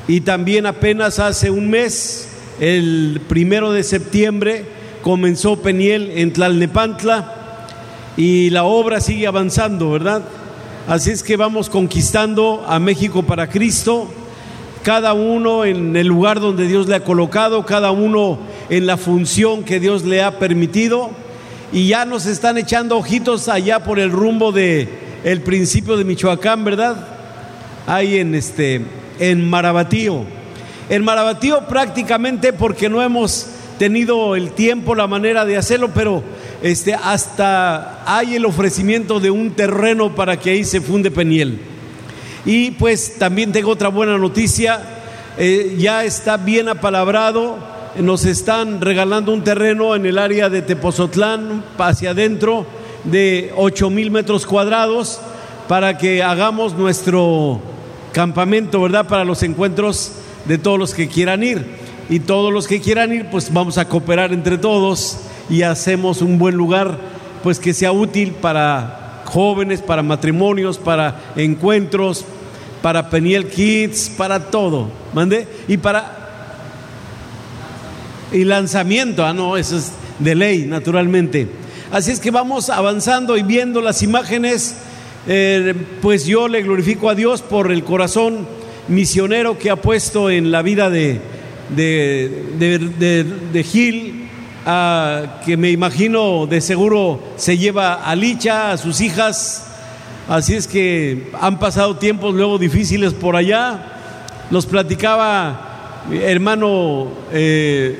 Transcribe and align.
Y 0.08 0.22
también 0.22 0.64
apenas 0.64 1.18
hace 1.18 1.50
un 1.50 1.68
mes, 1.68 2.26
el 2.58 3.20
primero 3.28 3.70
de 3.70 3.82
septiembre, 3.82 4.64
comenzó 5.02 5.60
Peniel 5.60 6.10
en 6.14 6.32
Tlalnepantla. 6.32 7.34
Y 8.16 8.48
la 8.48 8.64
obra 8.64 9.02
sigue 9.02 9.26
avanzando, 9.26 9.90
¿verdad? 9.90 10.22
Así 10.88 11.10
es 11.10 11.24
que 11.24 11.36
vamos 11.36 11.68
conquistando 11.68 12.64
a 12.68 12.78
México 12.78 13.24
para 13.24 13.48
Cristo 13.48 14.06
cada 14.84 15.14
uno 15.14 15.64
en 15.64 15.96
el 15.96 16.06
lugar 16.06 16.38
donde 16.38 16.68
Dios 16.68 16.86
le 16.86 16.94
ha 16.94 17.02
colocado, 17.02 17.66
cada 17.66 17.90
uno 17.90 18.38
en 18.70 18.86
la 18.86 18.96
función 18.96 19.64
que 19.64 19.80
Dios 19.80 20.04
le 20.04 20.22
ha 20.22 20.38
permitido. 20.38 21.10
Y 21.72 21.88
ya 21.88 22.04
nos 22.04 22.26
están 22.26 22.56
echando 22.56 22.96
ojitos 22.96 23.48
allá 23.48 23.82
por 23.82 23.98
el 23.98 24.12
rumbo 24.12 24.52
de 24.52 24.88
el 25.24 25.40
principio 25.40 25.96
de 25.96 26.04
Michoacán, 26.04 26.62
¿verdad? 26.62 27.04
Ahí 27.88 28.18
en 28.18 28.36
este 28.36 28.82
en 29.18 29.50
Marabatío. 29.50 30.22
En 30.88 31.02
Marabatío 31.02 31.66
prácticamente 31.66 32.52
porque 32.52 32.88
no 32.88 33.02
hemos 33.02 33.48
tenido 33.76 34.36
el 34.36 34.52
tiempo, 34.52 34.94
la 34.94 35.08
manera 35.08 35.44
de 35.44 35.56
hacerlo, 35.56 35.90
pero 35.92 36.22
este 36.62 36.94
hasta 36.94 38.02
hay 38.06 38.36
el 38.36 38.46
ofrecimiento 38.46 39.20
de 39.20 39.30
un 39.30 39.50
terreno 39.50 40.14
para 40.14 40.38
que 40.38 40.50
ahí 40.50 40.64
se 40.64 40.80
funde 40.80 41.10
Peniel. 41.10 41.60
Y 42.44 42.72
pues 42.72 43.18
también 43.18 43.52
tengo 43.52 43.70
otra 43.70 43.88
buena 43.88 44.16
noticia, 44.18 44.80
eh, 45.36 45.74
ya 45.78 46.04
está 46.04 46.36
bien 46.36 46.68
apalabrado, 46.68 47.58
nos 47.98 48.24
están 48.24 48.80
regalando 48.80 49.32
un 49.32 49.42
terreno 49.42 49.96
en 49.96 50.06
el 50.06 50.18
área 50.18 50.48
de 50.48 50.62
Tepozotlán, 50.62 51.64
hacia 51.76 52.10
adentro, 52.10 52.66
de 53.04 53.52
8 53.56 53.90
mil 53.90 54.10
metros 54.10 54.46
cuadrados, 54.46 55.20
para 55.68 55.98
que 55.98 56.22
hagamos 56.22 56.74
nuestro 56.74 57.60
campamento, 58.12 58.80
¿verdad? 58.80 59.06
Para 59.08 59.24
los 59.24 59.42
encuentros 59.42 60.12
de 60.44 60.58
todos 60.58 60.78
los 60.78 60.94
que 60.94 61.08
quieran 61.08 61.42
ir. 61.42 61.66
Y 62.08 62.20
todos 62.20 62.52
los 62.52 62.68
que 62.68 62.80
quieran 62.80 63.12
ir, 63.12 63.26
pues 63.30 63.52
vamos 63.52 63.78
a 63.78 63.88
cooperar 63.88 64.32
entre 64.32 64.58
todos 64.58 65.18
y 65.48 65.62
hacemos 65.62 66.22
un 66.22 66.38
buen 66.38 66.56
lugar, 66.56 66.98
pues 67.42 67.58
que 67.58 67.74
sea 67.74 67.92
útil 67.92 68.32
para 68.32 69.22
jóvenes, 69.24 69.80
para 69.80 70.02
matrimonios, 70.02 70.78
para 70.78 71.20
encuentros, 71.36 72.24
para 72.82 73.10
Peniel 73.10 73.48
Kids, 73.48 74.10
para 74.16 74.50
todo. 74.50 74.88
¿Mande? 75.14 75.46
Y 75.68 75.76
para. 75.76 76.24
Y 78.32 78.44
lanzamiento, 78.44 79.24
ah, 79.24 79.32
no, 79.32 79.56
eso 79.56 79.76
es 79.76 79.92
de 80.18 80.34
ley, 80.34 80.66
naturalmente. 80.66 81.48
Así 81.90 82.10
es 82.10 82.20
que 82.20 82.30
vamos 82.30 82.70
avanzando 82.70 83.36
y 83.36 83.42
viendo 83.42 83.80
las 83.80 84.02
imágenes. 84.02 84.76
Eh, 85.28 85.74
pues 86.02 86.24
yo 86.26 86.46
le 86.46 86.62
glorifico 86.62 87.10
a 87.10 87.16
Dios 87.16 87.42
por 87.42 87.72
el 87.72 87.82
corazón 87.82 88.46
misionero 88.88 89.58
que 89.58 89.70
ha 89.70 89.76
puesto 89.76 90.30
en 90.30 90.52
la 90.52 90.62
vida 90.62 90.88
de, 90.90 91.20
de, 91.74 93.24
de, 93.52 93.64
Gil, 93.64 94.25
ah, 94.66 95.40
que 95.44 95.56
me 95.56 95.70
imagino 95.70 96.46
de 96.46 96.60
seguro 96.60 97.22
se 97.36 97.56
lleva 97.56 97.94
a 97.94 98.14
Licha, 98.14 98.72
a 98.72 98.76
sus 98.76 99.00
hijas, 99.00 99.66
Así 100.28 100.54
es 100.54 100.66
que 100.66 101.30
han 101.40 101.60
pasado 101.60 101.98
tiempos 101.98 102.34
luego 102.34 102.58
difíciles 102.58 103.14
por 103.14 103.36
allá. 103.36 103.78
Nos 104.50 104.66
platicaba 104.66 106.02
mi 106.10 106.18
hermano, 106.18 107.06
eh, 107.32 107.96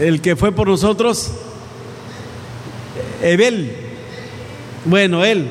el 0.00 0.20
que 0.20 0.34
fue 0.34 0.50
por 0.50 0.66
nosotros, 0.66 1.30
Ebel. 3.22 3.72
Bueno, 4.84 5.24
él. 5.24 5.46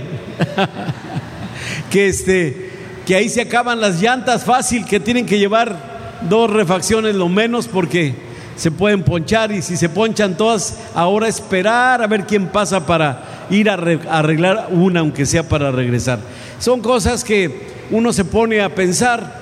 que 1.91 2.09
este, 2.09 2.72
que 3.06 3.16
ahí 3.16 3.30
se 3.30 3.41
acaban 3.41 3.80
las 3.80 4.01
llantas 4.01 4.44
fácil, 4.44 4.84
que 4.84 5.00
tienen 5.00 5.25
que 5.25 5.40
llevar 5.40 6.19
dos 6.28 6.50
refacciones 6.50 7.16
lo 7.16 7.30
menos 7.30 7.69
porque 7.69 8.16
se 8.59 8.72
pueden 8.72 9.03
ponchar 9.03 9.52
y 9.53 9.62
si 9.62 9.78
se 9.78 9.88
ponchan 9.88 10.36
todas, 10.36 10.78
ahora 10.94 11.30
esperar 11.30 12.02
a 12.02 12.08
ver 12.08 12.25
quién 12.25 12.47
pasa 12.47 12.86
para 12.86 13.47
ir 13.50 13.70
a 13.70 13.75
arreglar 13.75 14.68
una, 14.72 15.00
aunque 15.00 15.25
sea 15.25 15.47
para 15.47 15.72
regresar. 15.72 16.20
Son 16.59 16.81
cosas 16.81 17.24
que 17.24 17.69
uno 17.90 18.12
se 18.12 18.25
pone 18.25 18.62
a 18.62 18.75
pensar 18.75 19.40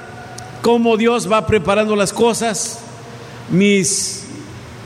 cómo 0.61 0.97
Dios 0.97 1.31
va 1.31 1.47
preparando 1.47 1.95
las 1.95 2.13
cosas. 2.13 2.79
Mis 3.49 4.25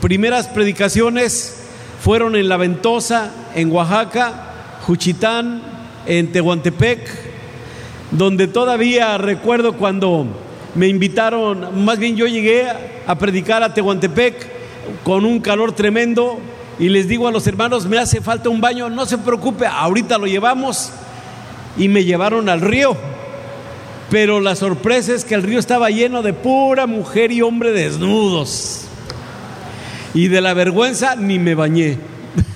primeras 0.00 0.48
predicaciones 0.48 1.58
fueron 2.00 2.34
en 2.34 2.48
La 2.48 2.56
Ventosa, 2.56 3.30
en 3.54 3.70
Oaxaca, 3.70 4.78
Juchitán, 4.86 5.62
en 6.06 6.32
Tehuantepec, 6.32 7.08
donde 8.10 8.48
todavía 8.48 9.18
recuerdo 9.18 9.74
cuando 9.74 10.26
me 10.74 10.88
invitaron, 10.88 11.84
más 11.84 11.98
bien 11.98 12.16
yo 12.16 12.26
llegué 12.26 12.66
a 13.06 13.14
predicar 13.18 13.62
a 13.62 13.74
Tehuantepec 13.74 14.48
con 15.04 15.24
un 15.24 15.40
calor 15.40 15.72
tremendo, 15.72 16.38
y 16.78 16.88
les 16.88 17.06
digo 17.06 17.28
a 17.28 17.30
los 17.30 17.46
hermanos, 17.46 17.86
me 17.86 17.98
hace 17.98 18.20
falta 18.20 18.48
un 18.48 18.60
baño, 18.60 18.88
no 18.88 19.06
se 19.06 19.18
preocupe, 19.18 19.66
ahorita 19.66 20.18
lo 20.18 20.26
llevamos. 20.26 20.90
Y 21.76 21.88
me 21.88 22.04
llevaron 22.04 22.48
al 22.48 22.60
río. 22.60 22.96
Pero 24.10 24.40
la 24.40 24.56
sorpresa 24.56 25.14
es 25.14 25.24
que 25.24 25.34
el 25.34 25.42
río 25.42 25.58
estaba 25.58 25.90
lleno 25.90 26.22
de 26.22 26.32
pura 26.32 26.86
mujer 26.86 27.32
y 27.32 27.40
hombre 27.40 27.72
desnudos. 27.72 28.86
Y 30.12 30.28
de 30.28 30.40
la 30.40 30.54
vergüenza 30.54 31.14
ni 31.16 31.38
me 31.38 31.54
bañé. 31.54 31.98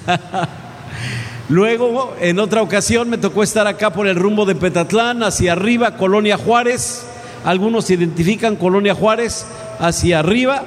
Luego, 1.49 2.15
en 2.21 2.41
otra 2.41 2.63
ocasión, 2.63 3.09
me 3.09 3.19
tocó 3.19 3.43
estar 3.43 3.67
acá 3.67 3.93
por 3.93 4.07
el 4.07 4.17
rumbo 4.17 4.45
de 4.45 4.57
Petatlán, 4.57 5.23
hacia 5.23 5.53
arriba, 5.53 5.97
Colonia 5.97 6.37
Juárez. 6.37 7.07
Algunos 7.45 7.91
identifican 7.91 8.57
Colonia 8.57 8.95
Juárez 8.95 9.47
hacia 9.79 10.21
arriba. 10.21 10.65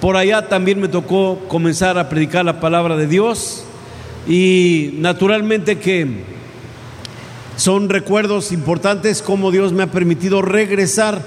Por 0.00 0.16
allá 0.16 0.48
también 0.48 0.80
me 0.80 0.88
tocó 0.88 1.38
comenzar 1.48 1.98
a 1.98 2.08
predicar 2.08 2.44
la 2.44 2.60
palabra 2.60 2.96
de 2.96 3.06
Dios. 3.06 3.64
Y 4.26 4.94
naturalmente 4.98 5.78
que 5.78 6.24
son 7.56 7.88
recuerdos 7.88 8.52
importantes 8.52 9.20
como 9.20 9.50
Dios 9.50 9.72
me 9.72 9.82
ha 9.82 9.86
permitido 9.88 10.40
regresar 10.40 11.20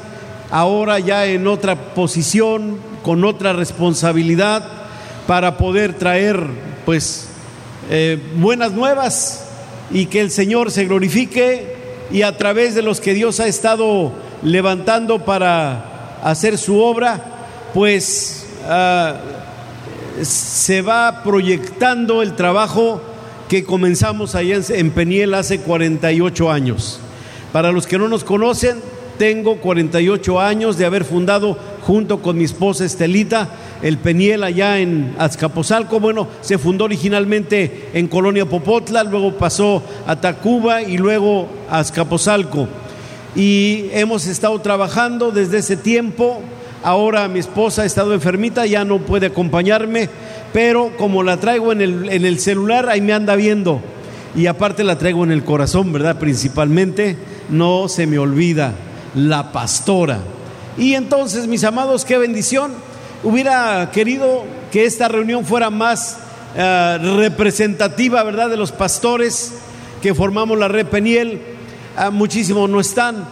ahora 0.50 1.00
ya 1.00 1.26
en 1.26 1.48
otra 1.48 1.94
posición, 1.94 2.78
con 3.04 3.24
otra 3.24 3.54
responsabilidad 3.54 4.68
para 5.28 5.58
poder 5.58 5.94
traer 5.94 6.44
pues 6.86 7.28
eh, 7.90 8.20
buenas 8.36 8.72
nuevas 8.72 9.46
y 9.92 10.08
que 10.08 10.22
el 10.22 10.32
Señor 10.32 10.72
se 10.72 10.86
glorifique 10.86 11.76
y 12.12 12.22
a 12.22 12.38
través 12.38 12.76
de 12.76 12.82
los 12.82 13.00
que 13.00 13.14
Dios 13.14 13.40
ha 13.40 13.48
estado 13.48 14.12
levantando 14.44 15.20
para 15.20 16.20
hacer 16.24 16.58
su 16.58 16.80
obra, 16.80 17.20
pues 17.74 18.46
uh, 18.68 20.24
se 20.24 20.82
va 20.82 21.24
proyectando 21.24 22.22
el 22.22 22.36
trabajo 22.36 23.02
que 23.48 23.64
comenzamos 23.64 24.36
allá 24.36 24.60
en 24.70 24.92
Peniel 24.92 25.34
hace 25.34 25.60
48 25.60 26.52
años. 26.52 27.00
Para 27.52 27.72
los 27.72 27.88
que 27.88 27.98
no 27.98 28.08
nos 28.08 28.24
conocen, 28.24 28.82
tengo 29.18 29.58
48 29.58 30.40
años 30.40 30.78
de 30.78 30.86
haber 30.86 31.06
fundado 31.06 31.58
junto 31.82 32.22
con 32.22 32.38
mi 32.38 32.46
esposa 32.46 32.86
Estelita 32.86 33.50
el 33.82 33.98
Peniel 33.98 34.44
allá 34.44 34.80
en 34.80 35.14
Azcapotzalco. 35.20 36.00
Bueno, 36.00 36.28
se 36.42 36.58
fundó 36.58 36.86
originalmente 36.86 37.90
en 37.94 38.08
Colonia 38.08 38.46
Popotla, 38.46 39.04
luego 39.04 39.34
pasó 39.34 39.84
a 40.08 40.16
Tacuba 40.16 40.82
y 40.82 40.98
luego 40.98 41.48
a 41.70 41.80
Azcapotzalco. 41.80 42.68
Y 43.36 43.90
hemos 43.92 44.28
estado 44.28 44.60
trabajando 44.62 45.32
desde 45.32 45.60
ese 45.60 45.76
tiempo. 45.76 46.42
Ahora 46.84 47.28
mi 47.28 47.40
esposa 47.40 47.84
ha 47.84 47.86
estado 47.86 48.14
enfermita, 48.14 48.66
ya 48.66 48.84
no 48.84 49.00
puede 49.00 49.28
acompañarme, 49.28 50.10
pero 50.52 50.92
como 50.98 51.24
la 51.24 51.38
traigo 51.38 51.72
en 51.72 51.82
el, 51.82 52.10
en 52.10 52.26
el 52.26 52.40
celular, 52.40 52.90
ahí 52.90 53.02
me 53.02 53.14
anda 53.14 53.36
viendo. 53.36 53.82
Y 54.36 54.48
aparte 54.48 54.84
la 54.84 54.98
traigo 54.98 55.24
en 55.24 55.32
el 55.32 55.44
corazón, 55.44 55.94
¿verdad? 55.94 56.18
Principalmente, 56.20 57.16
no 57.50 57.88
se 57.88 58.06
me 58.08 58.20
olvida 58.20 58.74
la 59.16 59.52
pastora. 59.52 60.20
Y 60.78 60.96
entonces, 60.96 61.48
mis 61.48 61.64
amados, 61.64 62.04
qué 62.04 62.18
bendición. 62.18 62.74
Hubiera 63.24 63.90
querido 63.92 64.44
que 64.72 64.86
esta 64.86 65.08
reunión 65.08 65.46
fuera 65.46 65.70
más 65.70 66.18
eh, 66.56 66.98
representativa, 67.16 68.24
¿verdad?, 68.24 68.50
de 68.50 68.58
los 68.58 68.72
pastores 68.72 69.54
que 70.02 70.14
formamos 70.14 70.58
la 70.58 70.68
red 70.68 70.88
Peniel. 70.88 71.40
Ah, 71.96 72.10
muchísimos 72.10 72.68
no 72.70 72.80
están. 72.80 73.24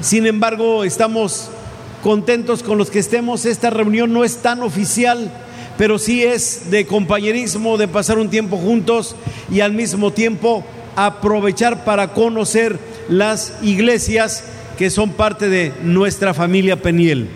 Sin 0.00 0.26
embargo, 0.26 0.82
estamos 0.82 1.50
contentos 2.02 2.64
con 2.64 2.76
los 2.76 2.90
que 2.90 2.98
estemos. 2.98 3.46
Esta 3.46 3.70
reunión 3.70 4.12
no 4.12 4.24
es 4.24 4.38
tan 4.38 4.62
oficial, 4.62 5.30
pero 5.78 6.00
sí 6.00 6.24
es 6.24 6.70
de 6.72 6.84
compañerismo, 6.84 7.78
de 7.78 7.86
pasar 7.86 8.18
un 8.18 8.28
tiempo 8.28 8.56
juntos 8.56 9.14
y 9.52 9.60
al 9.60 9.72
mismo 9.72 10.12
tiempo 10.12 10.64
aprovechar 10.96 11.84
para 11.84 12.12
conocer 12.12 12.78
las 13.08 13.54
iglesias 13.62 14.42
que 14.76 14.90
son 14.90 15.10
parte 15.10 15.48
de 15.48 15.72
nuestra 15.84 16.34
familia 16.34 16.82
Peniel. 16.82 17.28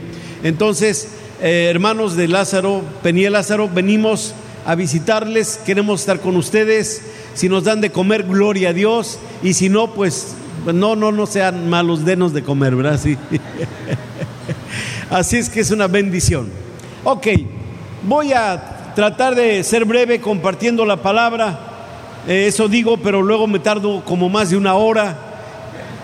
Entonces, 0.43 1.09
eh, 1.41 1.69
hermanos 1.71 2.17
de 2.17 2.27
Lázaro, 2.27 2.83
Peniel 3.05 3.35
Lázaro, 3.35 3.69
venimos 3.73 4.35
a 4.65 4.75
visitarles, 4.75 5.61
queremos 5.65 6.01
estar 6.01 6.19
con 6.19 6.35
ustedes. 6.35 7.03
Si 7.35 7.49
nos 7.49 7.63
dan 7.63 7.81
de 7.81 7.91
comer, 7.91 8.25
gloria 8.25 8.71
a 8.71 8.73
Dios. 8.73 9.21
Y 9.45 9.53
si 9.53 9.69
no, 9.69 9.95
pues 9.95 10.35
no, 10.75 10.97
no, 10.97 11.13
no 11.13 11.27
sean 11.27 11.69
malos, 11.69 12.05
denos 12.05 12.33
de 12.33 12.43
comer, 12.43 12.75
¿verdad? 12.77 12.99
Sí. 13.03 13.17
Así 15.11 15.37
es 15.37 15.49
que 15.49 15.61
es 15.61 15.71
una 15.71 15.87
bendición. 15.87 16.49
Ok, 17.05 17.27
voy 18.03 18.33
a 18.33 18.93
tratar 18.95 19.35
de 19.35 19.63
ser 19.63 19.85
breve 19.85 20.21
compartiendo 20.21 20.85
la 20.85 20.97
palabra. 20.97 21.61
Eh, 22.27 22.47
eso 22.49 22.69
digo, 22.69 22.97
pero 22.97 23.23
luego 23.23 23.47
me 23.47 23.59
tardo 23.59 24.05
como 24.05 24.29
más 24.29 24.51
de 24.51 24.57
una 24.57 24.75
hora 24.75 25.17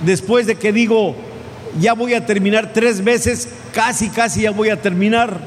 después 0.05 0.47
de 0.47 0.57
que 0.57 0.73
digo, 0.73 1.15
ya 1.81 1.95
voy 1.95 2.15
a 2.15 2.27
terminar 2.27 2.73
tres 2.73 3.03
veces, 3.03 3.49
casi, 3.73 4.09
casi 4.09 4.43
ya 4.43 4.51
voy 4.51 4.69
a 4.69 4.81
terminar. 4.81 5.39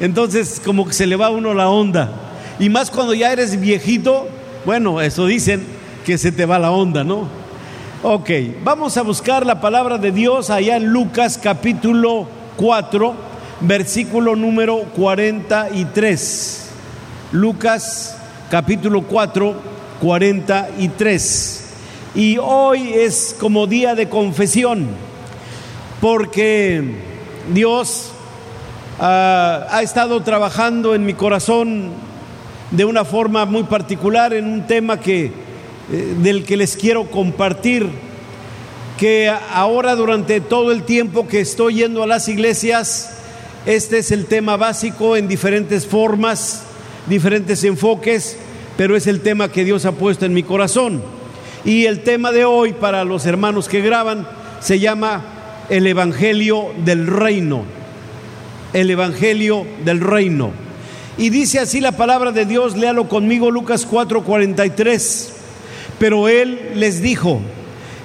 Entonces 0.00 0.60
como 0.64 0.86
que 0.86 0.92
se 0.92 1.06
le 1.06 1.16
va 1.16 1.26
a 1.26 1.30
uno 1.30 1.54
la 1.54 1.68
onda. 1.68 2.12
Y 2.58 2.68
más 2.68 2.90
cuando 2.90 3.14
ya 3.14 3.32
eres 3.32 3.60
viejito, 3.60 4.28
bueno, 4.64 5.00
eso 5.00 5.26
dicen 5.26 5.64
que 6.04 6.18
se 6.18 6.32
te 6.32 6.46
va 6.46 6.58
la 6.58 6.70
onda, 6.70 7.04
¿no? 7.04 7.43
Ok, 8.06 8.28
vamos 8.62 8.98
a 8.98 9.02
buscar 9.02 9.46
la 9.46 9.62
palabra 9.62 9.96
de 9.96 10.12
Dios 10.12 10.50
allá 10.50 10.76
en 10.76 10.92
Lucas 10.92 11.40
capítulo 11.42 12.28
4, 12.58 13.14
versículo 13.60 14.36
número 14.36 14.80
43. 14.94 16.68
Lucas 17.32 18.14
capítulo 18.50 19.04
4, 19.04 19.54
43. 20.02 21.64
Y 22.14 22.36
hoy 22.36 22.92
es 22.92 23.34
como 23.40 23.66
día 23.66 23.94
de 23.94 24.10
confesión, 24.10 24.86
porque 26.02 26.84
Dios 27.54 28.12
ah, 29.00 29.66
ha 29.70 29.82
estado 29.82 30.20
trabajando 30.20 30.94
en 30.94 31.06
mi 31.06 31.14
corazón 31.14 31.88
de 32.70 32.84
una 32.84 33.06
forma 33.06 33.46
muy 33.46 33.62
particular 33.62 34.34
en 34.34 34.46
un 34.46 34.66
tema 34.66 35.00
que, 35.00 35.43
del 35.88 36.44
que 36.44 36.56
les 36.56 36.76
quiero 36.76 37.10
compartir, 37.10 37.88
que 38.98 39.28
ahora 39.28 39.96
durante 39.96 40.40
todo 40.40 40.72
el 40.72 40.84
tiempo 40.84 41.26
que 41.26 41.40
estoy 41.40 41.76
yendo 41.76 42.02
a 42.02 42.06
las 42.06 42.28
iglesias, 42.28 43.10
este 43.66 43.98
es 43.98 44.10
el 44.10 44.26
tema 44.26 44.56
básico 44.56 45.16
en 45.16 45.28
diferentes 45.28 45.86
formas, 45.86 46.64
diferentes 47.08 47.64
enfoques, 47.64 48.36
pero 48.76 48.96
es 48.96 49.06
el 49.06 49.20
tema 49.20 49.50
que 49.50 49.64
Dios 49.64 49.84
ha 49.84 49.92
puesto 49.92 50.26
en 50.26 50.34
mi 50.34 50.42
corazón. 50.42 51.02
Y 51.64 51.86
el 51.86 52.00
tema 52.02 52.30
de 52.30 52.44
hoy 52.44 52.72
para 52.72 53.04
los 53.04 53.26
hermanos 53.26 53.68
que 53.68 53.80
graban 53.80 54.28
se 54.60 54.78
llama 54.78 55.22
el 55.70 55.86
Evangelio 55.86 56.72
del 56.84 57.06
Reino. 57.06 57.64
El 58.72 58.90
Evangelio 58.90 59.66
del 59.84 60.00
Reino. 60.00 60.50
Y 61.16 61.30
dice 61.30 61.60
así 61.60 61.80
la 61.80 61.92
palabra 61.92 62.32
de 62.32 62.44
Dios, 62.44 62.76
léalo 62.76 63.08
conmigo 63.08 63.50
Lucas 63.50 63.86
4:43. 63.88 65.33
Pero 65.98 66.28
él 66.28 66.72
les 66.74 67.00
dijo, 67.00 67.40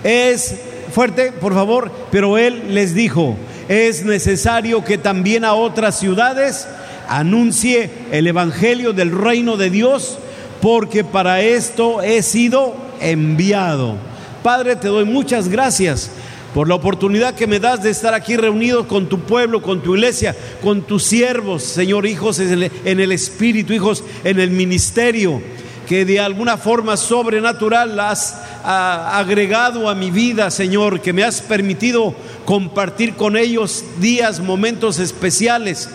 es 0.03 0.55
fuerte, 0.93 1.31
por 1.31 1.53
favor, 1.53 1.91
pero 2.11 2.37
él 2.37 2.73
les 2.73 2.93
dijo, 2.93 3.35
es 3.67 4.03
necesario 4.03 4.83
que 4.83 4.97
también 4.97 5.45
a 5.45 5.53
otras 5.53 5.99
ciudades 5.99 6.67
anuncie 7.07 7.89
el 8.11 8.27
Evangelio 8.27 8.93
del 8.93 9.11
reino 9.11 9.57
de 9.57 9.69
Dios, 9.69 10.17
porque 10.61 11.03
para 11.03 11.41
esto 11.41 12.01
he 12.01 12.21
sido 12.21 12.75
enviado. 13.01 13.95
Padre, 14.43 14.75
te 14.75 14.87
doy 14.87 15.05
muchas 15.05 15.49
gracias 15.49 16.11
por 16.53 16.67
la 16.67 16.75
oportunidad 16.75 17.35
que 17.35 17.47
me 17.47 17.59
das 17.59 17.83
de 17.83 17.89
estar 17.89 18.13
aquí 18.13 18.35
reunido 18.35 18.87
con 18.87 19.07
tu 19.07 19.19
pueblo, 19.19 19.61
con 19.61 19.81
tu 19.81 19.95
iglesia, 19.95 20.35
con 20.61 20.81
tus 20.81 21.03
siervos, 21.03 21.63
Señor, 21.63 22.05
hijos 22.05 22.39
en 22.39 22.99
el, 22.99 23.11
Espíritu, 23.11 23.73
hijos 23.73 24.03
en 24.23 24.39
el 24.39 24.49
ministerio, 24.49 25.41
que 25.89 26.05
de 26.05 26.19
alguna 26.19 26.55
forma 26.55 26.95
sobrenatural 26.97 27.99
has 27.99 28.37
agregado 28.63 29.89
a 29.89 29.95
mi 29.95 30.11
vida, 30.11 30.51
Señor, 30.51 31.01
que 31.01 31.13
me 31.13 31.23
has 31.23 31.41
permitido 31.41 32.13
compartir 32.45 33.15
con 33.15 33.35
ellos 33.35 33.83
días, 33.99 34.39
momentos 34.39 34.99
especiales. 34.99 35.89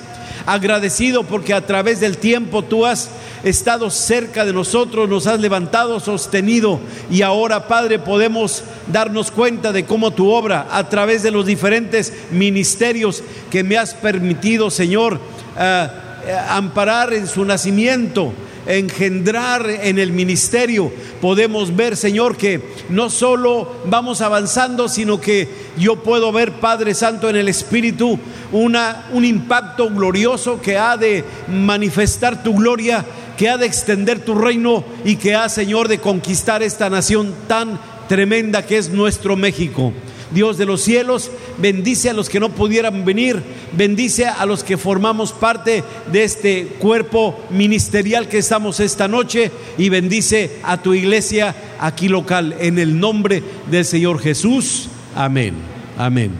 Agradecido 0.46 1.22
porque 1.22 1.54
a 1.54 1.64
través 1.64 2.00
del 2.00 2.18
tiempo 2.18 2.64
tú 2.64 2.84
has 2.84 3.08
estado 3.44 3.88
cerca 3.88 4.44
de 4.44 4.52
nosotros, 4.52 5.08
nos 5.08 5.28
has 5.28 5.38
levantado, 5.38 6.00
sostenido. 6.00 6.80
Y 7.08 7.22
ahora, 7.22 7.68
Padre, 7.68 8.00
podemos 8.00 8.64
darnos 8.88 9.30
cuenta 9.30 9.70
de 9.70 9.84
cómo 9.84 10.10
tu 10.10 10.28
obra 10.28 10.66
a 10.72 10.88
través 10.88 11.22
de 11.22 11.30
los 11.30 11.46
diferentes 11.46 12.12
ministerios 12.32 13.22
que 13.48 13.62
me 13.62 13.78
has 13.78 13.94
permitido, 13.94 14.72
Señor, 14.72 15.20
eh, 15.56 15.88
eh, 16.26 16.36
amparar 16.48 17.14
en 17.14 17.28
su 17.28 17.44
nacimiento 17.44 18.32
engendrar 18.66 19.68
en 19.68 19.98
el 19.98 20.12
ministerio, 20.12 20.92
podemos 21.20 21.74
ver, 21.74 21.96
Señor, 21.96 22.36
que 22.36 22.60
no 22.88 23.10
solo 23.10 23.70
vamos 23.86 24.20
avanzando, 24.20 24.88
sino 24.88 25.20
que 25.20 25.48
yo 25.76 25.96
puedo 25.96 26.32
ver, 26.32 26.52
Padre 26.52 26.94
Santo, 26.94 27.28
en 27.28 27.36
el 27.36 27.48
Espíritu, 27.48 28.18
una, 28.52 29.06
un 29.12 29.24
impacto 29.24 29.90
glorioso 29.90 30.60
que 30.60 30.78
ha 30.78 30.96
de 30.96 31.24
manifestar 31.48 32.42
tu 32.42 32.54
gloria, 32.54 33.04
que 33.36 33.48
ha 33.48 33.58
de 33.58 33.66
extender 33.66 34.20
tu 34.20 34.34
reino 34.34 34.84
y 35.04 35.16
que 35.16 35.34
ha, 35.34 35.48
Señor, 35.48 35.88
de 35.88 35.98
conquistar 35.98 36.62
esta 36.62 36.88
nación 36.88 37.34
tan 37.48 37.78
tremenda 38.08 38.64
que 38.64 38.78
es 38.78 38.90
nuestro 38.90 39.36
México. 39.36 39.92
Dios 40.34 40.58
de 40.58 40.66
los 40.66 40.82
cielos, 40.82 41.30
bendice 41.58 42.10
a 42.10 42.12
los 42.12 42.28
que 42.28 42.40
no 42.40 42.50
pudieran 42.50 43.04
venir, 43.04 43.40
bendice 43.72 44.26
a 44.26 44.44
los 44.44 44.64
que 44.64 44.76
formamos 44.76 45.32
parte 45.32 45.84
de 46.10 46.24
este 46.24 46.66
cuerpo 46.78 47.38
ministerial 47.50 48.28
que 48.28 48.38
estamos 48.38 48.80
esta 48.80 49.08
noche 49.08 49.50
y 49.78 49.88
bendice 49.88 50.58
a 50.64 50.82
tu 50.82 50.92
iglesia 50.92 51.54
aquí 51.78 52.08
local 52.08 52.56
en 52.58 52.78
el 52.78 52.98
nombre 52.98 53.42
del 53.70 53.84
Señor 53.84 54.20
Jesús. 54.20 54.88
Amén, 55.14 55.54
amén, 55.96 56.32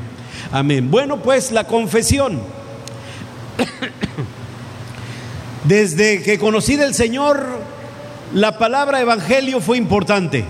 amén. 0.51 0.91
Bueno, 0.91 1.23
pues 1.23 1.53
la 1.53 1.65
confesión. 1.65 2.41
Desde 5.65 6.23
que 6.23 6.39
conocí 6.39 6.77
del 6.77 6.93
Señor, 6.93 7.47
la 8.35 8.59
palabra 8.59 9.01
evangelio 9.01 9.61
fue 9.61 9.79
importante. 9.79 10.45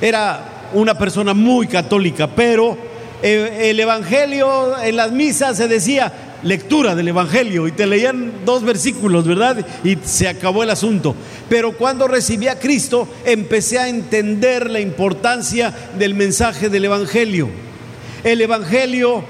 Era 0.00 0.53
una 0.72 0.96
persona 0.96 1.34
muy 1.34 1.66
católica, 1.66 2.28
pero 2.28 2.76
eh, 3.22 3.70
el 3.70 3.80
Evangelio 3.80 4.78
en 4.82 4.96
las 4.96 5.12
misas 5.12 5.56
se 5.56 5.68
decía 5.68 6.12
lectura 6.42 6.94
del 6.94 7.08
Evangelio 7.08 7.66
y 7.66 7.72
te 7.72 7.86
leían 7.86 8.32
dos 8.44 8.62
versículos, 8.62 9.26
¿verdad? 9.26 9.66
Y 9.82 9.96
se 10.04 10.28
acabó 10.28 10.62
el 10.62 10.70
asunto. 10.70 11.14
Pero 11.48 11.72
cuando 11.76 12.06
recibí 12.06 12.48
a 12.48 12.58
Cristo 12.58 13.08
empecé 13.24 13.78
a 13.78 13.88
entender 13.88 14.70
la 14.70 14.80
importancia 14.80 15.74
del 15.98 16.14
mensaje 16.14 16.68
del 16.68 16.84
Evangelio. 16.84 17.48
El 18.22 18.40
Evangelio 18.40 19.24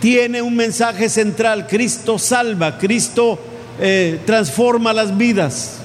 tiene 0.00 0.42
un 0.42 0.56
mensaje 0.56 1.08
central, 1.08 1.66
Cristo 1.66 2.18
salva, 2.18 2.78
Cristo 2.78 3.38
eh, 3.80 4.18
transforma 4.24 4.92
las 4.92 5.16
vidas. 5.16 5.76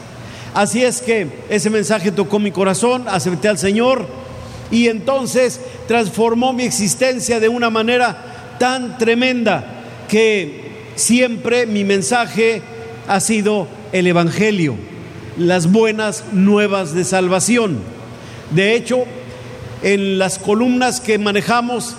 Así 0.54 0.84
es 0.84 1.02
que 1.02 1.28
ese 1.50 1.70
mensaje 1.70 2.12
tocó 2.12 2.40
mi 2.40 2.52
corazón, 2.52 3.04
acepté 3.08 3.50
al 3.50 3.58
Señor 3.58 4.08
Y 4.72 4.88
entonces 4.88 5.60
transformó 5.88 6.54
mi 6.54 6.64
existencia 6.64 7.40
de 7.40 7.50
una 7.50 7.70
manera 7.70 8.56
tan 8.60 8.98
tremenda 8.98 9.84
que 10.08 10.66
siempre 10.96 11.66
mi 11.66 11.84
mensaje 11.84 12.62
ha 13.08 13.20
sido 13.20 13.68
el 13.92 14.08
Evangelio, 14.08 14.76
las 15.38 15.72
buenas 15.72 16.24
nuevas 16.32 16.94
de 16.94 17.04
salvación. 17.04 17.80
De 18.52 18.76
hecho, 18.76 19.06
en 19.84 20.18
las 20.18 20.40
columnas 20.40 21.02
que 21.02 21.18
manejamos 21.18 21.96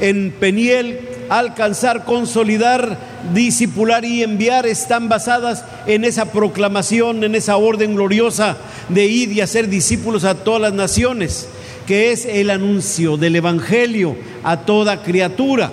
en 0.00 0.32
Peniel, 0.32 1.00
alcanzar, 1.28 2.04
consolidar, 2.04 2.98
disipular 3.34 4.04
y 4.04 4.22
enviar 4.22 4.66
están 4.66 5.08
basadas 5.08 5.64
en 5.86 6.04
esa 6.04 6.32
proclamación, 6.32 7.22
en 7.22 7.34
esa 7.34 7.56
orden 7.56 7.94
gloriosa 7.94 8.56
de 8.88 9.06
ir 9.06 9.32
y 9.32 9.40
hacer 9.40 9.68
discípulos 9.68 10.24
a 10.24 10.34
todas 10.34 10.60
las 10.60 10.72
naciones, 10.72 11.48
que 11.90 12.12
es 12.12 12.24
el 12.24 12.50
anuncio 12.50 13.16
del 13.16 13.34
Evangelio 13.34 14.14
a 14.44 14.58
toda 14.58 15.02
criatura. 15.02 15.72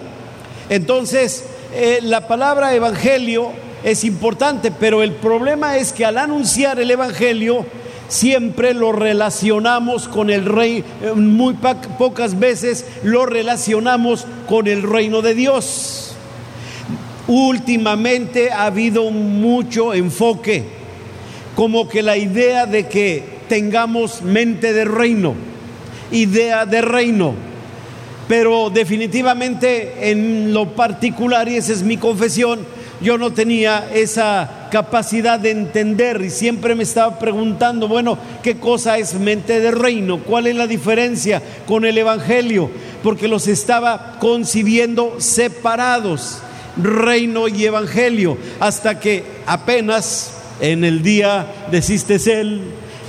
Entonces, 0.67 1.45
eh, 1.75 2.00
la 2.01 2.27
palabra 2.27 2.74
Evangelio 2.74 3.51
es 3.83 4.03
importante, 4.03 4.71
pero 4.71 5.03
el 5.03 5.12
problema 5.12 5.77
es 5.77 5.93
que 5.93 6.05
al 6.05 6.17
anunciar 6.17 6.79
el 6.79 6.89
Evangelio, 6.89 7.67
siempre 8.07 8.74
lo 8.74 8.93
relacionamos 8.93 10.07
con 10.07 10.31
el 10.31 10.45
rey, 10.45 10.83
eh, 11.03 11.12
muy 11.13 11.53
pocas 11.53 12.39
veces 12.39 12.88
lo 13.03 13.27
relacionamos 13.27 14.25
con 14.47 14.65
el 14.65 14.81
reino 14.81 15.21
de 15.21 15.36
Dios. 15.36 16.15
Últimamente 17.27 18.51
ha 18.51 18.65
habido 18.65 19.12
mucho 19.12 19.93
enfoque, 19.93 20.63
como 21.55 21.88
que 21.88 22.01
la 22.01 22.17
idea 22.17 22.65
de 22.65 22.88
que 22.88 23.24
tengamos 23.47 24.24
mente 24.24 24.74
de 24.74 24.86
reino, 24.86 25.36
idea 26.12 26.66
de 26.66 26.82
reino, 26.82 27.34
pero 28.28 28.70
definitivamente 28.70 30.12
en 30.12 30.54
lo 30.54 30.70
particular, 30.76 31.48
y 31.48 31.56
esa 31.56 31.74
es 31.74 31.84
mi 31.84 31.98
confesión, 31.98 32.60
yo 33.00 33.18
no 33.18 33.32
tenía 33.32 33.90
esa 33.94 34.68
capacidad 34.72 35.40
de 35.40 35.52
entender 35.52 36.22
y 36.22 36.30
siempre 36.30 36.74
me 36.74 36.84
estaba 36.84 37.20
preguntando, 37.20 37.88
bueno, 37.88 38.18
¿qué 38.42 38.58
cosa 38.58 38.98
es 38.98 39.14
mente 39.14 39.60
de 39.60 39.72
reino? 39.72 40.20
¿Cuál 40.24 40.48
es 40.48 40.56
la 40.56 40.66
diferencia 40.66 41.42
con 41.68 41.86
el 41.86 41.98
Evangelio? 41.98 42.72
Porque 43.04 43.28
los 43.28 43.48
estaba 43.48 44.18
concibiendo 44.20 45.16
separados, 45.20 46.40
reino 46.76 47.48
y 47.48 47.66
Evangelio, 47.66 48.38
hasta 48.60 49.00
que 49.00 49.24
apenas 49.46 50.34
en 50.60 50.84
el 50.84 51.04
día 51.04 51.46
de 51.70 51.82
Cistesel, 51.84 52.62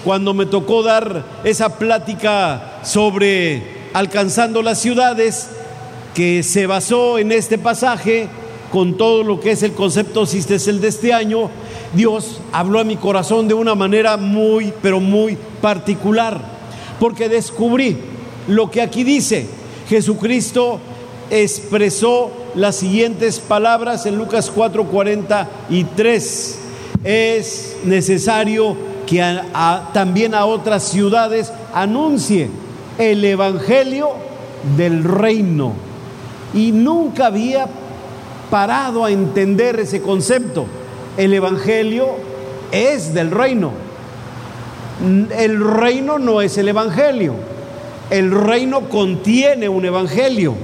cuando 0.04 0.34
me 0.34 0.46
tocó 0.46 0.82
dar 0.82 1.24
esa 1.44 1.78
plática 1.78 2.67
sobre 2.82 3.62
alcanzando 3.92 4.62
las 4.62 4.80
ciudades, 4.80 5.48
que 6.14 6.42
se 6.42 6.66
basó 6.66 7.18
en 7.18 7.32
este 7.32 7.58
pasaje, 7.58 8.28
con 8.72 8.96
todo 8.96 9.22
lo 9.22 9.40
que 9.40 9.52
es 9.52 9.62
el 9.62 9.72
concepto 9.72 10.26
el 10.66 10.80
de 10.80 10.88
este 10.88 11.12
año, 11.12 11.50
Dios 11.94 12.40
habló 12.52 12.80
a 12.80 12.84
mi 12.84 12.96
corazón 12.96 13.48
de 13.48 13.54
una 13.54 13.74
manera 13.74 14.16
muy, 14.16 14.72
pero 14.82 15.00
muy 15.00 15.36
particular, 15.60 16.40
porque 17.00 17.28
descubrí 17.28 17.96
lo 18.46 18.70
que 18.70 18.82
aquí 18.82 19.04
dice. 19.04 19.46
Jesucristo 19.88 20.80
expresó 21.30 22.30
las 22.54 22.76
siguientes 22.76 23.40
palabras 23.40 24.06
en 24.06 24.16
Lucas 24.16 24.52
4:43. 24.54 26.56
Es 27.04 27.76
necesario 27.84 28.76
que 29.06 29.40
también 29.94 30.34
a 30.34 30.44
otras 30.44 30.82
ciudades 30.82 31.50
anuncie 31.72 32.50
el 32.98 33.24
Evangelio 33.24 34.10
del 34.76 35.04
reino. 35.04 35.72
Y 36.52 36.72
nunca 36.72 37.26
había 37.26 37.66
parado 38.50 39.04
a 39.04 39.10
entender 39.10 39.78
ese 39.80 40.02
concepto. 40.02 40.66
El 41.16 41.32
Evangelio 41.32 42.08
es 42.72 43.14
del 43.14 43.30
reino. 43.30 43.72
El 45.36 45.64
reino 45.64 46.18
no 46.18 46.42
es 46.42 46.58
el 46.58 46.68
Evangelio. 46.68 47.34
El 48.10 48.30
reino 48.30 48.88
contiene 48.88 49.68
un 49.68 49.84
Evangelio. 49.84 50.54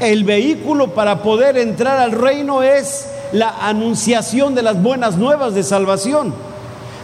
El 0.00 0.24
vehículo 0.24 0.94
para 0.94 1.22
poder 1.22 1.58
entrar 1.58 1.98
al 1.98 2.12
reino 2.12 2.62
es 2.62 3.08
la 3.32 3.68
anunciación 3.68 4.54
de 4.54 4.62
las 4.62 4.82
buenas 4.82 5.16
nuevas 5.16 5.54
de 5.54 5.62
salvación. 5.62 6.32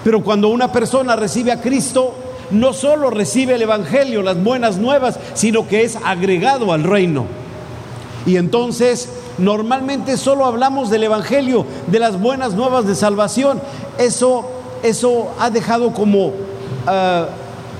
Pero 0.04 0.22
cuando 0.22 0.48
una 0.48 0.72
persona 0.72 1.16
recibe 1.16 1.52
a 1.52 1.60
Cristo, 1.60 2.14
no 2.50 2.72
solo 2.72 3.10
recibe 3.10 3.54
el 3.54 3.62
Evangelio, 3.62 4.22
las 4.22 4.42
buenas 4.42 4.78
nuevas, 4.78 5.18
sino 5.34 5.66
que 5.68 5.82
es 5.82 5.96
agregado 5.96 6.72
al 6.72 6.84
reino. 6.84 7.26
Y 8.26 8.36
entonces 8.36 9.08
Normalmente 9.38 10.16
solo 10.16 10.44
hablamos 10.44 10.90
del 10.90 11.04
Evangelio, 11.04 11.64
de 11.86 12.00
las 12.00 12.20
buenas 12.20 12.54
nuevas 12.54 12.86
de 12.86 12.96
salvación. 12.96 13.60
Eso, 13.96 14.44
eso 14.82 15.28
ha 15.38 15.48
dejado 15.48 15.92
como, 15.92 16.32
ah, 16.88 17.28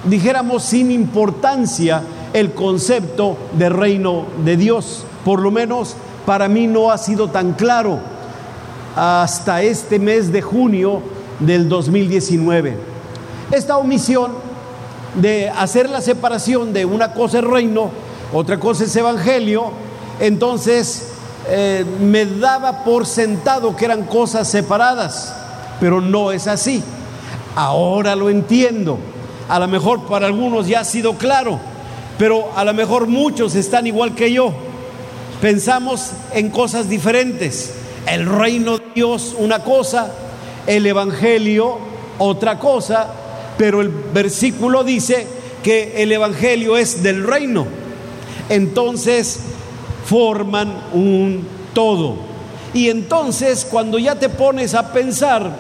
dijéramos, 0.05 0.63
sin 0.63 0.93
importancia 0.93 2.03
el 2.33 2.55
concepto 2.55 3.37
de 3.59 3.69
reino 3.71 4.27
de 4.45 4.57
Dios. 4.57 5.05
Por 5.25 5.41
lo 5.41 5.51
menos 5.51 5.97
para 6.25 6.47
mí 6.47 6.69
no 6.69 6.93
ha 6.93 6.99
sido 6.99 7.29
tan 7.29 7.55
claro 7.55 7.99
hasta 8.95 9.63
este 9.63 9.99
mes 9.99 10.31
de 10.31 10.43
junio 10.43 11.03
del 11.41 11.69
2019. 11.69 12.77
Esta 13.51 13.79
omisión 13.79 14.31
de 15.15 15.49
hacer 15.49 15.89
la 15.89 16.01
separación 16.01 16.73
de 16.73 16.85
una 16.85 17.13
cosa 17.13 17.39
es 17.39 17.45
reino, 17.45 17.91
otra 18.33 18.59
cosa 18.61 18.85
es 18.85 18.95
evangelio, 18.97 19.73
entonces 20.21 21.09
eh, 21.49 21.85
me 22.01 22.27
daba 22.27 22.85
por 22.85 23.07
sentado 23.07 23.75
que 23.75 23.87
eran 23.87 24.05
cosas 24.05 24.49
separadas, 24.49 25.35
pero 25.81 26.01
no 26.01 26.33
es 26.33 26.47
así. 26.47 26.83
Ahora 27.55 28.15
lo 28.15 28.31
entiendo. 28.31 28.99
A 29.49 29.59
lo 29.59 29.67
mejor 29.67 30.07
para 30.07 30.27
algunos 30.27 30.67
ya 30.67 30.81
ha 30.81 30.85
sido 30.85 31.15
claro, 31.15 31.59
pero 32.19 32.51
a 32.55 32.65
lo 32.65 32.75
mejor 32.75 33.07
muchos 33.07 33.55
están 33.55 33.87
igual 33.87 34.15
que 34.15 34.33
yo. 34.33 34.53
Pensamos 35.41 36.11
en 36.35 36.51
cosas 36.51 36.89
diferentes. 36.89 37.75
El 38.07 38.27
reino 38.27 38.79
de 38.79 38.85
Dios 38.95 39.35
una 39.39 39.61
cosa, 39.61 40.11
el 40.67 40.87
Evangelio 40.87 41.79
otra 42.19 42.59
cosa, 42.59 43.09
pero 43.59 43.83
el 43.83 43.89
versículo 43.89 44.85
dice 44.85 45.27
que 45.63 46.03
el 46.03 46.13
Evangelio 46.13 46.79
es 46.79 47.03
del 47.03 47.25
reino. 47.27 47.67
Entonces, 48.49 49.41
forman 50.07 50.73
un 50.95 51.47
todo. 51.75 52.17
Y 52.73 52.89
entonces 52.89 53.67
cuando 53.71 53.99
ya 53.99 54.15
te 54.15 54.29
pones 54.29 54.75
a 54.75 54.93
pensar, 54.93 55.51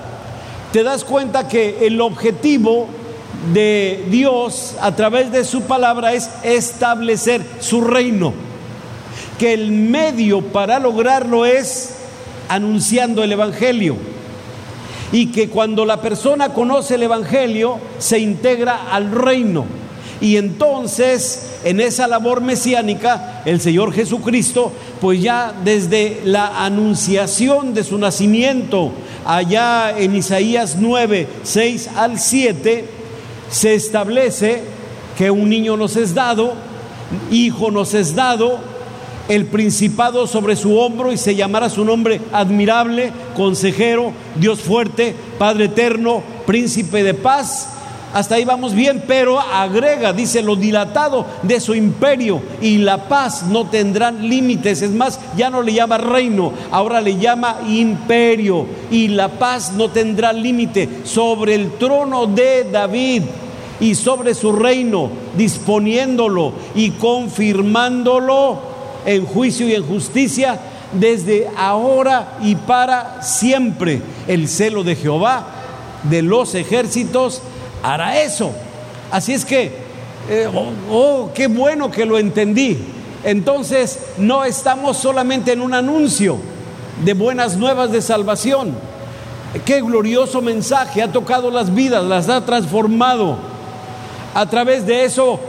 te 0.72 0.82
das 0.82 1.04
cuenta 1.04 1.48
que 1.48 1.86
el 1.86 2.00
objetivo 2.00 2.86
de 3.52 4.04
Dios 4.10 4.74
a 4.80 4.94
través 4.94 5.30
de 5.32 5.44
su 5.44 5.62
palabra 5.62 6.12
es 6.14 6.30
establecer 6.42 7.44
su 7.60 7.82
reino. 7.82 8.32
Que 9.38 9.52
el 9.52 9.70
medio 9.70 10.40
para 10.40 10.78
lograrlo 10.78 11.44
es 11.44 11.94
anunciando 12.48 13.22
el 13.22 13.32
Evangelio. 13.32 13.96
Y 15.12 15.26
que 15.26 15.48
cuando 15.48 15.86
la 15.86 16.00
persona 16.00 16.52
conoce 16.52 16.96
el 16.96 17.04
Evangelio, 17.04 17.78
se 17.98 18.18
integra 18.18 18.92
al 18.92 19.10
reino. 19.10 19.64
Y 20.20 20.36
entonces, 20.36 21.60
en 21.64 21.80
esa 21.80 22.08
labor 22.08 22.40
mesiánica, 22.40 23.42
el 23.44 23.60
Señor 23.60 23.92
Jesucristo, 23.92 24.72
pues 25.00 25.22
ya 25.22 25.54
desde 25.64 26.20
la 26.24 26.64
anunciación 26.64 27.72
de 27.72 27.84
su 27.84 27.98
nacimiento, 27.98 28.90
allá 29.24 29.96
en 29.96 30.16
Isaías 30.16 30.76
9, 30.78 31.28
6 31.44 31.90
al 31.96 32.18
7, 32.18 32.84
se 33.50 33.74
establece 33.74 34.62
que 35.16 35.30
un 35.30 35.48
niño 35.48 35.76
nos 35.76 35.96
es 35.96 36.14
dado, 36.14 36.54
hijo 37.30 37.70
nos 37.70 37.94
es 37.94 38.14
dado, 38.14 38.58
el 39.28 39.46
principado 39.46 40.26
sobre 40.26 40.56
su 40.56 40.78
hombro 40.78 41.12
y 41.12 41.16
se 41.16 41.34
llamará 41.34 41.70
su 41.70 41.84
nombre 41.84 42.20
admirable, 42.32 43.12
consejero, 43.36 44.12
Dios 44.36 44.60
fuerte, 44.60 45.14
Padre 45.38 45.66
eterno, 45.66 46.22
príncipe 46.46 47.02
de 47.02 47.14
paz 47.14 47.68
hasta 48.12 48.36
ahí 48.36 48.44
vamos 48.44 48.74
bien, 48.74 49.04
pero 49.06 49.38
agrega, 49.38 50.14
dice, 50.14 50.42
lo 50.42 50.56
dilatado 50.56 51.26
de 51.42 51.60
su 51.60 51.74
imperio 51.74 52.40
y 52.60 52.78
la 52.78 53.08
paz 53.08 53.44
no 53.44 53.66
tendrán 53.66 54.28
límites. 54.28 54.80
Es 54.80 54.90
más, 54.90 55.20
ya 55.36 55.50
no 55.50 55.60
le 55.60 55.74
llama 55.74 55.98
reino, 55.98 56.52
ahora 56.70 57.02
le 57.02 57.18
llama 57.18 57.58
imperio. 57.68 58.66
Y 58.90 59.08
la 59.08 59.28
paz 59.28 59.72
no 59.72 59.90
tendrá 59.90 60.32
límite 60.32 60.88
sobre 61.04 61.54
el 61.54 61.72
trono 61.72 62.26
de 62.26 62.64
David 62.64 63.24
y 63.78 63.94
sobre 63.94 64.34
su 64.34 64.52
reino, 64.52 65.10
disponiéndolo 65.36 66.54
y 66.74 66.92
confirmándolo 66.92 68.77
en 69.06 69.26
juicio 69.26 69.68
y 69.68 69.74
en 69.74 69.86
justicia 69.86 70.58
desde 70.92 71.48
ahora 71.56 72.38
y 72.42 72.54
para 72.54 73.22
siempre. 73.22 74.00
El 74.26 74.48
celo 74.48 74.84
de 74.84 74.96
Jehová 74.96 75.46
de 76.04 76.22
los 76.22 76.54
ejércitos 76.54 77.42
hará 77.82 78.20
eso. 78.22 78.52
Así 79.10 79.32
es 79.32 79.44
que 79.44 79.72
eh, 80.28 80.46
oh, 80.52 80.72
oh, 80.90 81.30
qué 81.34 81.46
bueno 81.46 81.90
que 81.90 82.04
lo 82.04 82.18
entendí. 82.18 82.78
Entonces 83.24 83.98
no 84.18 84.44
estamos 84.44 84.96
solamente 84.96 85.52
en 85.52 85.60
un 85.60 85.74
anuncio 85.74 86.38
de 87.04 87.14
buenas 87.14 87.56
nuevas 87.56 87.90
de 87.90 88.02
salvación. 88.02 88.74
Qué 89.64 89.80
glorioso 89.80 90.42
mensaje, 90.42 91.02
ha 91.02 91.10
tocado 91.10 91.50
las 91.50 91.74
vidas, 91.74 92.04
las 92.04 92.28
ha 92.28 92.44
transformado. 92.44 93.38
A 94.34 94.46
través 94.46 94.86
de 94.86 95.04
eso 95.04 95.40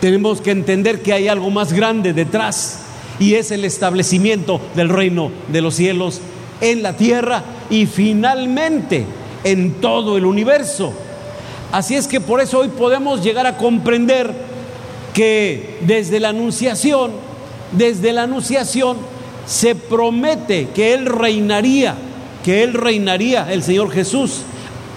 tenemos 0.00 0.40
que 0.40 0.50
entender 0.50 1.02
que 1.02 1.12
hay 1.12 1.28
algo 1.28 1.50
más 1.50 1.72
grande 1.72 2.12
detrás 2.12 2.80
y 3.18 3.34
es 3.34 3.50
el 3.50 3.64
establecimiento 3.64 4.60
del 4.74 4.88
reino 4.88 5.30
de 5.48 5.60
los 5.60 5.74
cielos 5.74 6.20
en 6.60 6.82
la 6.82 6.96
tierra 6.96 7.42
y 7.70 7.86
finalmente 7.86 9.06
en 9.44 9.74
todo 9.80 10.16
el 10.16 10.26
universo. 10.26 10.92
Así 11.72 11.94
es 11.94 12.06
que 12.06 12.20
por 12.20 12.40
eso 12.40 12.60
hoy 12.60 12.68
podemos 12.68 13.22
llegar 13.22 13.46
a 13.46 13.56
comprender 13.56 14.32
que 15.12 15.78
desde 15.82 16.20
la 16.20 16.30
anunciación, 16.30 17.12
desde 17.72 18.12
la 18.12 18.24
anunciación 18.24 18.96
se 19.46 19.74
promete 19.74 20.68
que 20.74 20.94
Él 20.94 21.06
reinaría, 21.06 21.94
que 22.44 22.62
Él 22.62 22.74
reinaría, 22.74 23.52
el 23.52 23.62
Señor 23.62 23.90
Jesús. 23.90 24.42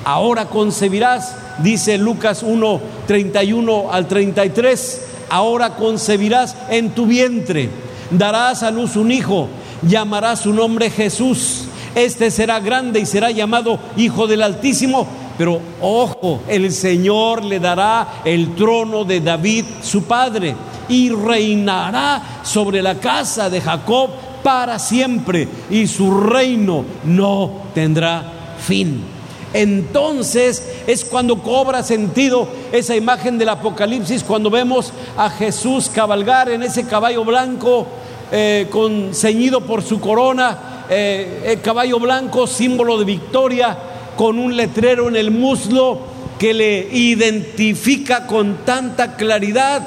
Ahora 0.06 0.46
concebirás, 0.46 1.36
dice 1.64 1.98
Lucas 1.98 2.44
1, 2.44 2.82
31 3.08 3.92
al 3.92 4.08
33, 4.08 5.02
ahora 5.30 5.76
concebirás 5.76 6.56
en 6.70 6.92
tu 6.92 7.06
vientre, 7.06 7.70
darás 8.12 8.64
a 8.64 8.72
luz 8.72 8.96
un 8.96 9.12
hijo, 9.12 9.48
llamarás 9.82 10.42
su 10.42 10.54
nombre 10.54 10.90
Jesús. 10.90 11.66
Este 11.96 12.30
será 12.30 12.60
grande 12.60 13.00
y 13.00 13.06
será 13.06 13.32
llamado 13.32 13.80
Hijo 13.98 14.28
del 14.28 14.44
Altísimo. 14.44 15.08
Pero 15.38 15.62
ojo, 15.82 16.42
el 16.48 16.72
Señor 16.72 17.44
le 17.44 17.60
dará 17.60 18.22
el 18.26 18.56
trono 18.56 19.04
de 19.04 19.22
David, 19.22 19.66
su 19.84 20.04
padre, 20.04 20.56
y 20.90 21.10
reinará 21.10 22.42
sobre 22.44 22.82
la 22.82 22.96
casa 22.96 23.50
de 23.50 23.62
Jacob 23.62 24.10
para 24.42 24.80
siempre, 24.80 25.48
y 25.70 25.88
su 25.88 26.22
reino 26.22 26.86
no 27.04 27.64
tendrá 27.74 28.56
fin. 28.60 29.17
Entonces 29.54 30.64
es 30.88 31.06
cuando 31.06 31.42
cobra 31.42 31.84
sentido 31.84 32.48
esa 32.72 32.96
imagen 32.96 33.38
del 33.38 33.50
Apocalipsis, 33.50 34.24
cuando 34.24 34.50
vemos 34.50 34.92
a 35.18 35.30
Jesús 35.30 35.90
cabalgar 35.94 36.50
en 36.50 36.64
ese 36.64 36.86
caballo 36.86 37.24
blanco, 37.24 37.88
eh, 38.32 38.68
con, 38.70 39.14
ceñido 39.14 39.62
por 39.62 39.84
su 39.84 40.02
corona, 40.02 40.86
eh, 40.90 41.44
el 41.46 41.62
caballo 41.62 42.00
blanco, 42.00 42.46
símbolo 42.46 42.98
de 42.98 43.06
victoria, 43.06 43.78
con 44.18 44.38
un 44.38 44.56
letrero 44.58 45.08
en 45.08 45.16
el 45.16 45.32
muslo 45.32 46.00
que 46.38 46.54
le 46.54 46.88
identifica 46.92 48.28
con 48.28 48.66
tanta 48.66 49.16
claridad 49.16 49.82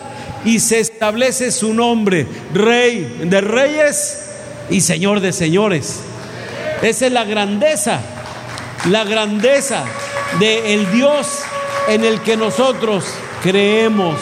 y 0.44 0.58
se 0.60 0.80
establece 0.80 1.52
su 1.52 1.74
nombre, 1.74 2.26
Rey 2.54 3.18
de 3.24 3.40
Reyes 3.40 4.26
y 4.70 4.80
Señor 4.80 5.20
de 5.20 5.32
Señores. 5.32 6.00
Esa 6.82 7.06
es 7.06 7.12
la 7.12 7.24
grandeza, 7.24 8.00
la 8.88 9.04
grandeza 9.04 9.84
de 10.38 10.74
el 10.74 10.90
Dios 10.92 11.26
en 11.88 12.04
el 12.04 12.20
que 12.20 12.36
nosotros 12.36 13.04
creemos. 13.42 14.16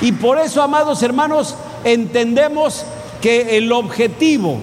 Y 0.00 0.12
por 0.12 0.38
eso, 0.38 0.62
amados 0.62 1.02
hermanos, 1.02 1.54
entendemos 1.84 2.84
que 3.20 3.56
el 3.58 3.70
objetivo 3.72 4.58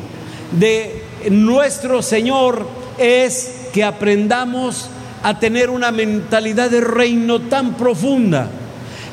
de 0.51 1.03
nuestro 1.29 2.01
Señor 2.01 2.67
es 2.97 3.67
que 3.73 3.83
aprendamos 3.83 4.89
a 5.23 5.39
tener 5.39 5.69
una 5.69 5.91
mentalidad 5.91 6.69
de 6.69 6.81
reino 6.81 7.41
tan 7.41 7.75
profunda, 7.75 8.49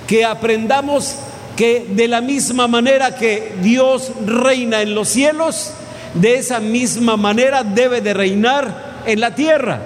que 0.06 0.24
aprendamos 0.24 1.16
que 1.56 1.86
de 1.90 2.08
la 2.08 2.20
misma 2.20 2.66
manera 2.66 3.16
que 3.16 3.54
Dios 3.62 4.12
reina 4.26 4.82
en 4.82 4.94
los 4.94 5.08
cielos, 5.08 5.72
de 6.14 6.36
esa 6.36 6.60
misma 6.60 7.16
manera 7.16 7.64
debe 7.64 8.00
de 8.00 8.14
reinar 8.14 8.94
en 9.06 9.21
la 9.21 9.34
tierra. 9.34 9.80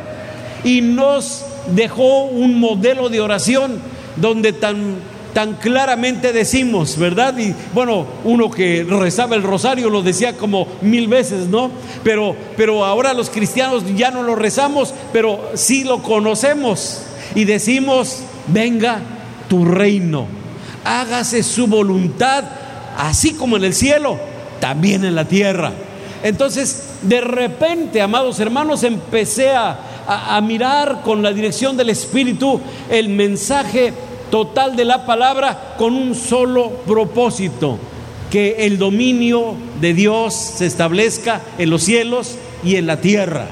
Y 0.65 0.81
nos 0.81 1.45
dejó 1.75 2.25
un 2.25 2.59
modelo 2.59 3.09
de 3.09 3.21
oración 3.21 3.81
donde 4.17 4.53
tan 4.53 4.97
tan 5.33 5.55
claramente 5.55 6.33
decimos, 6.33 6.99
¿verdad? 6.99 7.37
Y 7.39 7.55
bueno, 7.73 8.07
uno 8.25 8.51
que 8.51 8.85
rezaba 8.89 9.37
el 9.37 9.43
rosario 9.43 9.91
lo 9.91 10.03
decía 10.03 10.37
como 10.37 10.67
mil 10.83 11.07
veces, 11.07 11.47
¿no? 11.47 11.71
Pero, 12.03 12.35
pero 12.57 12.85
ahora 12.85 13.15
los 13.15 13.31
cristianos 13.31 13.85
ya 13.95 14.11
no 14.11 14.23
lo 14.23 14.35
rezamos, 14.35 14.93
pero 15.13 15.51
sí 15.55 15.85
lo 15.85 16.03
conocemos 16.03 17.03
y 17.35 17.45
decimos, 17.45 18.21
venga 18.49 19.01
tu 19.49 19.65
reino, 19.65 20.27
hágase 20.85 21.43
su 21.43 21.67
voluntad, 21.67 22.45
así 22.97 23.35
como 23.35 23.57
en 23.59 23.65
el 23.65 23.75
cielo, 23.75 24.19
también 24.61 25.05
en 25.05 25.15
la 25.15 25.27
tierra. 25.27 25.73
Entonces, 26.23 26.95
de 27.03 27.21
repente, 27.21 28.01
amados 28.01 28.41
hermanos, 28.41 28.83
empecé 28.83 29.51
a, 29.51 29.79
a 30.09 30.41
mirar 30.41 31.03
con 31.03 31.23
la 31.23 31.33
dirección 31.33 31.77
del 31.77 31.91
Espíritu 31.91 32.61
el 32.91 33.09
mensaje 33.09 33.93
total 34.31 34.77
de 34.77 34.85
la 34.85 35.07
palabra 35.07 35.75
con 35.79 35.95
un 35.95 36.15
solo 36.15 36.71
propósito, 36.87 37.79
que 38.31 38.67
el 38.67 38.79
dominio 38.79 39.55
de 39.81 39.95
Dios 39.95 40.35
se 40.35 40.67
establezca 40.67 41.41
en 41.57 41.71
los 41.71 41.83
cielos 41.83 42.37
y 42.65 42.77
en 42.77 42.87
la 42.87 43.01
tierra. 43.01 43.47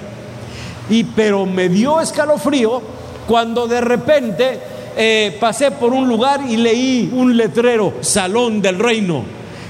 Y 0.91 1.05
pero 1.05 1.47
me 1.47 1.69
dio 1.69 2.01
escalofrío 2.01 2.83
cuando 3.27 3.67
de 3.67 3.81
repente 3.81 4.61
eh, 4.97 5.37
pasé 5.41 5.71
por 5.73 5.93
un 5.93 6.09
lugar 6.09 6.41
y 6.49 6.57
leí 6.57 7.11
un 7.13 7.37
letrero, 7.37 7.95
Salón 8.01 8.63
del 8.63 8.79
Reino. 8.79 9.25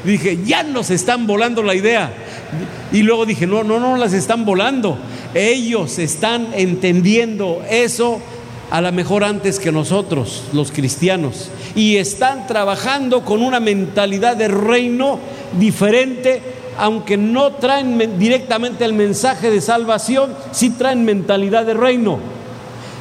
dije, 0.05 0.39
ya 0.45 0.63
nos 0.63 0.91
están 0.91 1.27
volando 1.27 1.63
la 1.63 1.75
idea. 1.75 2.13
Y 2.93 3.03
luego 3.03 3.27
dije, 3.27 3.47
no, 3.47 3.65
no, 3.65 3.81
no 3.81 3.97
las 3.97 4.13
están 4.13 4.45
volando. 4.45 4.99
Ellos 5.35 5.99
están 5.99 6.49
entendiendo 6.55 7.63
eso 7.69 8.21
a 8.71 8.81
lo 8.81 8.91
mejor 8.93 9.25
antes 9.25 9.61
que 9.61 9.71
nosotros, 9.71 10.45
los 10.53 10.73
cristianos, 10.73 11.51
y 11.75 11.97
están 11.97 12.47
trabajando 12.47 13.25
con 13.25 13.43
una 13.43 13.61
mentalidad 13.61 14.37
de 14.37 14.49
reino 14.49 15.21
diferente, 15.59 16.43
aunque 16.79 17.17
no 17.17 17.53
traen 17.53 18.19
directamente 18.19 18.85
el 18.85 18.93
mensaje 18.93 19.51
de 19.51 19.61
salvación, 19.61 20.35
sí 20.51 20.71
traen 20.71 21.05
mentalidad 21.05 21.65
de 21.65 21.75
reino. 21.75 22.19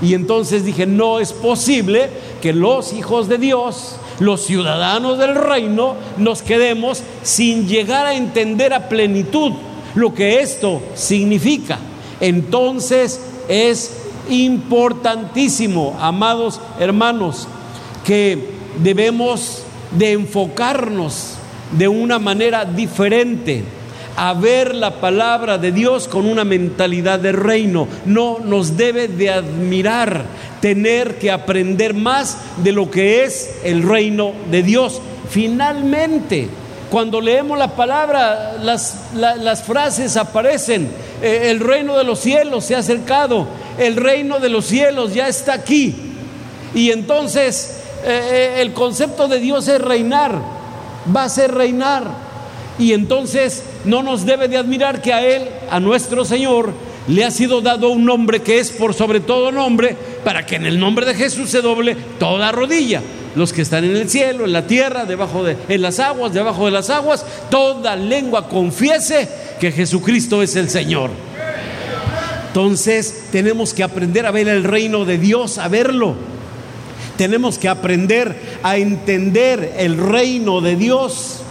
Y 0.01 0.13
entonces 0.13 0.65
dije, 0.65 0.85
no 0.85 1.19
es 1.19 1.33
posible 1.33 2.09
que 2.41 2.53
los 2.53 2.93
hijos 2.93 3.27
de 3.27 3.37
Dios, 3.37 3.95
los 4.19 4.45
ciudadanos 4.45 5.17
del 5.17 5.35
reino, 5.35 5.95
nos 6.17 6.41
quedemos 6.41 7.03
sin 7.23 7.67
llegar 7.67 8.05
a 8.05 8.15
entender 8.15 8.73
a 8.73 8.87
plenitud 8.87 9.53
lo 9.95 10.13
que 10.13 10.41
esto 10.41 10.81
significa. 10.95 11.79
Entonces 12.19 13.19
es 13.47 13.91
importantísimo, 14.29 15.97
amados 15.99 16.59
hermanos, 16.79 17.47
que 18.03 18.55
debemos 18.81 19.63
de 19.91 20.13
enfocarnos 20.13 21.35
de 21.71 21.87
una 21.87 22.19
manera 22.19 22.65
diferente 22.65 23.63
a 24.15 24.33
ver 24.33 24.75
la 24.75 25.01
palabra 25.01 25.57
de 25.57 25.71
Dios 25.71 26.07
con 26.07 26.25
una 26.25 26.43
mentalidad 26.43 27.19
de 27.19 27.31
reino. 27.31 27.87
No 28.05 28.39
nos 28.39 28.77
debe 28.77 29.07
de 29.07 29.29
admirar 29.29 30.25
tener 30.61 31.17
que 31.17 31.31
aprender 31.31 31.93
más 31.93 32.37
de 32.63 32.71
lo 32.71 32.89
que 32.89 33.23
es 33.23 33.57
el 33.63 33.83
reino 33.83 34.33
de 34.49 34.63
Dios. 34.63 35.01
Finalmente, 35.29 36.47
cuando 36.89 37.19
leemos 37.19 37.57
la 37.57 37.75
palabra, 37.75 38.57
las, 38.61 39.11
las 39.13 39.63
frases 39.63 40.17
aparecen. 40.17 40.89
Eh, 41.21 41.49
el 41.49 41.59
reino 41.59 41.97
de 41.97 42.03
los 42.03 42.19
cielos 42.19 42.65
se 42.65 42.75
ha 42.75 42.79
acercado 42.79 43.47
el 43.77 43.95
reino 43.95 44.39
de 44.39 44.49
los 44.49 44.65
cielos 44.65 45.13
ya 45.13 45.27
está 45.27 45.53
aquí. 45.53 45.95
Y 46.73 46.91
entonces 46.91 47.81
eh, 48.03 48.29
eh, 48.31 48.61
el 48.61 48.73
concepto 48.73 49.27
de 49.27 49.39
Dios 49.39 49.67
es 49.67 49.81
reinar, 49.81 50.39
va 51.15 51.23
a 51.23 51.29
ser 51.29 51.53
reinar. 51.53 52.24
Y 52.77 52.93
entonces 52.93 53.63
no 53.85 54.03
nos 54.03 54.25
debe 54.25 54.47
de 54.47 54.57
admirar 54.57 55.01
que 55.01 55.13
a 55.13 55.25
Él, 55.25 55.43
a 55.69 55.79
nuestro 55.79 56.25
Señor, 56.25 56.73
le 57.07 57.23
ha 57.23 57.31
sido 57.31 57.61
dado 57.61 57.89
un 57.89 58.05
nombre 58.05 58.41
que 58.41 58.59
es 58.59 58.71
por 58.71 58.93
sobre 58.93 59.19
todo 59.19 59.51
nombre, 59.51 59.95
para 60.23 60.45
que 60.45 60.55
en 60.55 60.65
el 60.65 60.79
nombre 60.79 61.05
de 61.05 61.13
Jesús 61.13 61.49
se 61.49 61.61
doble 61.61 61.95
toda 62.19 62.51
rodilla. 62.51 63.01
Los 63.35 63.51
que 63.51 63.61
están 63.61 63.83
en 63.83 63.95
el 63.95 64.09
cielo, 64.09 64.45
en 64.45 64.53
la 64.53 64.65
tierra, 64.65 65.05
debajo 65.05 65.43
de, 65.43 65.57
en 65.67 65.81
las 65.81 65.99
aguas, 65.99 66.33
debajo 66.33 66.65
de 66.65 66.71
las 66.71 66.89
aguas, 66.89 67.25
toda 67.49 67.95
lengua 67.95 68.47
confiese 68.47 69.27
que 69.59 69.71
Jesucristo 69.71 70.41
es 70.41 70.55
el 70.55 70.69
Señor. 70.69 71.11
Entonces 72.47 73.25
tenemos 73.33 73.73
que 73.73 73.83
aprender 73.83 74.25
a 74.25 74.31
ver 74.31 74.47
el 74.47 74.63
reino 74.63 75.03
de 75.03 75.17
Dios, 75.17 75.57
a 75.57 75.67
verlo. 75.67 76.15
Tenemos 77.17 77.57
que 77.57 77.67
aprender 77.67 78.35
a 78.63 78.77
entender 78.77 79.73
el 79.77 79.97
reino 79.97 80.61
de 80.61 80.77
Dios. 80.77 81.41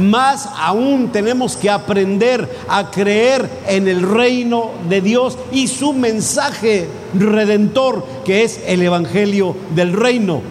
Más 0.00 0.48
aún 0.56 1.10
tenemos 1.12 1.56
que 1.56 1.70
aprender 1.70 2.48
a 2.68 2.90
creer 2.90 3.48
en 3.68 3.86
el 3.86 4.02
reino 4.02 4.70
de 4.88 5.00
Dios 5.00 5.38
y 5.52 5.68
su 5.68 5.92
mensaje 5.92 6.88
redentor, 7.14 8.06
que 8.24 8.42
es 8.44 8.60
el 8.66 8.82
Evangelio 8.82 9.54
del 9.74 9.92
reino. 9.92 10.42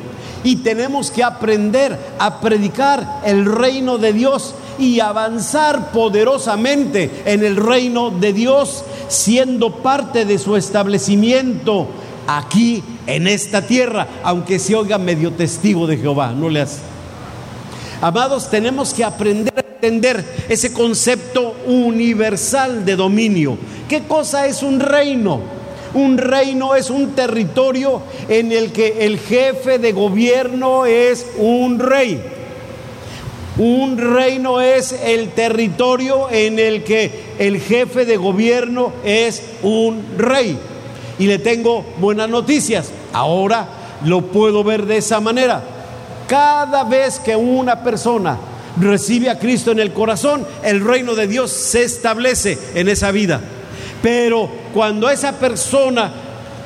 y 0.42 0.58
tenemos 0.58 1.12
que 1.12 1.22
aprender 1.22 2.00
a 2.18 2.40
predicar 2.40 3.22
el 3.26 3.46
reino 3.46 3.98
de 3.98 4.14
Dios 4.14 4.56
y 4.78 5.02
avanzar 5.02 5.92
poderosamente 5.92 7.24
en 7.26 7.44
el 7.44 7.58
reino 7.58 8.10
de 8.10 8.34
Dios, 8.34 8.84
siendo 9.10 9.72
parte 9.72 10.26
de 10.26 10.38
su 10.38 10.56
establecimiento 10.56 11.88
aquí 12.28 12.84
en 13.06 13.28
esta 13.28 13.66
tierra, 13.66 14.08
aunque 14.24 14.60
se 14.60 14.76
oiga 14.76 14.98
medio 14.98 15.34
testigo 15.34 15.88
de 15.88 15.98
Jehová, 15.98 16.32
no 16.32 16.50
le 16.50 16.62
hace. 16.62 16.89
Amados, 18.02 18.50
tenemos 18.50 18.94
que 18.94 19.04
aprender 19.04 19.54
a 19.58 19.60
entender 19.60 20.24
ese 20.48 20.72
concepto 20.72 21.54
universal 21.66 22.86
de 22.86 22.96
dominio. 22.96 23.58
¿Qué 23.90 24.04
cosa 24.04 24.48
es 24.48 24.64
un 24.64 24.80
reino? 24.80 25.42
Un 25.94 26.18
reino 26.18 26.76
es 26.76 26.90
un 26.90 27.12
territorio 27.12 28.02
en 28.30 28.54
el 28.54 28.72
que 28.72 29.06
el 29.06 29.20
jefe 29.20 29.80
de 29.80 29.92
gobierno 29.92 30.86
es 30.86 31.26
un 31.38 31.78
rey. 31.78 32.22
Un 33.58 33.98
reino 33.98 34.62
es 34.62 34.94
el 34.94 35.32
territorio 35.32 36.30
en 36.30 36.58
el 36.58 36.86
que 36.86 37.12
el 37.38 37.60
jefe 37.60 38.06
de 38.06 38.16
gobierno 38.16 38.94
es 39.04 39.44
un 39.62 40.06
rey. 40.18 40.58
Y 41.18 41.28
le 41.28 41.40
tengo 41.40 41.84
buenas 42.00 42.30
noticias. 42.30 42.92
Ahora 43.12 43.68
lo 44.06 44.22
puedo 44.22 44.64
ver 44.64 44.86
de 44.86 44.98
esa 44.98 45.20
manera. 45.20 45.79
Cada 46.30 46.84
vez 46.84 47.20
que 47.20 47.36
una 47.36 47.84
persona 47.84 48.38
recibe 48.80 49.32
a 49.32 49.40
Cristo 49.40 49.72
en 49.72 49.80
el 49.80 49.92
corazón, 49.94 50.46
el 50.64 50.86
reino 50.86 51.16
de 51.16 51.26
Dios 51.26 51.50
se 51.50 51.84
establece 51.84 52.58
en 52.76 52.88
esa 52.88 53.10
vida. 53.10 53.42
Pero 54.04 54.48
cuando 54.72 55.10
esa 55.10 55.34
persona 55.34 56.14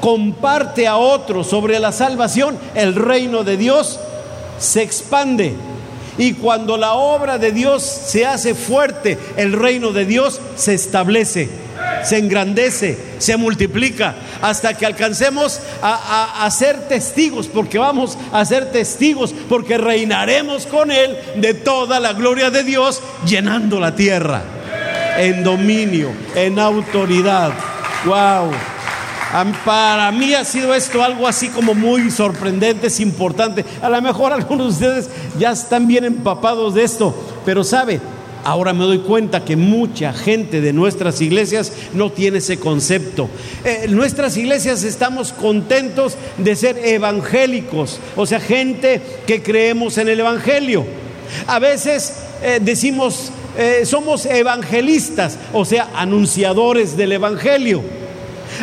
comparte 0.01 0.85
a 0.85 0.97
otros 0.97 1.47
sobre 1.47 1.79
la 1.79 1.93
salvación, 1.93 2.57
el 2.75 2.93
reino 2.93 3.45
de 3.45 3.55
Dios 3.55 4.01
se 4.59 4.83
expande. 4.83 5.55
Y 6.17 6.33
cuando 6.33 6.75
la 6.75 6.95
obra 6.95 7.37
de 7.37 7.53
Dios 7.53 7.83
se 7.83 8.25
hace 8.25 8.55
fuerte, 8.55 9.17
el 9.37 9.53
reino 9.53 9.93
de 9.93 10.05
Dios 10.05 10.41
se 10.57 10.73
establece, 10.73 11.49
se 12.03 12.17
engrandece, 12.17 12.97
se 13.17 13.37
multiplica, 13.37 14.15
hasta 14.41 14.73
que 14.73 14.85
alcancemos 14.85 15.59
a, 15.81 16.49
ser 16.51 16.87
testigos, 16.87 17.47
porque 17.47 17.77
vamos 17.77 18.17
a 18.31 18.43
ser 18.45 18.71
testigos, 18.71 19.33
porque 19.49 19.77
reinaremos 19.77 20.65
con 20.65 20.91
Él 20.91 21.17
de 21.35 21.53
toda 21.53 21.99
la 21.99 22.13
gloria 22.13 22.49
de 22.51 22.63
Dios, 22.63 23.01
llenando 23.25 23.79
la 23.79 23.95
tierra 23.95 24.43
en 25.17 25.43
dominio, 25.43 26.11
en 26.35 26.59
autoridad. 26.59 27.53
¡Wow! 28.05 28.51
Para 29.65 30.11
mí 30.11 30.35
ha 30.35 30.45
sido 30.45 30.75
esto 30.75 31.01
algo 31.03 31.27
así 31.27 31.49
como 31.49 31.73
muy 31.73 32.11
sorprendente, 32.11 32.87
es 32.87 32.99
importante. 32.99 33.65
A 33.81 33.89
lo 33.89 33.99
mejor 33.99 34.31
algunos 34.31 34.79
de 34.79 34.87
ustedes 34.87 35.09
ya 35.39 35.51
están 35.51 35.87
bien 35.87 36.05
empapados 36.05 36.75
de 36.75 36.83
esto, 36.83 37.15
pero 37.43 37.63
sabe, 37.63 37.99
ahora 38.43 38.73
me 38.73 38.83
doy 38.83 38.99
cuenta 38.99 39.45
que 39.45 39.55
mucha 39.55 40.13
gente 40.13 40.61
de 40.61 40.73
nuestras 40.73 41.21
iglesias 41.21 41.71
no 41.93 42.11
tiene 42.11 42.39
ese 42.39 42.59
concepto. 42.59 43.29
Eh, 43.63 43.87
nuestras 43.89 44.37
iglesias 44.37 44.83
estamos 44.83 45.33
contentos 45.33 46.15
de 46.37 46.55
ser 46.55 46.77
evangélicos, 46.77 47.99
o 48.15 48.25
sea, 48.25 48.39
gente 48.39 49.01
que 49.25 49.41
creemos 49.41 49.97
en 49.97 50.09
el 50.09 50.19
Evangelio. 50.19 50.85
A 51.47 51.59
veces 51.59 52.13
eh, 52.41 52.59
decimos, 52.61 53.31
eh, 53.57 53.83
somos 53.85 54.25
evangelistas, 54.25 55.37
o 55.53 55.65
sea, 55.65 55.89
anunciadores 55.95 56.97
del 56.97 57.13
Evangelio. 57.13 57.81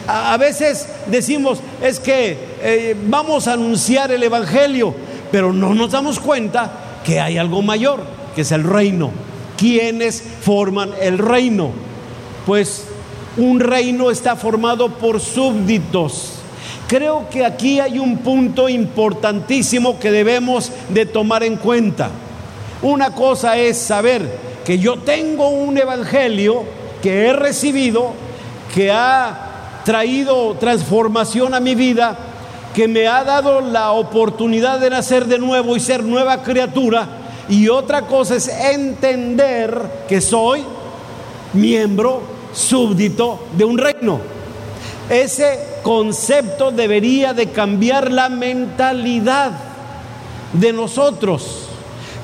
A, 0.06 0.36
veces 0.36 0.86
decimos, 1.06 1.58
es 1.82 1.98
que 1.98 2.94
vamos 3.08 3.48
a 3.48 3.54
anunciar 3.54 4.12
el 4.12 4.22
Evangelio, 4.22 4.94
pero 5.32 5.52
no 5.52 5.74
nos 5.74 5.90
damos 5.90 6.20
cuenta 6.20 7.00
que 7.04 7.18
hay 7.18 7.38
algo 7.38 7.60
mayor, 7.60 8.04
que 8.36 8.42
es 8.42 8.52
el 8.52 8.62
reino. 8.62 9.10
¿Quiénes 9.60 10.24
forman 10.40 10.92
el 11.02 11.18
reino? 11.18 11.70
Pues 12.46 12.86
un 13.36 13.60
reino 13.60 14.10
está 14.10 14.34
formado 14.34 14.88
por 14.88 15.20
súbditos. 15.20 16.36
Creo 16.88 17.28
que 17.28 17.44
aquí 17.44 17.78
hay 17.78 17.98
un 17.98 18.16
punto 18.20 18.70
importantísimo 18.70 20.00
que 20.00 20.10
debemos 20.10 20.72
de 20.88 21.04
tomar 21.04 21.42
en 21.42 21.56
cuenta. 21.56 22.08
Una 22.80 23.14
cosa 23.14 23.58
es 23.58 23.76
saber 23.76 24.22
que 24.64 24.78
yo 24.78 25.00
tengo 25.00 25.50
un 25.50 25.76
evangelio 25.76 26.64
que 27.02 27.26
he 27.26 27.32
recibido, 27.34 28.12
que 28.74 28.90
ha 28.90 29.82
traído 29.84 30.54
transformación 30.54 31.52
a 31.52 31.60
mi 31.60 31.74
vida, 31.74 32.16
que 32.74 32.88
me 32.88 33.06
ha 33.06 33.24
dado 33.24 33.60
la 33.60 33.92
oportunidad 33.92 34.80
de 34.80 34.88
nacer 34.88 35.26
de 35.26 35.38
nuevo 35.38 35.76
y 35.76 35.80
ser 35.80 36.02
nueva 36.02 36.42
criatura. 36.42 37.19
Y 37.50 37.68
otra 37.68 38.06
cosa 38.06 38.36
es 38.36 38.48
entender 38.48 40.04
que 40.08 40.20
soy 40.20 40.62
miembro 41.52 42.22
súbdito 42.52 43.40
de 43.56 43.64
un 43.64 43.76
reino. 43.76 44.20
Ese 45.10 45.58
concepto 45.82 46.70
debería 46.70 47.34
de 47.34 47.48
cambiar 47.48 48.10
la 48.10 48.28
mentalidad 48.28 49.50
de 50.52 50.72
nosotros, 50.72 51.66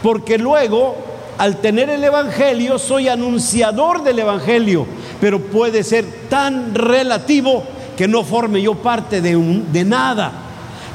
porque 0.02 0.38
luego 0.38 0.96
al 1.36 1.56
tener 1.56 1.90
el 1.90 2.02
Evangelio 2.02 2.78
soy 2.78 3.08
anunciador 3.08 4.02
del 4.02 4.20
Evangelio 4.20 4.86
pero 5.20 5.40
puede 5.40 5.82
ser 5.82 6.04
tan 6.28 6.74
relativo 6.74 7.62
que 7.96 8.08
no 8.08 8.24
forme 8.24 8.60
yo 8.60 8.74
parte 8.74 9.20
de, 9.20 9.36
un, 9.36 9.72
de 9.72 9.84
nada. 9.84 10.32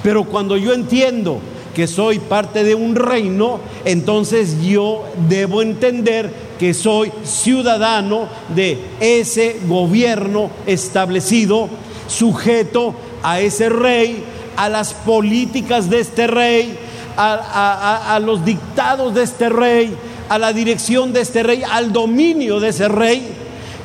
Pero 0.04 0.24
cuando 0.24 0.58
yo 0.58 0.74
entiendo 0.74 1.39
que 1.76 1.88
soy 1.88 2.20
parte 2.20 2.64
de 2.64 2.76
un 2.76 2.96
reino, 2.96 3.60
entonces 3.86 4.62
yo 4.62 5.04
debo 5.30 5.62
entender 5.62 6.32
que 6.60 6.74
soy 6.74 7.12
ciudadano 7.24 8.28
de 8.56 8.78
ese 9.00 9.58
gobierno 9.68 10.52
establecido, 10.66 11.70
sujeto 12.08 12.94
a 13.24 13.40
ese 13.40 13.70
rey, 13.70 14.24
a 14.58 14.70
las 14.70 14.94
políticas 14.94 15.90
de 15.90 16.02
este 16.02 16.28
rey, 16.28 16.78
a, 17.18 18.20
los 18.24 18.46
dictados 18.46 19.14
de 19.14 19.24
este 19.24 19.50
rey, 19.50 19.96
a 20.30 20.38
la 20.38 20.54
dirección 20.54 21.14
de 21.14 21.22
este 21.22 21.44
rey, 21.44 21.64
al 21.70 21.92
dominio 21.92 22.60
de 22.60 22.70
ese 22.70 22.88
rey 22.88 23.28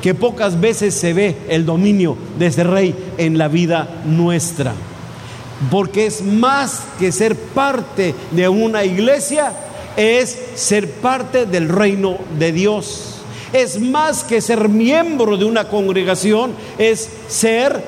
que 0.01 0.13
pocas 0.13 0.59
veces 0.59 0.93
se 0.93 1.13
ve 1.13 1.35
el 1.49 1.65
dominio 1.65 2.17
de 2.37 2.47
ese 2.47 2.63
rey 2.63 2.95
en 3.17 3.37
la 3.37 3.47
vida 3.47 3.87
nuestra. 4.05 4.73
Porque 5.71 6.05
es 6.05 6.21
más 6.21 6.81
que 6.99 7.11
ser 7.11 7.35
parte 7.35 8.13
de 8.31 8.47
una 8.47 8.83
iglesia, 8.83 9.53
es 9.95 10.37
ser 10.55 10.89
parte 10.91 11.45
del 11.45 11.67
reino 11.67 12.17
de 12.37 12.51
Dios. 12.51 13.15
Es 13.53 13.79
más 13.79 14.23
que 14.23 14.41
ser 14.41 14.69
miembro 14.69 15.37
de 15.37 15.45
una 15.45 15.67
congregación, 15.69 16.53
es 16.77 17.09
ser 17.27 17.81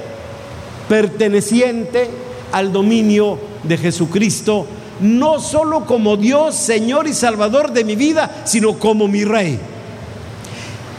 perteneciente 0.87 2.09
al 2.51 2.73
dominio 2.73 3.37
de 3.63 3.77
Jesucristo, 3.77 4.65
no 4.99 5.39
solo 5.39 5.85
como 5.85 6.17
Dios, 6.17 6.55
Señor 6.55 7.07
y 7.07 7.13
Salvador 7.13 7.71
de 7.71 7.83
mi 7.83 7.95
vida, 7.95 8.43
sino 8.45 8.79
como 8.79 9.07
mi 9.07 9.23
Rey. 9.23 9.59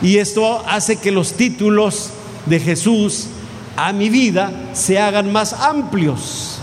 Y 0.03 0.19
esto 0.19 0.63
hace 0.67 0.97
que 0.97 1.11
los 1.11 1.33
títulos 1.35 2.11
de 2.47 2.61
Jesús 2.61 3.27
a 3.77 3.93
mi 3.93 4.09
vida 4.09 4.53
se 4.73 4.99
hagan 4.99 5.33
más 5.33 5.53
amplios. 5.53 6.60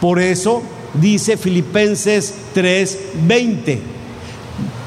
Por 0.00 0.20
eso 0.20 0.62
dice 0.94 1.36
Filipenses 1.36 2.34
3:20. 2.54 3.80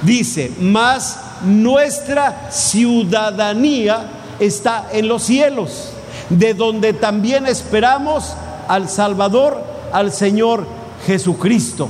Dice, 0.02 0.52
más 0.60 1.19
nuestra 1.45 2.49
ciudadanía 2.52 4.10
está 4.39 4.89
en 4.91 5.08
los 5.08 5.23
cielos, 5.23 5.91
de 6.30 6.54
donde 6.54 6.93
también 6.93 7.45
esperamos 7.47 8.34
al 8.67 8.89
Salvador, 8.89 9.63
al 9.91 10.12
Señor 10.12 10.65
Jesucristo. 11.06 11.89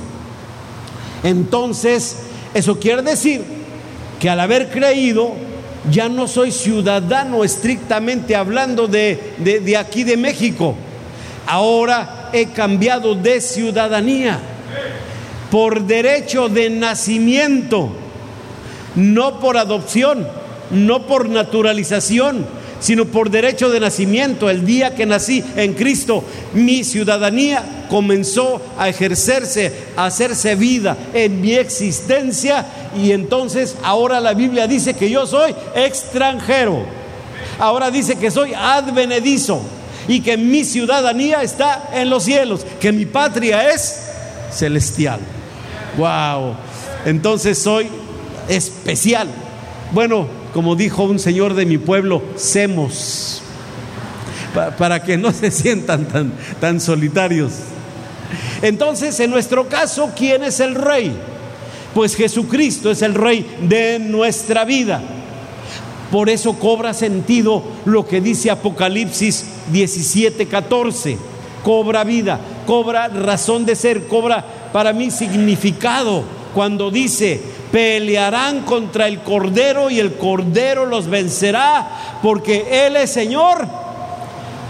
Entonces, 1.24 2.18
eso 2.54 2.80
quiere 2.80 3.02
decir 3.02 3.44
que 4.20 4.30
al 4.30 4.40
haber 4.40 4.70
creído, 4.70 5.34
ya 5.92 6.08
no 6.08 6.28
soy 6.28 6.52
ciudadano 6.52 7.44
estrictamente 7.44 8.36
hablando 8.36 8.88
de, 8.88 9.34
de, 9.40 9.78
aquí 9.78 10.04
de 10.04 10.18
México. 10.18 10.76
Ahora 11.46 12.23
he 12.34 12.48
cambiado 12.48 13.16
de 13.16 13.40
ciudadanía 13.40 14.40
por 15.52 15.84
derecho 15.84 16.50
de 16.50 16.72
nacimiento, 16.72 17.90
no 18.96 19.40
por 19.40 19.56
adopción, 19.56 20.28
no 20.72 21.06
por 21.06 21.30
naturalización, 21.30 22.46
sino 22.80 23.06
por 23.06 23.30
derecho 23.30 23.70
de 23.70 23.80
nacimiento. 23.80 24.50
El 24.50 24.66
día 24.66 24.96
que 24.96 25.06
nací 25.06 25.44
en 25.56 25.76
Cristo, 25.76 26.24
mi 26.54 26.84
ciudadanía 26.84 27.86
comenzó 27.88 28.60
a 28.80 28.90
ejercerse, 28.90 29.72
a 29.96 30.08
hacerse 30.08 30.56
vida 30.56 30.98
en 31.14 31.40
mi 31.40 31.54
existencia 31.54 32.66
y 32.98 33.12
entonces 33.12 33.76
ahora 33.84 34.20
la 34.20 34.34
Biblia 34.34 34.66
dice 34.66 34.96
que 34.96 35.10
yo 35.10 35.28
soy 35.28 35.54
extranjero. 35.76 36.84
Ahora 37.60 37.92
dice 37.92 38.16
que 38.16 38.32
soy 38.32 38.56
advenedizo 38.56 39.62
y 40.08 40.22
que 40.22 40.38
mi 40.38 40.64
ciudadanía 40.64 41.42
está 41.44 41.90
en 41.94 42.10
los 42.10 42.24
cielos, 42.24 42.66
que 42.80 42.92
mi 42.92 43.06
patria 43.06 43.72
es 43.72 44.10
celestial. 44.52 45.20
Wow. 45.98 46.56
Entonces 47.06 47.58
soy 47.58 47.90
especial. 48.48 49.28
Bueno, 49.92 50.28
como 50.54 50.76
dijo 50.76 51.04
un 51.04 51.20
señor 51.20 51.54
de 51.54 51.66
mi 51.66 51.78
pueblo, 51.78 52.22
semos, 52.36 53.42
para 54.78 55.04
que 55.04 55.18
no 55.18 55.32
se 55.34 55.52
sientan 55.52 56.06
tan, 56.06 56.34
tan 56.60 56.80
solitarios. 56.80 57.52
Entonces, 58.62 59.20
en 59.20 59.30
nuestro 59.30 59.68
caso, 59.68 60.12
¿quién 60.16 60.44
es 60.44 60.60
el 60.60 60.76
rey? 60.76 61.16
Pues 61.94 62.16
Jesucristo 62.16 62.90
es 62.90 63.02
el 63.02 63.14
rey 63.14 63.46
de 63.62 64.00
nuestra 64.00 64.66
vida. 64.66 65.02
Por 66.14 66.30
eso 66.30 66.60
cobra 66.60 66.94
sentido 66.94 67.64
lo 67.86 68.06
que 68.06 68.22
dice 68.22 68.52
Apocalipsis 68.52 69.46
17, 69.72 70.46
14. 70.48 71.18
Cobra 71.64 72.04
vida, 72.04 72.40
cobra 72.68 73.08
razón 73.08 73.66
de 73.66 73.76
ser, 73.76 74.08
cobra 74.08 74.46
para 74.72 74.94
mí 74.94 75.10
significado 75.10 76.24
cuando 76.54 76.92
dice, 76.92 77.42
pelearán 77.72 78.62
contra 78.62 79.08
el 79.08 79.22
Cordero 79.22 79.90
y 79.90 80.00
el 80.00 80.14
Cordero 80.14 80.86
los 80.86 81.08
vencerá, 81.08 82.20
porque 82.22 82.86
Él 82.86 82.96
es 82.96 83.10
Señor 83.10 83.68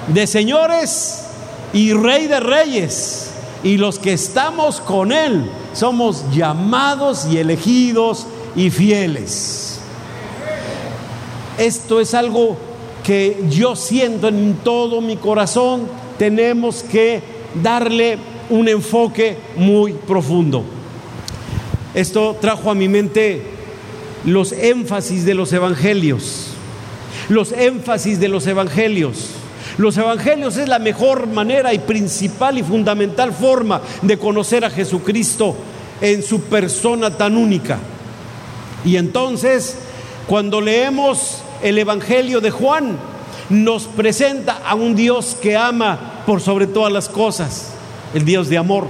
de 0.08 0.26
señores 0.28 1.26
y 1.74 1.92
Rey 1.92 2.28
de 2.28 2.40
reyes. 2.40 3.32
Y 3.64 3.76
los 3.76 4.00
que 4.00 4.14
estamos 4.14 4.80
con 4.80 5.12
Él 5.12 5.52
somos 5.74 6.24
llamados 6.34 7.28
y 7.30 7.38
elegidos 7.38 8.28
y 8.56 8.70
fieles. 8.70 9.73
Esto 11.58 12.00
es 12.02 12.14
algo 12.14 12.58
que 13.04 13.44
yo 13.50 13.76
siento 13.76 14.28
en 14.28 14.56
todo 14.64 15.02
mi 15.02 15.18
corazón. 15.18 15.88
Tenemos 16.18 16.84
que 16.84 17.22
darle 17.62 18.18
un 18.50 18.68
enfoque 18.68 19.38
muy 19.56 19.94
profundo. 19.94 20.64
Esto 21.94 22.38
trajo 22.42 22.72
a 22.72 22.76
mi 22.76 22.88
mente 22.88 23.44
los 24.26 24.52
énfasis 24.52 25.26
de 25.26 25.36
los 25.36 25.54
evangelios. 25.54 26.48
Los 27.30 27.52
énfasis 27.52 28.20
de 28.20 28.30
los 28.30 28.48
evangelios. 28.48 29.30
Los 29.78 29.98
evangelios 29.98 30.58
es 30.58 30.68
la 30.68 30.80
mejor 30.80 31.28
manera 31.28 31.74
y 31.74 31.80
principal 31.80 32.58
y 32.58 32.64
fundamental 32.64 33.32
forma 33.32 33.82
de 34.02 34.18
conocer 34.18 34.66
a 34.66 34.70
Jesucristo 34.70 35.56
en 36.02 36.24
su 36.24 36.42
persona 36.42 37.16
tan 37.16 37.38
única. 37.38 37.80
Y 38.86 38.98
entonces, 38.98 39.78
cuando 40.28 40.62
leemos 40.62 41.42
el 41.62 41.78
Evangelio 41.78 42.42
de 42.42 42.52
Juan, 42.52 42.98
nos 43.50 43.84
presenta 43.84 44.62
a 44.66 44.76
un 44.76 44.96
Dios 44.96 45.38
que 45.42 45.58
ama 45.58 46.24
por 46.26 46.42
sobre 46.42 46.68
todas 46.68 46.92
las 46.92 47.10
cosas, 47.10 47.72
el 48.14 48.26
Dios 48.26 48.50
de 48.50 48.58
amor. 48.58 48.88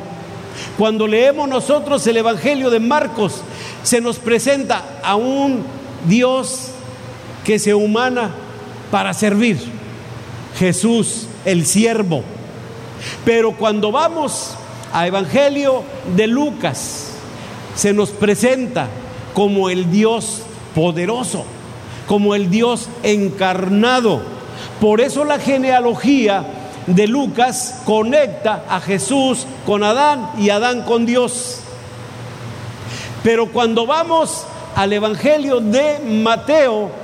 Cuando 0.77 1.07
leemos 1.07 1.49
nosotros 1.49 2.05
el 2.07 2.17
Evangelio 2.17 2.69
de 2.69 2.79
Marcos, 2.79 3.41
se 3.81 3.99
nos 3.99 4.19
presenta 4.19 4.99
a 5.03 5.15
un 5.15 5.63
Dios 6.07 6.67
que 7.43 7.59
se 7.59 7.73
humana 7.73 8.31
para 8.91 9.13
servir. 9.13 9.59
Jesús, 10.57 11.27
el 11.45 11.65
siervo. 11.65 12.23
Pero 13.25 13.53
cuando 13.53 13.91
vamos 13.91 14.55
a 14.93 15.07
Evangelio 15.07 15.83
de 16.15 16.27
Lucas, 16.27 17.09
se 17.75 17.91
nos 17.91 18.11
presenta 18.11 18.87
como 19.33 19.69
el 19.69 19.89
Dios 19.89 20.43
poderoso, 20.75 21.45
como 22.07 22.35
el 22.35 22.49
Dios 22.49 22.89
encarnado. 23.03 24.21
Por 24.79 25.01
eso 25.01 25.23
la 25.23 25.39
genealogía 25.39 26.45
de 26.87 27.07
Lucas 27.07 27.81
conecta 27.85 28.65
a 28.69 28.79
Jesús 28.79 29.45
con 29.65 29.83
Adán 29.83 30.31
y 30.37 30.49
Adán 30.49 30.83
con 30.83 31.05
Dios. 31.05 31.59
Pero 33.23 33.47
cuando 33.51 33.85
vamos 33.85 34.45
al 34.75 34.91
Evangelio 34.91 35.59
de 35.61 35.99
Mateo, 35.99 37.03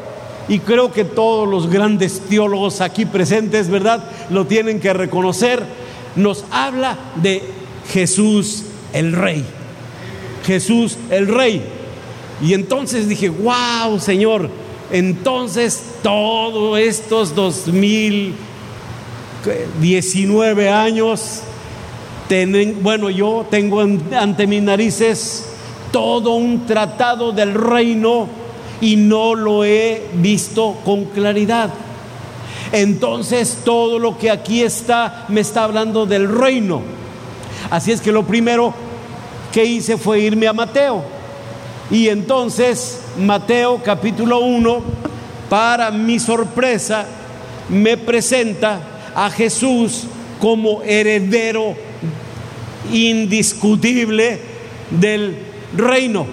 y 0.49 0.59
creo 0.59 0.91
que 0.91 1.05
todos 1.05 1.47
los 1.47 1.69
grandes 1.69 2.21
teólogos 2.21 2.81
aquí 2.81 3.05
presentes, 3.05 3.69
¿verdad? 3.69 4.03
Lo 4.31 4.47
tienen 4.47 4.79
que 4.79 4.91
reconocer, 4.93 5.63
nos 6.15 6.43
habla 6.51 6.97
de 7.15 7.43
Jesús 7.93 8.63
el 8.91 9.13
Rey. 9.13 9.45
Jesús 10.45 10.97
el 11.11 11.27
Rey. 11.27 11.78
Y 12.41 12.53
entonces 12.53 13.09
dije, 13.09 13.29
wow, 13.29 13.99
Señor, 13.99 14.49
entonces 14.91 15.83
todos 16.01 16.79
estos 16.79 17.35
dos 17.35 17.67
mil 17.67 18.35
19 19.79 20.69
años, 20.69 21.41
bueno, 22.81 23.09
yo 23.09 23.45
tengo 23.49 23.81
ante 23.81 24.47
mis 24.47 24.61
narices 24.61 25.45
todo 25.91 26.33
un 26.33 26.65
tratado 26.65 27.31
del 27.31 27.53
reino 27.53 28.27
y 28.81 28.95
no 28.95 29.35
lo 29.35 29.65
he 29.65 30.03
visto 30.13 30.77
con 30.85 31.05
claridad. 31.05 31.71
Entonces 32.71 33.59
todo 33.65 33.97
lo 33.97 34.17
que 34.17 34.29
aquí 34.29 34.61
está 34.61 35.25
me 35.27 35.41
está 35.41 35.63
hablando 35.63 36.05
del 36.05 36.29
reino. 36.29 36.81
Así 37.69 37.91
es 37.91 38.01
que 38.01 38.11
lo 38.11 38.23
primero 38.23 38.73
que 39.51 39.65
hice 39.65 39.97
fue 39.97 40.19
irme 40.19 40.47
a 40.47 40.53
Mateo. 40.53 41.18
Y 41.91 42.07
entonces 42.09 43.01
Mateo 43.17 43.81
capítulo 43.83 44.39
1, 44.39 44.81
para 45.49 45.89
mi 45.89 46.19
sorpresa, 46.19 47.05
me 47.69 47.97
presenta 47.97 48.79
a 49.15 49.29
Jesús 49.29 50.03
como 50.39 50.83
heredero 50.83 51.75
indiscutible 52.91 54.39
del 54.91 55.37
reino, 55.75 56.27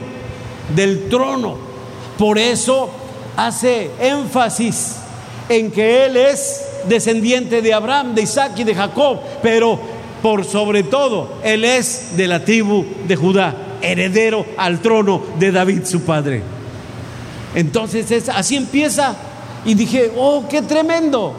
del 0.74 1.08
trono. 1.08 1.56
Por 2.18 2.38
eso 2.38 2.90
hace 3.36 3.90
énfasis 4.00 4.96
en 5.48 5.70
que 5.70 6.06
Él 6.06 6.16
es 6.16 6.64
descendiente 6.88 7.62
de 7.62 7.72
Abraham, 7.72 8.14
de 8.14 8.22
Isaac 8.22 8.52
y 8.58 8.64
de 8.64 8.74
Jacob, 8.74 9.20
pero 9.42 9.78
por 10.22 10.44
sobre 10.44 10.82
todo 10.82 11.38
Él 11.42 11.64
es 11.64 12.16
de 12.16 12.28
la 12.28 12.44
tribu 12.44 12.84
de 13.06 13.16
Judá, 13.16 13.54
heredero 13.82 14.44
al 14.56 14.80
trono 14.80 15.22
de 15.38 15.52
David, 15.52 15.84
su 15.84 16.02
padre. 16.02 16.42
Entonces 17.54 18.28
así 18.28 18.56
empieza 18.56 19.14
y 19.64 19.74
dije, 19.74 20.12
oh, 20.16 20.44
qué 20.48 20.62
tremendo. 20.62 21.34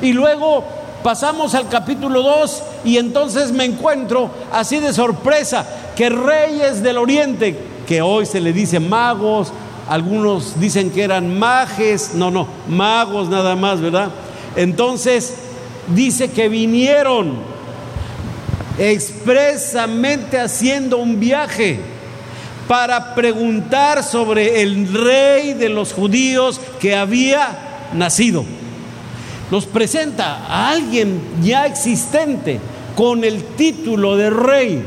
Y 0.00 0.12
luego 0.12 0.64
pasamos 1.02 1.54
al 1.54 1.68
capítulo 1.68 2.22
2 2.22 2.62
y 2.84 2.96
entonces 2.96 3.52
me 3.52 3.64
encuentro 3.64 4.30
así 4.52 4.78
de 4.78 4.92
sorpresa 4.92 5.66
que 5.96 6.08
reyes 6.08 6.82
del 6.82 6.98
oriente, 6.98 7.56
que 7.86 8.02
hoy 8.02 8.26
se 8.26 8.40
le 8.40 8.52
dice 8.52 8.80
magos, 8.80 9.52
algunos 9.88 10.58
dicen 10.60 10.90
que 10.90 11.02
eran 11.02 11.38
majes, 11.38 12.14
no, 12.14 12.30
no, 12.30 12.46
magos 12.68 13.28
nada 13.28 13.56
más, 13.56 13.80
¿verdad? 13.80 14.10
Entonces 14.56 15.34
dice 15.94 16.30
que 16.30 16.48
vinieron 16.48 17.51
expresamente 18.78 20.38
haciendo 20.38 20.98
un 20.98 21.20
viaje 21.20 21.78
para 22.68 23.14
preguntar 23.14 24.02
sobre 24.02 24.62
el 24.62 24.92
rey 24.92 25.52
de 25.52 25.68
los 25.68 25.92
judíos 25.92 26.60
que 26.80 26.94
había 26.96 27.90
nacido 27.92 28.44
nos 29.52 29.66
presenta 29.66 30.46
a 30.48 30.70
alguien 30.70 31.20
ya 31.42 31.66
existente 31.66 32.58
con 32.96 33.22
el 33.22 33.44
título 33.44 34.16
de 34.16 34.30
rey. 34.30 34.82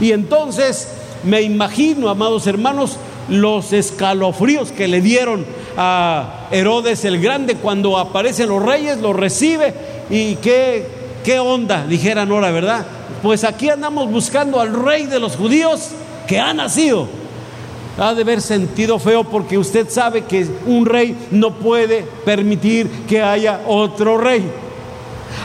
Y 0.00 0.12
entonces 0.12 0.88
me 1.24 1.42
imagino, 1.42 2.08
amados 2.08 2.46
hermanos, 2.46 2.96
los 3.28 3.74
escalofríos 3.74 4.72
que 4.72 4.88
le 4.88 5.02
dieron 5.02 5.44
a 5.76 6.48
Herodes 6.50 7.04
el 7.04 7.20
Grande 7.20 7.56
cuando 7.56 7.98
aparecen 7.98 8.48
los 8.48 8.62
reyes, 8.64 8.96
los 8.96 9.14
recibe 9.14 9.74
y 10.08 10.36
qué, 10.36 10.86
qué 11.24 11.38
onda, 11.38 11.86
dijeran 11.86 12.30
ahora, 12.30 12.50
¿verdad? 12.50 12.86
Pues 13.22 13.44
aquí 13.44 13.68
andamos 13.68 14.10
buscando 14.10 14.60
al 14.60 14.72
rey 14.72 15.06
de 15.06 15.20
los 15.20 15.36
judíos 15.36 15.90
que 16.26 16.38
ha 16.38 16.54
nacido 16.54 17.08
ha 18.00 18.14
de 18.14 18.22
haber 18.22 18.40
sentido 18.40 18.98
feo 18.98 19.24
porque 19.24 19.58
usted 19.58 19.88
sabe 19.90 20.24
que 20.24 20.46
un 20.66 20.86
rey 20.86 21.16
no 21.30 21.52
puede 21.52 22.02
permitir 22.24 22.88
que 23.06 23.22
haya 23.22 23.60
otro 23.66 24.16
rey. 24.16 24.50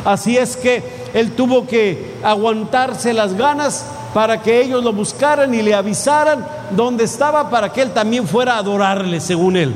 Así 0.05 0.37
es 0.37 0.55
que 0.55 0.81
él 1.13 1.31
tuvo 1.31 1.67
que 1.67 2.13
aguantarse 2.23 3.13
las 3.13 3.33
ganas 3.35 3.85
para 4.13 4.41
que 4.41 4.61
ellos 4.61 4.83
lo 4.83 4.93
buscaran 4.93 5.53
y 5.53 5.61
le 5.61 5.73
avisaran 5.73 6.47
dónde 6.71 7.03
estaba 7.03 7.49
para 7.49 7.73
que 7.73 7.81
él 7.81 7.91
también 7.91 8.25
fuera 8.25 8.55
a 8.55 8.59
adorarle 8.59 9.19
según 9.19 9.57
él. 9.57 9.75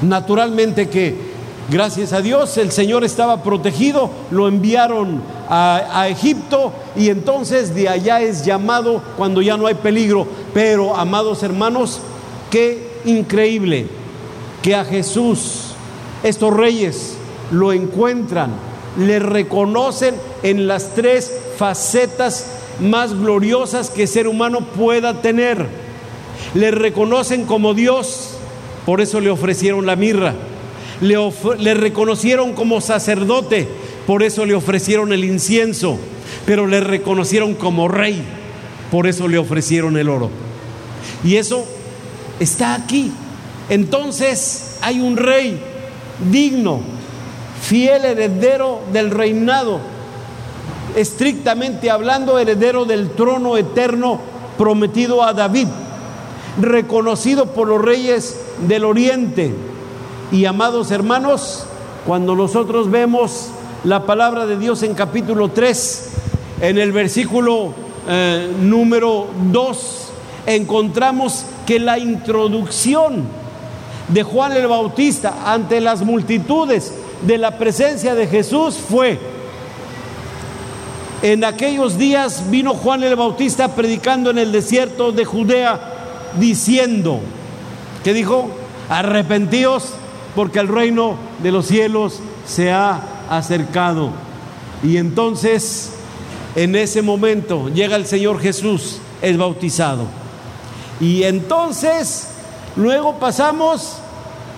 Naturalmente 0.00 0.88
que 0.88 1.31
Gracias 1.70 2.12
a 2.12 2.20
Dios 2.20 2.58
el 2.58 2.72
Señor 2.72 3.04
estaba 3.04 3.42
protegido, 3.42 4.10
lo 4.30 4.48
enviaron 4.48 5.22
a, 5.48 6.08
Egipto 6.08 6.72
y 6.96 7.08
entonces 7.08 7.74
de 7.74 7.88
allá 7.88 8.20
es 8.20 8.44
llamado 8.44 9.00
cuando 9.16 9.40
ya 9.42 9.56
no 9.56 9.66
hay 9.66 9.74
peligro. 9.74 10.26
Pero, 10.52 10.96
amados 10.96 11.42
hermanos, 11.42 12.00
qué 12.50 12.90
increíble 13.04 13.86
que 14.60 14.74
a 14.74 14.84
Jesús 14.84 15.74
estos 16.22 16.52
reyes 16.52 17.14
lo 17.52 17.72
encuentran, 17.72 18.50
le 18.98 19.18
reconocen 19.18 20.16
en 20.42 20.66
las 20.66 20.94
tres 20.94 21.32
facetas 21.56 22.46
más 22.80 23.14
gloriosas 23.14 23.88
que 23.88 24.06
ser 24.06 24.26
humano 24.26 24.66
pueda 24.76 25.22
tener. 25.22 25.66
Le 26.54 26.70
reconocen 26.72 27.44
como 27.44 27.72
Dios, 27.72 28.30
por 28.84 29.00
eso 29.00 29.20
le 29.20 29.30
ofrecieron 29.30 29.86
la 29.86 29.96
mirra. 29.96 30.34
Le, 31.00 31.74
reconocieron 31.74 32.52
como 32.52 32.80
sacerdote, 32.80 33.68
por 34.06 34.22
eso 34.22 34.44
le 34.44 34.54
ofrecieron 34.54 35.12
el 35.12 35.24
incienso. 35.24 35.98
Pero 36.46 36.66
le 36.66 36.80
reconocieron 36.80 37.54
como 37.54 37.88
rey, 37.88 38.22
por 38.90 39.06
eso 39.06 39.28
le 39.28 39.38
ofrecieron 39.38 39.96
el 39.96 40.08
oro. 40.08 40.30
Y 41.24 41.36
eso 41.36 41.64
está 42.40 42.74
aquí. 42.74 43.12
Entonces 43.68 44.78
hay 44.80 45.00
un 45.00 45.16
rey 45.16 45.60
digno, 46.30 46.80
fiel 47.62 48.04
heredero 48.04 48.80
del 48.92 49.10
reinado, 49.10 49.80
estrictamente 50.96 51.90
hablando, 51.90 52.38
heredero 52.38 52.84
del 52.84 53.10
trono 53.10 53.56
eterno 53.56 54.20
prometido 54.58 55.22
a 55.22 55.32
David, 55.32 55.68
reconocido 56.60 57.46
por 57.46 57.68
los 57.68 57.80
reyes 57.80 58.36
del 58.66 58.84
oriente. 58.84 59.52
Y 60.32 60.46
amados 60.46 60.90
hermanos, 60.90 61.66
cuando 62.06 62.34
nosotros 62.34 62.90
vemos 62.90 63.48
la 63.84 64.06
palabra 64.06 64.46
de 64.46 64.56
Dios 64.56 64.82
en 64.82 64.94
capítulo 64.94 65.50
3, 65.50 66.08
en 66.62 66.78
el 66.78 66.90
versículo 66.90 67.74
eh, 68.08 68.50
número 68.62 69.26
2, 69.50 70.08
encontramos 70.46 71.44
que 71.66 71.78
la 71.78 71.98
introducción 71.98 73.24
de 74.08 74.22
Juan 74.22 74.52
el 74.52 74.66
Bautista 74.68 75.52
ante 75.52 75.82
las 75.82 76.00
multitudes 76.00 76.94
de 77.26 77.36
la 77.36 77.58
presencia 77.58 78.14
de 78.14 78.26
Jesús 78.26 78.76
fue, 78.76 79.18
en 81.20 81.44
aquellos 81.44 81.98
días 81.98 82.50
vino 82.50 82.72
Juan 82.72 83.02
el 83.02 83.16
Bautista 83.16 83.68
predicando 83.74 84.30
en 84.30 84.38
el 84.38 84.50
desierto 84.50 85.12
de 85.12 85.26
Judea 85.26 85.78
diciendo, 86.40 87.20
¿qué 88.02 88.14
dijo? 88.14 88.48
Arrepentíos 88.88 89.96
porque 90.34 90.58
el 90.58 90.68
reino 90.68 91.16
de 91.42 91.52
los 91.52 91.66
cielos 91.66 92.20
se 92.46 92.70
ha 92.70 93.00
acercado. 93.28 94.10
Y 94.82 94.96
entonces, 94.96 95.92
en 96.56 96.74
ese 96.76 97.02
momento, 97.02 97.68
llega 97.68 97.96
el 97.96 98.06
Señor 98.06 98.40
Jesús, 98.40 98.98
es 99.20 99.36
bautizado. 99.36 100.06
Y 101.00 101.22
entonces, 101.24 102.28
luego 102.76 103.18
pasamos 103.18 103.98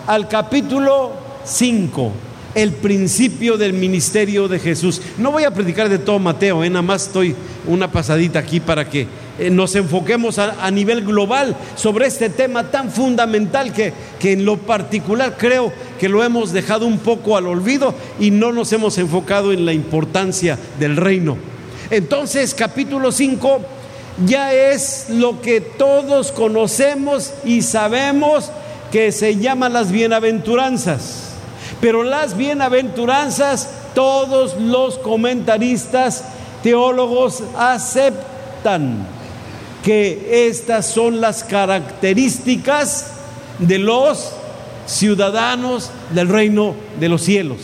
al 0.07 0.29
capítulo 0.29 1.13
5, 1.45 2.13
el 2.55 2.73
principio 2.73 3.57
del 3.57 3.73
ministerio 3.73 4.49
de 4.49 4.59
Jesús. 4.59 5.01
No 5.19 5.33
voy 5.33 5.45
a 5.45 5.53
predicar 5.53 5.89
de 5.89 5.99
todo 5.99 6.19
Mateo, 6.19 6.63
¿eh? 6.65 6.71
nada 6.71 6.83
más 6.83 7.07
estoy 7.07 7.35
una 7.67 7.91
pasadita 7.91 8.39
aquí 8.39 8.61
para 8.61 8.89
que 8.89 9.07
eh, 9.39 9.51
nos 9.51 9.75
enfoquemos 9.75 10.39
a, 10.39 10.71
nivel 10.71 11.05
global 11.05 11.57
sobre 11.77 12.07
este 12.07 12.31
tema 12.31 12.71
tan 12.71 12.91
fundamental 12.91 13.73
que, 13.73 13.93
que 14.19 14.33
en 14.33 14.45
lo 14.45 14.59
particular 14.59 15.37
creo 15.37 15.73
que 15.99 16.09
lo 16.09 16.23
hemos 16.23 16.53
dejado 16.53 16.87
un 16.87 16.99
poco 16.99 17.37
al 17.37 17.47
olvido 17.47 17.95
y 18.21 18.31
no 18.31 18.53
nos 18.53 18.73
hemos 18.73 18.97
enfocado 18.99 19.53
en 19.53 19.67
la 19.67 19.73
importancia 19.73 20.59
del 20.79 20.97
reino. 20.97 21.37
Entonces, 21.91 22.55
capítulo 22.55 23.11
5 23.11 23.61
ya 24.25 24.53
es 24.53 25.07
lo 25.09 25.41
que 25.41 25.61
todos 25.61 26.31
conocemos 26.31 27.33
y 27.45 27.63
sabemos 27.63 28.51
que 28.93 29.11
se 29.11 29.37
llaman 29.37 29.73
las 29.73 29.91
bienaventuranzas. 29.91 31.31
Pero 31.81 32.05
las 32.05 32.37
bienaventuranzas, 32.37 33.69
todos 33.95 34.57
los 34.61 34.99
comentaristas, 34.99 36.25
teólogos 36.63 37.43
aceptan 37.59 39.14
que 39.85 40.49
estas 40.49 40.87
son 40.87 41.21
las 41.21 41.45
características 41.45 43.13
de 43.59 43.79
los 43.79 44.33
ciudadanos 44.87 45.91
del 46.11 46.29
reino 46.29 46.75
de 46.99 47.09
los 47.09 47.23
cielos. 47.23 47.59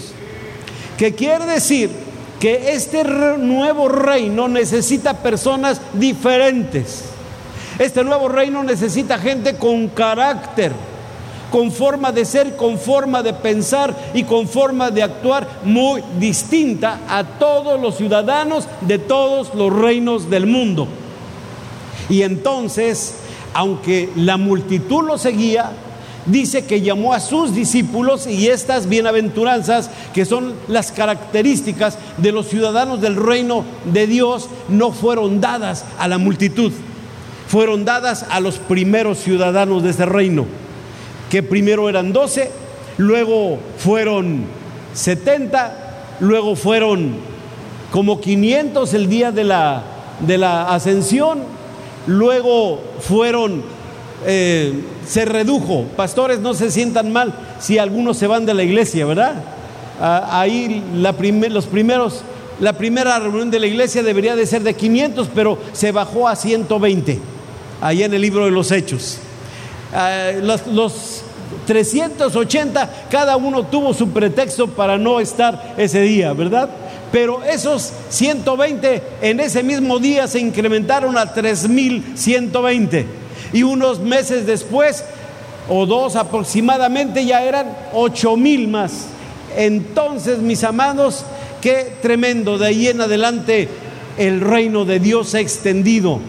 ¿Qué 0.98 1.14
quiere 1.14 1.46
decir? 1.46 1.90
que 2.40 2.72
este 2.72 3.04
nuevo 3.04 3.86
reino 3.88 4.48
necesita 4.48 5.12
personas 5.12 5.80
diferentes. 5.92 7.04
Este 7.78 8.02
nuevo 8.02 8.28
reino 8.28 8.62
necesita 8.62 9.18
gente 9.18 9.56
con 9.56 9.88
carácter, 9.88 10.72
con 11.50 11.70
forma 11.70 12.10
de 12.12 12.24
ser, 12.24 12.56
con 12.56 12.78
forma 12.78 13.22
de 13.22 13.34
pensar 13.34 13.94
y 14.14 14.24
con 14.24 14.48
forma 14.48 14.90
de 14.90 15.02
actuar 15.02 15.46
muy 15.64 16.02
distinta 16.18 17.00
a 17.08 17.24
todos 17.24 17.78
los 17.78 17.96
ciudadanos 17.96 18.66
de 18.80 18.98
todos 18.98 19.54
los 19.54 19.70
reinos 19.70 20.30
del 20.30 20.46
mundo. 20.46 20.88
Y 22.10 22.22
entonces, 22.22 23.14
aunque 23.54 24.10
la 24.16 24.36
multitud 24.36 25.06
lo 25.06 25.16
seguía, 25.16 25.70
dice 26.26 26.64
que 26.64 26.82
llamó 26.82 27.14
a 27.14 27.20
sus 27.20 27.54
discípulos 27.54 28.26
y 28.26 28.48
estas 28.48 28.88
bienaventuranzas, 28.88 29.90
que 30.12 30.24
son 30.24 30.54
las 30.68 30.92
características 30.92 31.98
de 32.18 32.32
los 32.32 32.48
ciudadanos 32.48 33.00
del 33.00 33.16
reino 33.16 33.64
de 33.84 34.06
Dios, 34.06 34.48
no 34.68 34.92
fueron 34.92 35.40
dadas 35.40 35.84
a 35.98 36.08
la 36.08 36.18
multitud, 36.18 36.72
fueron 37.46 37.84
dadas 37.84 38.26
a 38.28 38.40
los 38.40 38.58
primeros 38.58 39.18
ciudadanos 39.18 39.82
de 39.82 39.90
ese 39.90 40.04
reino, 40.04 40.46
que 41.30 41.42
primero 41.42 41.88
eran 41.88 42.12
doce, 42.12 42.50
luego 42.98 43.58
fueron 43.78 44.44
setenta, 44.92 46.16
luego 46.18 46.56
fueron 46.56 47.14
como 47.92 48.20
500 48.20 48.94
el 48.94 49.08
día 49.08 49.32
de 49.32 49.44
la, 49.44 49.82
de 50.26 50.38
la 50.38 50.72
ascensión, 50.74 51.59
luego 52.06 52.80
fueron 53.00 53.62
eh, 54.26 54.74
se 55.06 55.24
redujo. 55.24 55.84
Pastores, 55.96 56.40
no 56.40 56.54
se 56.54 56.70
sientan 56.70 57.12
mal 57.12 57.32
si 57.58 57.78
algunos 57.78 58.16
se 58.16 58.26
van 58.26 58.46
de 58.46 58.54
la 58.54 58.62
iglesia, 58.62 59.06
¿verdad? 59.06 59.34
Ah, 60.00 60.40
ahí 60.40 60.82
la 60.94 61.12
los 61.12 61.66
primeros, 61.66 62.22
la 62.60 62.72
primera 62.74 63.18
reunión 63.18 63.50
de 63.50 63.58
la 63.58 63.66
iglesia 63.66 64.02
debería 64.02 64.36
de 64.36 64.46
ser 64.46 64.62
de 64.62 64.74
500, 64.74 65.28
pero 65.34 65.58
se 65.72 65.92
bajó 65.92 66.28
a 66.28 66.36
120, 66.36 67.18
ahí 67.80 68.02
en 68.02 68.14
el 68.14 68.22
libro 68.22 68.44
de 68.44 68.50
los 68.50 68.70
Hechos. 68.70 69.18
Ah, 69.94 70.30
los 70.42 71.22
380, 71.66 73.06
cada 73.10 73.36
uno 73.36 73.64
tuvo 73.64 73.92
su 73.94 74.10
pretexto 74.10 74.68
para 74.68 74.98
no 74.98 75.20
estar 75.20 75.74
ese 75.76 76.00
día, 76.00 76.32
¿verdad? 76.32 76.68
Pero 77.12 77.42
esos 77.42 77.92
120 78.10 79.02
en 79.20 79.40
ese 79.40 79.62
mismo 79.62 79.98
día 79.98 80.28
se 80.28 80.38
incrementaron 80.38 81.18
a 81.18 81.32
3120 81.32 83.06
y 83.52 83.62
unos 83.64 83.98
meses 84.00 84.46
después, 84.46 85.04
o 85.68 85.86
dos 85.86 86.14
aproximadamente, 86.16 87.24
ya 87.24 87.42
eran 87.42 87.76
ocho 87.92 88.36
mil 88.36 88.68
más. 88.68 89.06
Entonces, 89.56 90.38
mis 90.38 90.62
amados, 90.62 91.24
qué 91.60 91.96
tremendo, 92.00 92.58
de 92.58 92.66
ahí 92.66 92.86
en 92.86 93.00
adelante 93.00 93.68
el 94.16 94.40
reino 94.40 94.84
de 94.84 95.00
Dios 95.00 95.30
se 95.30 95.38
ha 95.38 95.40
extendido. 95.40 96.20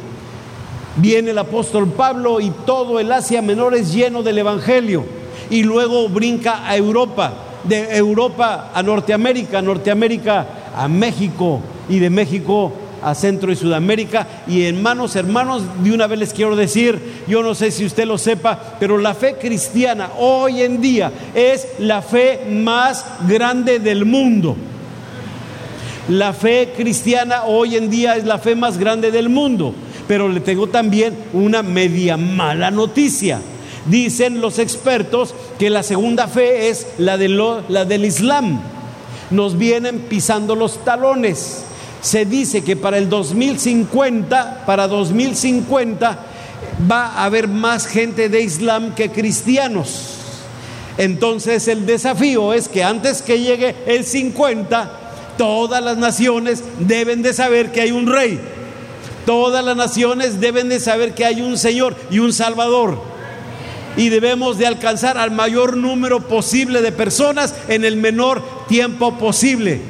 Viene 0.96 1.32
el 1.32 1.38
apóstol 1.38 1.90
Pablo 1.90 2.40
y 2.40 2.50
todo 2.66 3.00
el 3.00 3.12
Asia 3.12 3.42
Menor 3.42 3.76
es 3.76 3.94
lleno 3.94 4.24
del 4.24 4.40
Evangelio. 4.40 5.06
Y 5.50 5.64
luego 5.64 6.10
brinca 6.10 6.68
a 6.68 6.76
Europa, 6.76 7.34
de 7.64 7.96
Europa 7.96 8.72
a 8.74 8.82
Norteamérica, 8.82 9.62
Norteamérica 9.62 10.61
a 10.76 10.88
México 10.88 11.62
y 11.90 12.00
de 12.00 12.10
México 12.10 12.74
a 13.02 13.16
Centro 13.16 13.52
y 13.52 13.56
Sudamérica. 13.56 14.28
Y 14.48 14.64
hermanos, 14.64 15.16
hermanos, 15.16 15.64
de 15.84 15.92
una 15.92 16.08
vez 16.08 16.20
les 16.20 16.34
quiero 16.34 16.56
decir, 16.56 17.00
yo 17.28 17.44
no 17.44 17.56
sé 17.56 17.72
si 17.72 17.86
usted 17.86 18.06
lo 18.06 18.18
sepa, 18.18 18.76
pero 18.80 18.98
la 18.98 19.14
fe 19.14 19.36
cristiana 19.40 20.10
hoy 20.18 20.62
en 20.62 20.82
día 20.82 21.12
es 21.34 21.68
la 21.80 22.02
fe 22.02 22.42
más 22.50 23.06
grande 23.28 23.80
del 23.80 24.06
mundo. 24.06 24.56
La 26.10 26.34
fe 26.34 26.74
cristiana 26.76 27.44
hoy 27.46 27.76
en 27.76 27.90
día 27.90 28.16
es 28.16 28.26
la 28.26 28.40
fe 28.40 28.56
más 28.56 28.78
grande 28.78 29.12
del 29.12 29.30
mundo. 29.30 29.74
Pero 30.08 30.28
le 30.28 30.40
tengo 30.40 30.68
también 30.68 31.16
una 31.32 31.64
media 31.64 32.18
mala 32.18 32.72
noticia. 32.72 33.40
Dicen 33.86 34.42
los 34.42 34.60
expertos 34.60 35.34
que 35.58 35.70
la 35.70 35.84
segunda 35.84 36.28
fe 36.28 36.70
es 36.70 36.88
la, 36.98 37.18
de 37.18 37.30
la 37.30 37.86
del 37.86 38.06
Islam. 38.06 38.60
Nos 39.32 39.58
vienen 39.58 40.00
pisando 40.02 40.56
los 40.56 40.84
talones 40.84 41.64
se 42.02 42.26
dice 42.26 42.64
que 42.64 42.76
para 42.76 42.98
el 42.98 43.10
2050, 43.10 44.64
para 44.66 44.88
2050 44.88 46.20
va 46.90 47.06
a 47.06 47.26
haber 47.26 47.48
más 47.48 47.86
gente 47.86 48.28
de 48.28 48.42
Islam 48.42 48.96
que 48.96 49.12
cristianos. 49.12 50.16
Entonces 50.98 51.68
el 51.68 51.86
desafío 51.86 52.54
es 52.54 52.68
que 52.68 52.84
antes 52.84 53.22
que 53.22 53.40
llegue 53.40 53.76
el 53.86 54.04
50, 54.04 54.92
todas 55.38 55.84
las 55.84 55.98
naciones 55.98 56.64
deben 56.80 57.22
de 57.22 57.34
saber 57.34 57.72
que 57.72 57.82
hay 57.82 57.92
un 57.92 58.08
rey. 58.08 58.40
Todas 59.26 59.64
las 59.64 59.78
naciones 59.78 60.42
deben 60.42 60.70
de 60.70 60.80
saber 60.80 61.14
que 61.14 61.26
hay 61.26 61.42
un 61.42 61.58
Señor 61.58 61.96
y 62.10 62.18
un 62.18 62.34
Salvador. 62.34 63.00
Y 63.96 64.10
debemos 64.10 64.58
de 64.58 64.66
alcanzar 64.66 65.18
al 65.18 65.32
mayor 65.32 65.78
número 65.78 66.28
posible 66.28 66.82
de 66.82 66.92
personas 66.92 67.54
en 67.68 67.86
el 67.86 67.98
menor 67.98 68.61
tiempo 68.72 69.18
posible, 69.18 69.82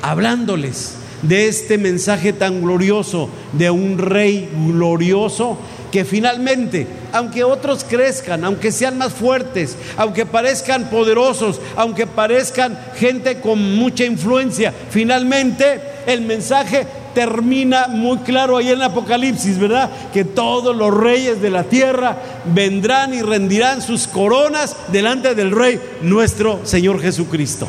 hablándoles 0.00 0.94
de 1.20 1.46
este 1.46 1.76
mensaje 1.76 2.32
tan 2.32 2.62
glorioso 2.62 3.28
de 3.52 3.70
un 3.70 3.98
rey 3.98 4.48
glorioso 4.66 5.58
que 5.92 6.06
finalmente, 6.06 6.86
aunque 7.12 7.44
otros 7.44 7.84
crezcan, 7.84 8.42
aunque 8.46 8.72
sean 8.72 8.96
más 8.96 9.12
fuertes, 9.12 9.76
aunque 9.98 10.24
parezcan 10.24 10.88
poderosos, 10.88 11.60
aunque 11.76 12.06
parezcan 12.06 12.78
gente 12.96 13.42
con 13.42 13.76
mucha 13.76 14.06
influencia, 14.06 14.72
finalmente 14.88 15.82
el 16.06 16.22
mensaje 16.22 16.86
termina 17.14 17.88
muy 17.88 18.20
claro 18.20 18.56
ahí 18.56 18.68
en 18.68 18.76
el 18.76 18.82
Apocalipsis, 18.84 19.58
¿verdad? 19.58 19.90
Que 20.14 20.24
todos 20.24 20.74
los 20.74 20.96
reyes 20.96 21.42
de 21.42 21.50
la 21.50 21.64
tierra 21.64 22.16
vendrán 22.46 23.12
y 23.12 23.20
rendirán 23.20 23.82
sus 23.82 24.08
coronas 24.08 24.74
delante 24.88 25.34
del 25.34 25.50
Rey 25.50 25.78
nuestro 26.00 26.60
Señor 26.64 27.02
Jesucristo. 27.02 27.68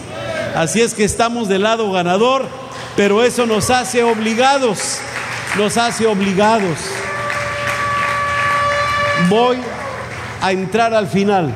Así 0.55 0.79
es 0.79 0.93
que 0.93 1.03
estamos 1.03 1.49
del 1.49 1.63
lado 1.63 1.91
ganador, 1.91 2.45
pero 2.95 3.23
eso 3.23 3.45
nos 3.45 3.69
hace 3.69 4.03
obligados, 4.03 4.99
nos 5.57 5.75
hace 5.77 6.07
obligados. 6.07 6.79
Voy 9.29 9.57
a 10.41 10.53
entrar 10.53 10.93
al 10.93 11.07
final. 11.07 11.53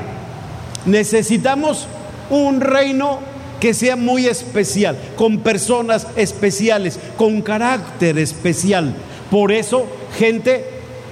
Necesitamos 0.86 1.88
un 2.30 2.60
reino 2.60 3.20
que 3.62 3.74
sea 3.74 3.95
muy 3.95 4.26
especial, 4.26 4.97
con 5.16 5.39
personas 5.39 6.06
especiales, 6.18 7.00
con 7.16 7.41
carácter 7.41 8.18
especial. 8.18 8.93
Por 9.32 9.54
eso, 9.54 9.86
gente 10.18 10.66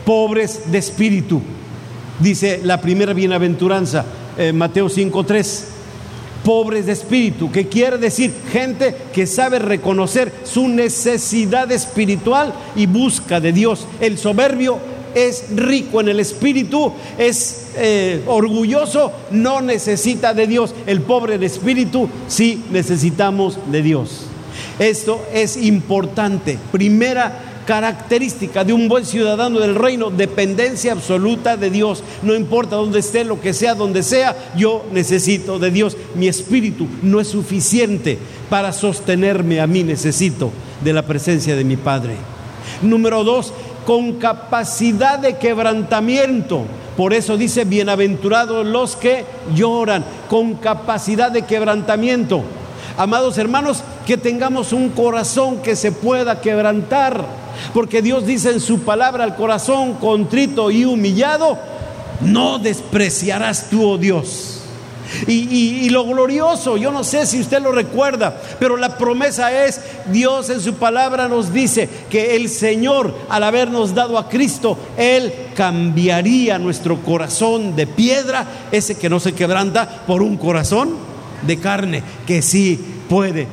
pobres 0.06 0.72
de 0.72 0.78
espíritu, 0.78 1.42
dice 2.20 2.60
la 2.64 2.82
primera 2.82 3.14
bienaventuranza, 3.14 4.04
eh, 4.38 4.52
Mateo 4.52 4.88
5.3 4.88 5.77
pobres 6.48 6.86
de 6.86 6.94
espíritu, 6.94 7.52
que 7.52 7.68
quiere 7.68 7.98
decir 7.98 8.34
gente 8.54 8.96
que 9.14 9.28
sabe 9.28 9.60
reconocer 9.60 10.32
su 10.46 10.70
necesidad 10.70 11.70
espiritual 11.74 12.54
y 12.74 12.86
busca 12.86 13.42
de 13.42 13.52
Dios. 13.52 13.86
El 14.00 14.18
soberbio 14.18 14.80
es 15.14 15.48
rico 15.54 16.00
en 16.00 16.08
el 16.08 16.22
espíritu, 16.22 16.94
es 17.18 17.72
eh, 17.76 18.24
orgulloso, 18.28 19.12
no 19.30 19.60
necesita 19.60 20.34
de 20.34 20.48
Dios. 20.48 20.74
El 20.86 21.02
pobre 21.02 21.38
de 21.38 21.48
espíritu 21.48 22.08
sí 22.30 22.64
necesitamos 22.72 23.60
de 23.70 23.82
Dios. 23.82 24.28
Esto 24.80 25.20
es 25.34 25.58
importante. 25.58 26.58
Primera 26.72 27.47
característica 27.68 28.64
de 28.64 28.72
un 28.72 28.88
buen 28.88 29.06
ciudadano 29.06 29.60
del 29.60 29.76
reino, 29.76 30.10
dependencia 30.10 30.94
absoluta 30.94 31.58
de 31.58 31.70
Dios. 31.70 32.02
No 32.24 32.34
importa 32.34 32.78
dónde 32.78 33.00
esté, 33.00 33.26
lo 33.26 33.42
que 33.42 33.54
sea, 33.54 33.76
donde 33.76 34.04
sea, 34.04 34.54
yo 34.56 34.86
necesito 34.94 35.60
de 35.60 35.70
Dios. 35.70 35.98
Mi 36.16 36.30
espíritu 36.30 36.88
no 37.04 37.20
es 37.20 37.28
suficiente 37.28 38.18
para 38.50 38.72
sostenerme 38.72 39.60
a 39.60 39.68
mí, 39.68 39.84
necesito 39.84 40.50
de 40.82 40.94
la 40.94 41.06
presencia 41.06 41.58
de 41.58 41.66
mi 41.66 41.76
Padre. 41.76 42.16
Número 42.82 43.26
dos, 43.26 43.52
con 43.86 44.14
capacidad 44.14 45.20
de 45.20 45.38
quebrantamiento. 45.38 46.64
Por 46.96 47.14
eso 47.14 47.36
dice, 47.36 47.66
bienaventurados 47.66 48.66
los 48.66 48.96
que 48.96 49.26
lloran, 49.54 50.06
con 50.30 50.56
capacidad 50.56 51.32
de 51.32 51.42
quebrantamiento. 51.42 52.44
Amados 52.98 53.38
hermanos, 53.38 53.84
que 54.06 54.18
tengamos 54.18 54.72
un 54.72 54.90
corazón 54.90 55.62
que 55.62 55.76
se 55.76 55.92
pueda 55.92 56.40
quebrantar, 56.40 57.47
porque 57.74 58.02
Dios 58.02 58.26
dice 58.26 58.52
en 58.52 58.60
su 58.60 58.82
palabra, 58.82 59.24
al 59.24 59.36
corazón 59.36 59.96
contrito 59.96 60.72
y 60.72 60.86
humillado, 60.86 61.58
no 62.22 62.60
despreciarás 62.60 63.70
tú, 63.70 63.92
oh 63.92 63.98
Dios. 63.98 64.58
Y, 65.28 65.90
lo 65.90 66.06
glorioso, 66.06 66.78
yo 66.78 66.92
no 66.92 67.04
sé 67.04 67.26
si 67.26 67.40
usted 67.40 67.62
lo 67.62 67.72
recuerda, 67.72 68.40
pero 68.60 68.78
la 68.78 68.98
promesa 68.98 69.66
es, 69.66 69.80
Dios 70.12 70.50
en 70.50 70.60
su 70.60 70.76
palabra 70.76 71.28
nos 71.28 71.54
dice 71.54 71.88
que 72.10 72.36
el 72.36 72.50
Señor, 72.50 73.16
al 73.30 73.44
habernos 73.44 73.96
dado 73.96 74.18
a 74.18 74.28
Cristo, 74.28 74.78
Él 74.98 75.34
cambiaría 75.56 76.60
nuestro 76.60 77.02
corazón 77.02 77.76
de 77.76 77.88
piedra, 77.88 78.46
ese 78.72 78.96
que 78.96 79.10
no 79.10 79.20
se 79.20 79.34
quebranta, 79.34 80.04
por 80.06 80.22
un 80.22 80.38
corazón 80.38 80.96
de 81.44 81.58
carne, 81.58 82.04
que 82.26 82.42
sí 82.42 82.80
puede 83.10 83.48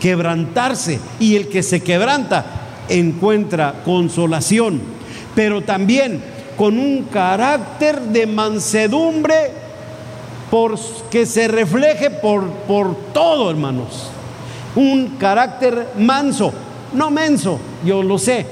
quebrantarse. 0.00 1.00
Y 1.18 1.36
el 1.36 1.48
que 1.48 1.62
se 1.62 1.82
quebranta 1.82 2.55
encuentra 2.88 3.82
consolación, 3.84 4.80
pero 5.34 5.62
también 5.62 6.22
con 6.56 6.78
un 6.78 7.04
carácter 7.04 8.00
de 8.00 8.26
mansedumbre 8.26 9.52
por 10.50 10.78
que 11.10 11.26
se 11.26 11.48
refleje 11.48 12.10
por, 12.10 12.48
por 12.48 12.96
todo, 13.12 13.50
hermanos. 13.50 14.10
Un 14.74 15.16
carácter 15.18 15.88
manso, 15.98 16.52
no 16.92 17.10
menso, 17.10 17.58
yo 17.84 18.02
lo 18.02 18.18
sé. 18.18 18.46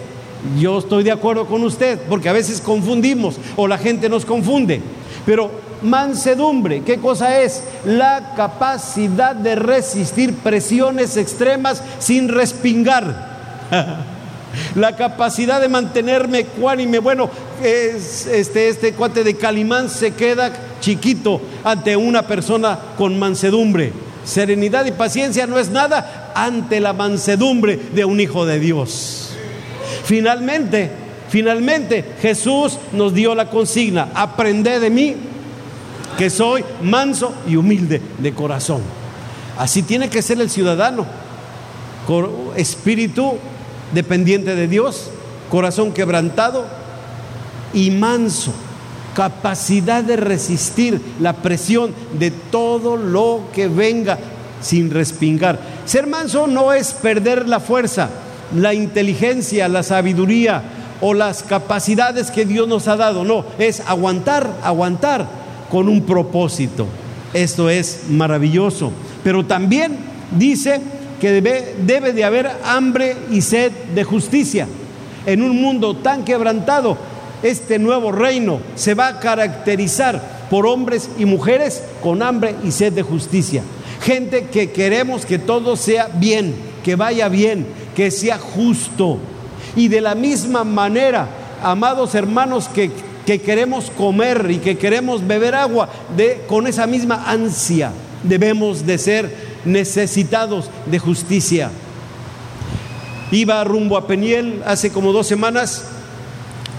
Yo 0.58 0.78
estoy 0.78 1.04
de 1.04 1.12
acuerdo 1.12 1.46
con 1.46 1.62
usted, 1.62 1.98
porque 2.08 2.28
a 2.28 2.32
veces 2.32 2.60
confundimos 2.60 3.36
o 3.56 3.66
la 3.66 3.78
gente 3.78 4.08
nos 4.08 4.26
confunde. 4.26 4.82
Pero 5.24 5.50
mansedumbre, 5.82 6.82
¿qué 6.82 6.98
cosa 6.98 7.40
es? 7.40 7.62
La 7.86 8.34
capacidad 8.36 9.34
de 9.34 9.54
resistir 9.54 10.34
presiones 10.34 11.16
extremas 11.16 11.82
sin 11.98 12.28
respingar. 12.28 13.32
la 14.74 14.96
capacidad 14.96 15.60
de 15.60 15.68
mantenerme 15.68 16.44
cuánime. 16.44 16.98
Bueno, 16.98 17.30
es, 17.62 18.26
este, 18.26 18.68
este 18.68 18.92
cuate 18.92 19.24
de 19.24 19.36
Calimán 19.36 19.88
se 19.88 20.12
queda 20.12 20.52
chiquito 20.80 21.40
ante 21.64 21.96
una 21.96 22.26
persona 22.26 22.78
con 22.96 23.18
mansedumbre. 23.18 23.92
Serenidad 24.24 24.86
y 24.86 24.92
paciencia 24.92 25.46
no 25.46 25.58
es 25.58 25.70
nada 25.70 26.32
ante 26.34 26.80
la 26.80 26.92
mansedumbre 26.92 27.78
de 27.94 28.04
un 28.04 28.20
hijo 28.20 28.46
de 28.46 28.58
Dios. 28.58 29.30
Finalmente, 30.04 30.90
finalmente 31.28 32.04
Jesús 32.20 32.78
nos 32.92 33.14
dio 33.14 33.34
la 33.34 33.50
consigna, 33.50 34.08
aprende 34.14 34.80
de 34.80 34.90
mí 34.90 35.16
que 36.16 36.30
soy 36.30 36.64
manso 36.82 37.34
y 37.46 37.56
humilde 37.56 38.00
de 38.18 38.32
corazón. 38.32 38.82
Así 39.58 39.82
tiene 39.82 40.08
que 40.08 40.22
ser 40.22 40.40
el 40.40 40.50
ciudadano, 40.50 41.06
espíritu 42.56 43.38
dependiente 43.92 44.54
de 44.54 44.68
Dios, 44.68 45.10
corazón 45.50 45.92
quebrantado 45.92 46.64
y 47.72 47.90
manso 47.90 48.52
capacidad 49.14 50.02
de 50.02 50.16
resistir 50.16 51.00
la 51.20 51.34
presión 51.34 51.94
de 52.18 52.30
todo 52.30 52.96
lo 52.96 53.42
que 53.54 53.68
venga 53.68 54.18
sin 54.60 54.90
respingar. 54.90 55.58
Ser 55.84 56.06
manso 56.06 56.46
no 56.46 56.72
es 56.72 56.92
perder 56.92 57.48
la 57.48 57.60
fuerza, 57.60 58.10
la 58.54 58.74
inteligencia, 58.74 59.68
la 59.68 59.82
sabiduría 59.82 60.62
o 61.00 61.14
las 61.14 61.42
capacidades 61.42 62.30
que 62.30 62.44
Dios 62.44 62.66
nos 62.68 62.88
ha 62.88 62.96
dado, 62.96 63.24
no, 63.24 63.44
es 63.58 63.80
aguantar, 63.80 64.58
aguantar 64.62 65.26
con 65.70 65.88
un 65.88 66.02
propósito. 66.02 66.86
Esto 67.32 67.68
es 67.68 68.04
maravilloso, 68.08 68.92
pero 69.22 69.44
también 69.44 69.98
dice 70.36 70.80
que 71.24 71.40
debe, 71.40 72.12
de 72.12 72.22
haber 72.22 72.50
hambre 72.66 73.16
y 73.30 73.40
sed 73.40 73.72
de 73.94 74.04
justicia. 74.04 74.68
En 75.24 75.40
un 75.40 75.58
mundo 75.58 75.96
tan 75.96 76.22
quebrantado, 76.22 76.98
este 77.42 77.78
nuevo 77.78 78.12
reino 78.12 78.60
se 78.74 78.92
va 78.92 79.08
a 79.08 79.20
caracterizar 79.20 80.20
por 80.50 80.66
hombres 80.66 81.08
y 81.18 81.24
mujeres 81.24 81.82
con 82.02 82.22
hambre 82.22 82.54
y 82.62 82.72
sed 82.72 82.92
de 82.92 83.00
justicia. 83.00 83.62
Gente 84.02 84.48
que 84.48 84.70
queremos 84.70 85.24
que 85.24 85.38
todo 85.38 85.76
sea 85.76 86.10
bien, 86.12 86.54
que 86.84 86.94
vaya 86.94 87.30
bien, 87.30 87.66
que 87.96 88.10
sea 88.10 88.36
justo. 88.36 89.16
Y 89.76 89.88
de 89.88 90.02
la 90.02 90.14
misma 90.14 90.62
manera, 90.62 91.26
amados 91.62 92.14
hermanos, 92.14 92.68
que, 92.68 92.90
que 93.24 93.40
queremos 93.40 93.90
comer 93.96 94.46
y 94.50 94.58
que 94.58 94.76
queremos 94.76 95.26
beber 95.26 95.54
agua, 95.54 95.88
con 96.48 96.66
esa 96.66 96.86
misma 96.86 97.24
ansia 97.26 97.92
debemos 98.24 98.84
de 98.86 98.98
ser 98.98 99.36
necesitados 99.64 100.70
de 100.86 100.98
justicia. 100.98 101.70
Iba 103.30 103.64
rumbo 103.64 103.96
a 103.96 104.06
Peniel 104.06 104.62
hace 104.66 104.90
como 104.90 105.12
dos 105.12 105.26
semanas 105.26 105.84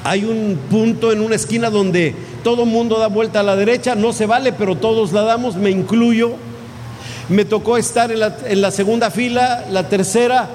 hay 0.06 0.24
un 0.24 0.60
punto 0.70 1.12
en 1.12 1.20
una 1.20 1.34
esquina 1.34 1.72
donde 1.72 2.14
todo 2.44 2.68
mundo 2.68 3.00
da 3.00 3.08
vuelta 3.08 3.40
a 3.40 3.44
la 3.44 3.56
derecha, 3.56 3.96
no 3.96 4.14
se 4.14 4.28
vale, 4.28 4.54
pero 4.54 4.76
todos 4.76 5.12
la 5.12 5.24
damos, 5.24 5.56
me 5.56 5.72
incluyo. 5.72 6.34
Me 7.28 7.44
tocó 7.44 7.76
estar 7.76 8.12
en 8.12 8.62
la, 8.62 8.70
segunda 8.70 9.10
fila, 9.10 9.66
la 9.72 9.90
tercera, 9.90 10.48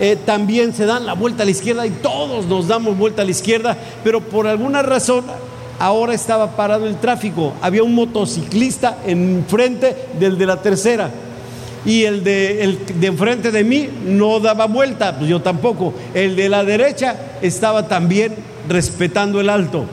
eh, 0.00 0.18
también 0.26 0.74
se 0.74 0.86
dan 0.86 1.06
la 1.06 1.12
vuelta 1.12 1.44
a 1.44 1.46
la 1.46 1.52
izquierda 1.52 1.86
y 1.86 1.90
todos 1.90 2.46
nos 2.46 2.66
damos 2.66 2.98
vuelta 2.98 3.22
a 3.22 3.24
la 3.24 3.30
izquierda, 3.30 3.76
pero 4.02 4.20
por 4.20 4.48
alguna 4.48 4.82
razón 4.82 5.24
ahora 5.78 6.12
estaba 6.12 6.56
parado 6.56 6.88
el 6.88 6.96
tráfico. 6.96 7.52
Había 7.62 7.84
un 7.84 7.94
motociclista 7.94 8.98
enfrente 9.06 9.94
del 10.18 10.36
de 10.36 10.46
la 10.46 10.62
tercera 10.62 11.10
y 11.86 12.02
el 12.02 12.24
de, 12.24 12.64
el 12.64 13.00
de 13.00 13.06
enfrente 13.06 13.52
de 13.52 13.62
mí 13.62 13.88
no 14.04 14.40
daba 14.40 14.66
vuelta, 14.66 15.16
pues 15.16 15.30
yo 15.30 15.40
tampoco. 15.40 15.94
El 16.12 16.34
de 16.34 16.48
la 16.48 16.64
derecha 16.64 17.16
estaba 17.40 17.86
también 17.86 18.34
respetando 18.68 19.40
el 19.40 19.48
alto. 19.48 19.84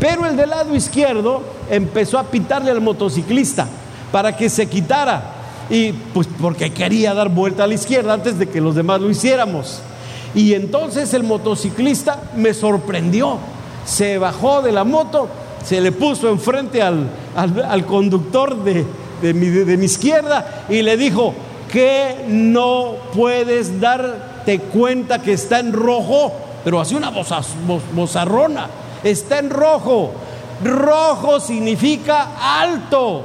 Pero 0.00 0.26
el 0.26 0.36
del 0.36 0.50
lado 0.50 0.74
izquierdo 0.74 1.42
empezó 1.70 2.18
a 2.18 2.24
pitarle 2.24 2.72
al 2.72 2.80
motociclista 2.80 3.68
para 4.10 4.36
que 4.36 4.50
se 4.50 4.66
quitara. 4.66 5.32
y 5.70 5.92
pues 5.92 6.28
porque 6.40 6.72
quería 6.72 7.14
dar 7.14 7.28
vuelta 7.28 7.64
a 7.64 7.66
la 7.66 7.74
izquierda 7.74 8.14
antes 8.14 8.38
de 8.38 8.48
que 8.48 8.60
los 8.60 8.74
demás 8.74 9.00
lo 9.00 9.08
hiciéramos. 9.08 9.80
Y 10.34 10.52
entonces 10.52 11.14
el 11.14 11.22
motociclista 11.22 12.20
me 12.36 12.54
sorprendió, 12.54 13.38
se 13.84 14.18
bajó 14.18 14.62
de 14.62 14.72
la 14.72 14.84
moto, 14.84 15.28
se 15.64 15.80
le 15.80 15.92
puso 15.92 16.28
enfrente 16.28 16.82
al, 16.82 17.08
al, 17.34 17.86
conductor 17.86 18.62
de, 18.62 18.84
de, 19.22 19.34
mi, 19.34 19.46
de 19.48 19.76
mi 19.76 19.86
izquierda 19.86 20.64
y 20.68 20.82
le 20.82 20.96
dijo, 20.96 21.34
que 21.68 22.24
no 22.28 22.94
puedes 23.14 23.80
darte 23.80 24.58
cuenta 24.60 25.20
que 25.20 25.32
está 25.32 25.58
en 25.58 25.72
rojo, 25.72 26.32
pero 26.64 26.80
hace 26.80 26.96
una 26.96 27.10
bozarrona, 27.94 28.68
está 29.04 29.38
en 29.38 29.50
rojo. 29.50 30.12
Rojo 30.64 31.40
significa 31.40 32.60
alto, 32.60 33.22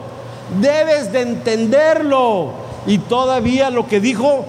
debes 0.60 1.12
de 1.12 1.22
entenderlo. 1.22 2.52
Y 2.88 2.98
todavía 2.98 3.70
lo 3.70 3.88
que 3.88 4.00
dijo, 4.00 4.46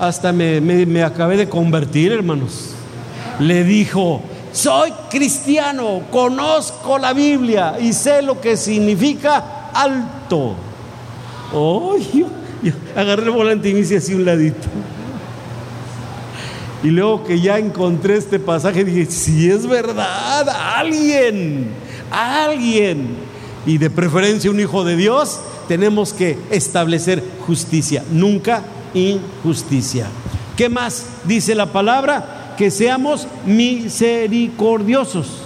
hasta 0.00 0.32
me, 0.32 0.60
me 0.60 1.02
acabé 1.02 1.36
de 1.36 1.48
convertir, 1.48 2.12
hermanos. 2.12 2.70
Le 3.38 3.62
dijo, 3.62 4.20
soy 4.52 4.92
cristiano, 5.10 6.02
conozco 6.10 6.98
la 6.98 7.12
Biblia 7.12 7.76
y 7.80 7.92
sé 7.92 8.22
lo 8.22 8.40
que 8.40 8.56
significa 8.56 9.70
alto. 9.74 10.54
Oh, 11.52 11.96
agarré 12.96 13.24
el 13.24 13.30
volante 13.30 13.70
y 13.70 13.78
hice 13.78 13.96
así 13.96 14.14
un 14.14 14.24
ladito. 14.24 14.68
Y 16.82 16.88
luego 16.88 17.24
que 17.24 17.40
ya 17.40 17.58
encontré 17.58 18.16
este 18.16 18.38
pasaje, 18.38 18.84
dije, 18.84 19.06
si 19.06 19.50
es 19.50 19.66
verdad, 19.66 20.46
alguien, 20.76 21.68
alguien, 22.10 23.08
y 23.64 23.78
de 23.78 23.88
preferencia 23.88 24.50
un 24.50 24.60
hijo 24.60 24.84
de 24.84 24.94
Dios, 24.96 25.40
tenemos 25.66 26.12
que 26.12 26.36
establecer 26.50 27.24
justicia, 27.46 28.04
nunca 28.10 28.62
injusticia. 28.92 30.06
¿Qué 30.58 30.68
más 30.68 31.06
dice 31.24 31.54
la 31.54 31.72
palabra? 31.72 32.54
Que 32.58 32.70
seamos 32.70 33.26
misericordiosos, 33.46 35.38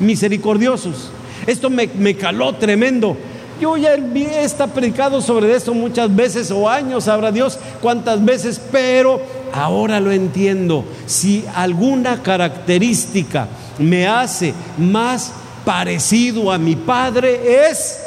misericordiosos. 0.00 1.12
Esto 1.46 1.70
me, 1.70 1.88
me 1.96 2.16
caló 2.16 2.54
tremendo 2.56 3.16
yo 3.60 3.76
ya 3.76 3.94
he 3.94 4.48
predicado 4.74 5.20
sobre 5.20 5.54
esto 5.54 5.74
muchas 5.74 6.14
veces 6.14 6.50
o 6.50 6.68
años, 6.68 7.04
sabrá 7.04 7.30
Dios 7.30 7.58
cuántas 7.80 8.24
veces, 8.24 8.60
pero 8.72 9.20
ahora 9.52 10.00
lo 10.00 10.10
entiendo. 10.10 10.84
Si 11.06 11.44
alguna 11.54 12.22
característica 12.22 13.46
me 13.78 14.08
hace 14.08 14.54
más 14.78 15.32
parecido 15.64 16.50
a 16.50 16.58
mi 16.58 16.74
Padre 16.74 17.68
es 17.70 18.00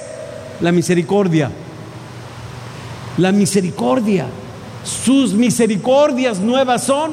la 0.59 0.71
misericordia. 0.71 1.51
La 3.17 3.31
misericordia. 3.31 4.25
Sus 4.83 5.33
misericordias 5.33 6.39
nuevas 6.39 6.83
son 6.83 7.11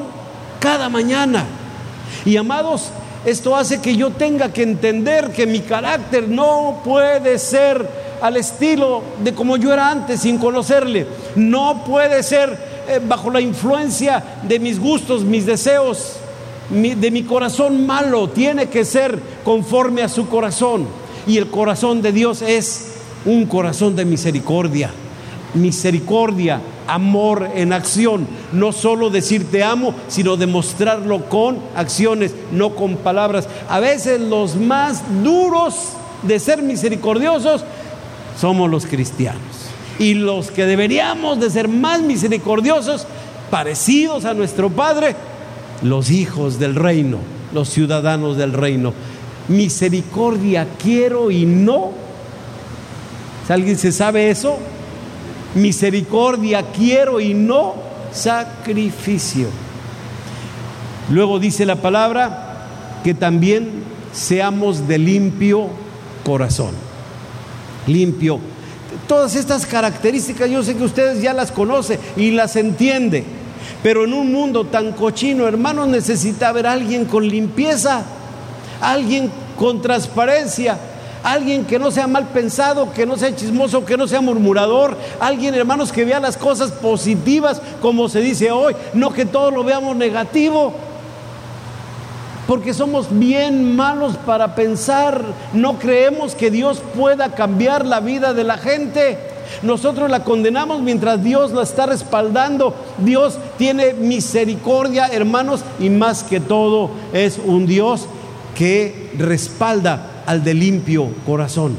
cada 0.58 0.88
mañana. 0.88 1.44
Y 2.24 2.36
amados, 2.36 2.90
esto 3.24 3.54
hace 3.54 3.80
que 3.80 3.96
yo 3.96 4.10
tenga 4.10 4.52
que 4.52 4.62
entender 4.62 5.30
que 5.30 5.46
mi 5.46 5.60
carácter 5.60 6.28
no 6.28 6.80
puede 6.84 7.38
ser 7.38 7.99
al 8.20 8.36
estilo 8.36 9.02
de 9.22 9.34
como 9.34 9.56
yo 9.56 9.72
era 9.72 9.90
antes 9.90 10.20
sin 10.20 10.38
conocerle. 10.38 11.06
No 11.36 11.84
puede 11.84 12.22
ser 12.22 12.58
eh, 12.88 13.00
bajo 13.06 13.30
la 13.30 13.40
influencia 13.40 14.22
de 14.42 14.58
mis 14.58 14.78
gustos, 14.78 15.24
mis 15.24 15.46
deseos, 15.46 16.16
de 16.70 17.10
mi 17.10 17.22
corazón 17.24 17.86
malo. 17.86 18.28
Tiene 18.28 18.68
que 18.68 18.84
ser 18.84 19.18
conforme 19.44 20.02
a 20.02 20.08
su 20.08 20.28
corazón. 20.28 20.86
Y 21.26 21.36
el 21.38 21.48
corazón 21.48 22.02
de 22.02 22.12
Dios 22.12 22.42
es 22.42 22.92
un 23.24 23.46
corazón 23.46 23.96
de 23.96 24.04
misericordia. 24.04 24.90
Misericordia, 25.54 26.60
amor 26.86 27.50
en 27.54 27.72
acción. 27.72 28.26
No 28.52 28.72
solo 28.72 29.10
decir 29.10 29.50
te 29.50 29.62
amo, 29.62 29.94
sino 30.08 30.36
demostrarlo 30.36 31.28
con 31.28 31.58
acciones, 31.74 32.34
no 32.52 32.74
con 32.74 32.96
palabras. 32.96 33.48
A 33.68 33.80
veces 33.80 34.20
los 34.20 34.56
más 34.56 35.02
duros 35.22 35.74
de 36.22 36.38
ser 36.38 36.62
misericordiosos 36.62 37.64
somos 38.38 38.70
los 38.70 38.86
cristianos. 38.86 39.42
Y 39.98 40.14
los 40.14 40.50
que 40.50 40.66
deberíamos 40.66 41.40
de 41.40 41.50
ser 41.50 41.68
más 41.68 42.00
misericordiosos, 42.00 43.06
parecidos 43.50 44.24
a 44.24 44.34
nuestro 44.34 44.70
Padre, 44.70 45.14
los 45.82 46.10
hijos 46.10 46.58
del 46.58 46.74
reino, 46.74 47.18
los 47.52 47.68
ciudadanos 47.68 48.36
del 48.36 48.52
reino. 48.52 48.94
Misericordia 49.48 50.66
quiero 50.82 51.30
y 51.30 51.44
no. 51.44 51.92
Alguien 53.48 53.76
se 53.76 53.90
sabe 53.90 54.30
eso, 54.30 54.58
misericordia 55.56 56.62
quiero 56.70 57.18
y 57.18 57.34
no 57.34 57.74
sacrificio. 58.12 59.48
Luego 61.10 61.40
dice 61.40 61.66
la 61.66 61.74
palabra 61.74 62.68
que 63.02 63.12
también 63.12 63.82
seamos 64.12 64.86
de 64.86 64.98
limpio 64.98 65.66
corazón 66.24 66.89
limpio. 67.86 68.38
Todas 69.06 69.34
estas 69.36 69.66
características 69.66 70.50
yo 70.50 70.62
sé 70.62 70.76
que 70.76 70.84
ustedes 70.84 71.22
ya 71.22 71.32
las 71.32 71.52
conocen 71.52 71.98
y 72.16 72.32
las 72.32 72.56
entiende, 72.56 73.24
pero 73.82 74.04
en 74.04 74.12
un 74.12 74.32
mundo 74.32 74.64
tan 74.64 74.92
cochino, 74.92 75.46
hermanos, 75.46 75.88
necesita 75.88 76.48
a 76.50 76.72
alguien 76.72 77.04
con 77.04 77.26
limpieza, 77.26 78.02
alguien 78.80 79.30
con 79.56 79.80
transparencia, 79.80 80.78
alguien 81.22 81.64
que 81.64 81.78
no 81.78 81.90
sea 81.90 82.06
mal 82.06 82.28
pensado, 82.28 82.92
que 82.92 83.06
no 83.06 83.16
sea 83.16 83.34
chismoso, 83.34 83.84
que 83.84 83.96
no 83.96 84.08
sea 84.08 84.20
murmurador, 84.20 84.96
alguien, 85.20 85.54
hermanos, 85.54 85.92
que 85.92 86.04
vea 86.04 86.20
las 86.20 86.36
cosas 86.36 86.72
positivas, 86.72 87.60
como 87.80 88.08
se 88.08 88.20
dice 88.20 88.50
hoy, 88.50 88.74
no 88.94 89.12
que 89.12 89.26
todo 89.26 89.50
lo 89.50 89.64
veamos 89.64 89.96
negativo 89.96 90.74
porque 92.50 92.74
somos 92.74 93.16
bien 93.16 93.76
malos 93.76 94.16
para 94.16 94.56
pensar, 94.56 95.24
no 95.52 95.78
creemos 95.78 96.34
que 96.34 96.50
Dios 96.50 96.82
pueda 96.96 97.32
cambiar 97.32 97.86
la 97.86 98.00
vida 98.00 98.34
de 98.34 98.42
la 98.42 98.58
gente. 98.58 99.18
Nosotros 99.62 100.10
la 100.10 100.24
condenamos 100.24 100.82
mientras 100.82 101.22
Dios 101.22 101.52
la 101.52 101.62
está 101.62 101.86
respaldando. 101.86 102.74
Dios 102.98 103.38
tiene 103.56 103.92
misericordia, 103.92 105.06
hermanos, 105.06 105.60
y 105.78 105.90
más 105.90 106.24
que 106.24 106.40
todo 106.40 106.90
es 107.12 107.38
un 107.38 107.66
Dios 107.66 108.06
que 108.56 109.12
respalda 109.16 110.24
al 110.26 110.42
de 110.42 110.54
limpio 110.54 111.06
corazón. 111.24 111.76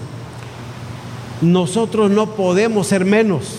Nosotros 1.41 2.11
no 2.11 2.27
podemos 2.27 2.87
ser 2.87 3.03
menos, 3.03 3.57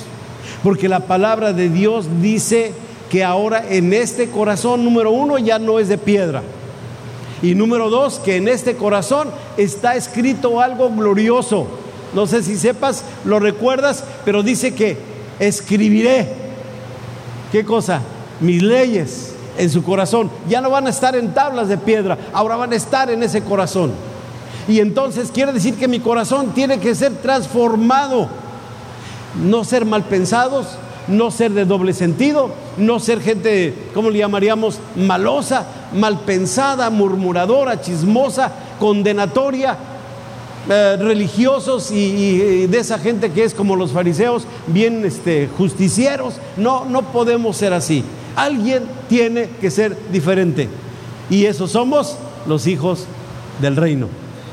porque 0.62 0.88
la 0.88 1.00
palabra 1.00 1.52
de 1.52 1.68
Dios 1.68 2.06
dice 2.22 2.72
que 3.10 3.22
ahora 3.22 3.62
en 3.68 3.92
este 3.92 4.30
corazón 4.30 4.82
número 4.82 5.10
uno 5.10 5.36
ya 5.36 5.58
no 5.58 5.78
es 5.78 5.88
de 5.88 5.98
piedra 5.98 6.42
y 7.42 7.54
número 7.56 7.90
dos, 7.90 8.20
que 8.20 8.36
en 8.36 8.46
este 8.46 8.76
corazón 8.76 9.28
está 9.56 9.96
escrito 9.96 10.60
algo 10.60 10.88
glorioso. 10.90 11.66
No 12.14 12.26
sé 12.26 12.42
si 12.42 12.56
sepas, 12.56 13.04
lo 13.24 13.40
recuerdas, 13.40 14.04
pero 14.24 14.42
dice 14.42 14.74
que 14.74 14.96
escribiré. 15.40 16.28
¿Qué 17.50 17.64
cosa? 17.64 18.00
Mis 18.40 18.62
leyes 18.62 19.34
en 19.58 19.70
su 19.70 19.82
corazón. 19.82 20.30
Ya 20.48 20.60
no 20.60 20.70
van 20.70 20.86
a 20.86 20.90
estar 20.90 21.16
en 21.16 21.34
tablas 21.34 21.68
de 21.68 21.78
piedra, 21.78 22.16
ahora 22.32 22.56
van 22.56 22.72
a 22.72 22.76
estar 22.76 23.10
en 23.10 23.22
ese 23.22 23.42
corazón. 23.42 23.92
Y 24.68 24.78
entonces 24.78 25.30
quiere 25.32 25.52
decir 25.52 25.74
que 25.74 25.88
mi 25.88 25.98
corazón 25.98 26.52
tiene 26.54 26.78
que 26.78 26.94
ser 26.94 27.12
transformado. 27.16 28.28
No 29.42 29.64
ser 29.64 29.84
mal 29.84 30.04
pensados, 30.04 30.76
no 31.08 31.30
ser 31.30 31.52
de 31.52 31.64
doble 31.64 31.94
sentido, 31.94 32.50
no 32.76 33.00
ser 33.00 33.20
gente, 33.20 33.74
¿cómo 33.94 34.10
le 34.10 34.18
llamaríamos? 34.18 34.78
Malosa, 34.96 35.66
mal 35.94 36.20
pensada, 36.20 36.90
murmuradora, 36.90 37.80
chismosa, 37.80 38.52
condenatoria, 38.78 39.76
eh, 40.68 40.96
religiosos 40.98 41.90
y, 41.90 42.66
de 42.66 42.78
esa 42.78 42.98
gente 42.98 43.30
que 43.30 43.44
es 43.44 43.52
como 43.54 43.76
los 43.76 43.92
fariseos, 43.92 44.44
bien 44.68 45.04
este, 45.04 45.48
justicieros. 45.58 46.34
No, 46.56 46.84
no 46.84 47.02
podemos 47.02 47.56
ser 47.56 47.72
así. 47.72 48.04
Alguien 48.36 48.84
tiene 49.08 49.48
que 49.60 49.70
ser 49.70 49.96
diferente. 50.10 50.68
Y 51.30 51.46
esos 51.46 51.72
somos 51.72 52.16
los 52.46 52.66
hijos 52.66 53.06
del 53.60 53.76
reino. 53.76 54.08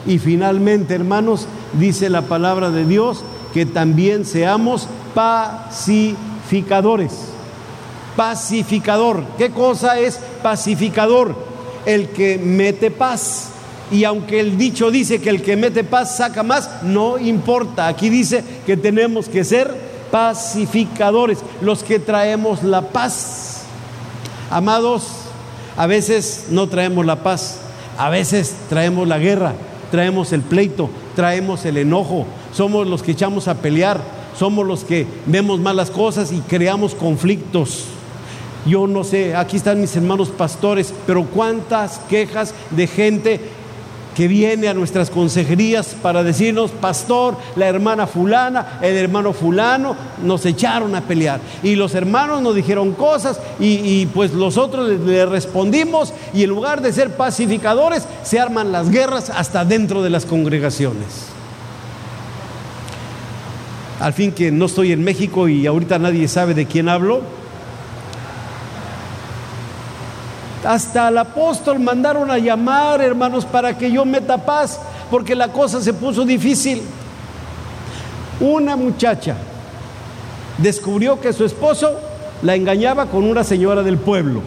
Y 0.06 0.20
finalmente, 0.20 0.96
hermanos, 0.96 1.48
dice 1.74 2.10
la 2.10 2.24
palabra 2.24 2.72
de 2.72 2.86
Dios 2.86 3.24
que 3.54 3.66
también 3.66 4.26
seamos 4.26 4.88
pacificadores. 5.14 7.12
Pacificador. 8.20 9.24
¿Qué 9.38 9.50
cosa 9.52 9.98
es 9.98 10.20
pacificador? 10.44 11.34
El 11.86 12.10
que 12.10 12.38
mete 12.38 12.92
paz. 12.92 13.52
Y 13.94 14.04
aunque 14.04 14.42
el 14.42 14.58
dicho 14.58 14.92
dice 14.92 15.22
que 15.22 15.30
el 15.30 15.42
que 15.42 15.56
mete 15.56 15.86
paz 15.86 16.18
saca 16.18 16.44
más, 16.44 16.84
no 16.84 17.18
importa. 17.18 17.88
Aquí 17.88 18.10
dice 18.10 18.44
que 18.66 18.76
tenemos 18.76 19.30
que 19.30 19.46
ser 19.46 19.74
pacificadores, 20.12 21.38
los 21.62 21.82
que 21.82 21.98
traemos 21.98 22.62
la 22.62 22.82
paz. 22.90 23.62
Amados, 24.50 25.08
a 25.78 25.88
veces 25.88 26.48
no 26.50 26.68
traemos 26.68 27.06
la 27.06 27.24
paz, 27.24 27.60
a 27.98 28.10
veces 28.10 28.54
traemos 28.68 29.08
la 29.08 29.18
guerra, 29.18 29.54
traemos 29.92 30.34
el 30.34 30.42
pleito, 30.42 30.90
traemos 31.16 31.64
el 31.64 31.78
enojo, 31.78 32.26
somos 32.52 32.86
los 32.86 33.02
que 33.02 33.14
echamos 33.14 33.48
a 33.48 33.56
pelear, 33.56 34.02
somos 34.38 34.68
los 34.68 34.84
que 34.84 35.08
vemos 35.26 35.62
malas 35.62 35.90
cosas 35.90 36.34
y 36.34 36.42
creamos 36.42 36.96
conflictos. 36.96 37.86
Yo 38.70 38.86
no 38.86 39.04
sé, 39.04 39.36
aquí 39.36 39.58
están 39.58 39.82
mis 39.82 39.96
hermanos 39.96 40.30
pastores, 40.30 40.94
pero 41.08 41.26
cuántas 41.26 41.98
quejas 42.08 42.54
de 42.70 42.86
gente 42.86 43.40
que 44.16 44.28
viene 44.28 44.68
a 44.68 44.74
nuestras 44.74 45.10
consejerías 45.10 45.96
para 46.02 46.24
decirnos, 46.24 46.70
pastor, 46.72 47.36
la 47.56 47.68
hermana 47.68 48.06
fulana, 48.06 48.78
el 48.82 48.96
hermano 48.98 49.34
fulano, 49.34 49.96
nos 50.22 50.46
echaron 50.46 50.94
a 50.94 51.02
pelear. 51.02 51.40
Y 51.64 51.76
los 51.76 51.96
hermanos 51.96 52.42
nos 52.44 52.54
dijeron 52.54 52.92
cosas 52.94 53.40
y, 53.60 54.06
pues 54.08 54.34
los 54.34 54.58
otros 54.58 54.90
le, 54.90 55.26
respondimos 55.26 56.14
y 56.34 56.44
en 56.44 56.50
lugar 56.50 56.82
de 56.82 56.94
ser 56.94 57.16
pacificadores, 57.16 58.08
se 58.24 58.40
arman 58.40 58.72
las 58.72 58.92
guerras 58.92 59.32
hasta 59.32 59.66
dentro 59.66 60.04
de 60.04 60.12
las 60.12 60.26
congregaciones. 60.26 61.28
Al 64.00 64.14
fin 64.14 64.32
que 64.32 64.52
no 64.52 64.66
estoy 64.66 64.92
en 64.92 65.04
México 65.04 65.48
y 65.48 65.66
ahorita 65.66 65.98
nadie 65.98 66.28
sabe 66.28 66.54
de 66.54 66.66
quién 66.66 66.88
hablo, 66.88 67.22
Hasta 70.70 71.08
al 71.08 71.18
apóstol 71.18 71.80
mandaron 71.80 72.30
a 72.30 72.38
llamar, 72.38 73.02
hermanos, 73.02 73.44
para 73.44 73.76
que 73.76 73.92
yo 73.92 74.06
meta 74.06 74.38
paz, 74.38 74.80
porque 75.10 75.34
la 75.34 75.48
cosa 75.48 75.82
se 75.82 75.94
puso 75.94 76.24
difícil. 76.26 76.84
Una 78.40 78.76
muchacha 78.76 79.36
descubrió 80.60 81.20
que 81.20 81.34
su 81.34 81.44
esposo 81.44 82.00
la 82.44 82.54
engañaba 82.54 83.08
con 83.08 83.24
una 83.24 83.44
señora 83.44 83.82
del 83.82 83.98
pueblo. 83.98 84.44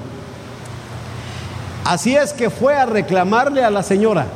Así 1.84 2.14
es 2.14 2.32
que 2.32 2.50
fue 2.50 2.76
a 2.76 2.86
reclamarle 2.86 3.64
a 3.64 3.70
la 3.70 3.82
señora. 3.82 4.26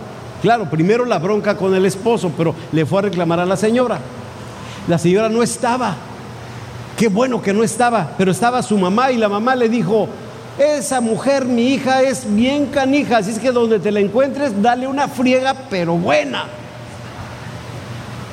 Claro, 0.42 0.68
primero 0.68 1.04
la 1.04 1.20
bronca 1.20 1.56
con 1.56 1.72
el 1.72 1.86
esposo, 1.86 2.32
pero 2.36 2.52
le 2.72 2.84
fue 2.84 2.98
a 2.98 3.02
reclamar 3.02 3.38
a 3.38 3.46
la 3.46 3.56
señora. 3.56 4.00
La 4.88 4.98
señora 4.98 5.28
no 5.28 5.40
estaba. 5.40 5.94
Qué 6.98 7.06
bueno 7.06 7.40
que 7.40 7.52
no 7.52 7.62
estaba, 7.62 8.10
pero 8.18 8.32
estaba 8.32 8.60
su 8.64 8.76
mamá 8.76 9.12
y 9.12 9.18
la 9.18 9.28
mamá 9.28 9.54
le 9.54 9.68
dijo, 9.68 10.08
esa 10.58 11.00
mujer, 11.00 11.44
mi 11.44 11.74
hija, 11.74 12.02
es 12.02 12.24
bien 12.34 12.66
canija, 12.66 13.18
así 13.18 13.30
es 13.30 13.38
que 13.38 13.52
donde 13.52 13.78
te 13.78 13.90
la 13.90 14.00
encuentres, 14.00 14.62
dale 14.62 14.86
una 14.86 15.08
friega, 15.08 15.54
pero 15.68 15.94
buena. 15.96 16.44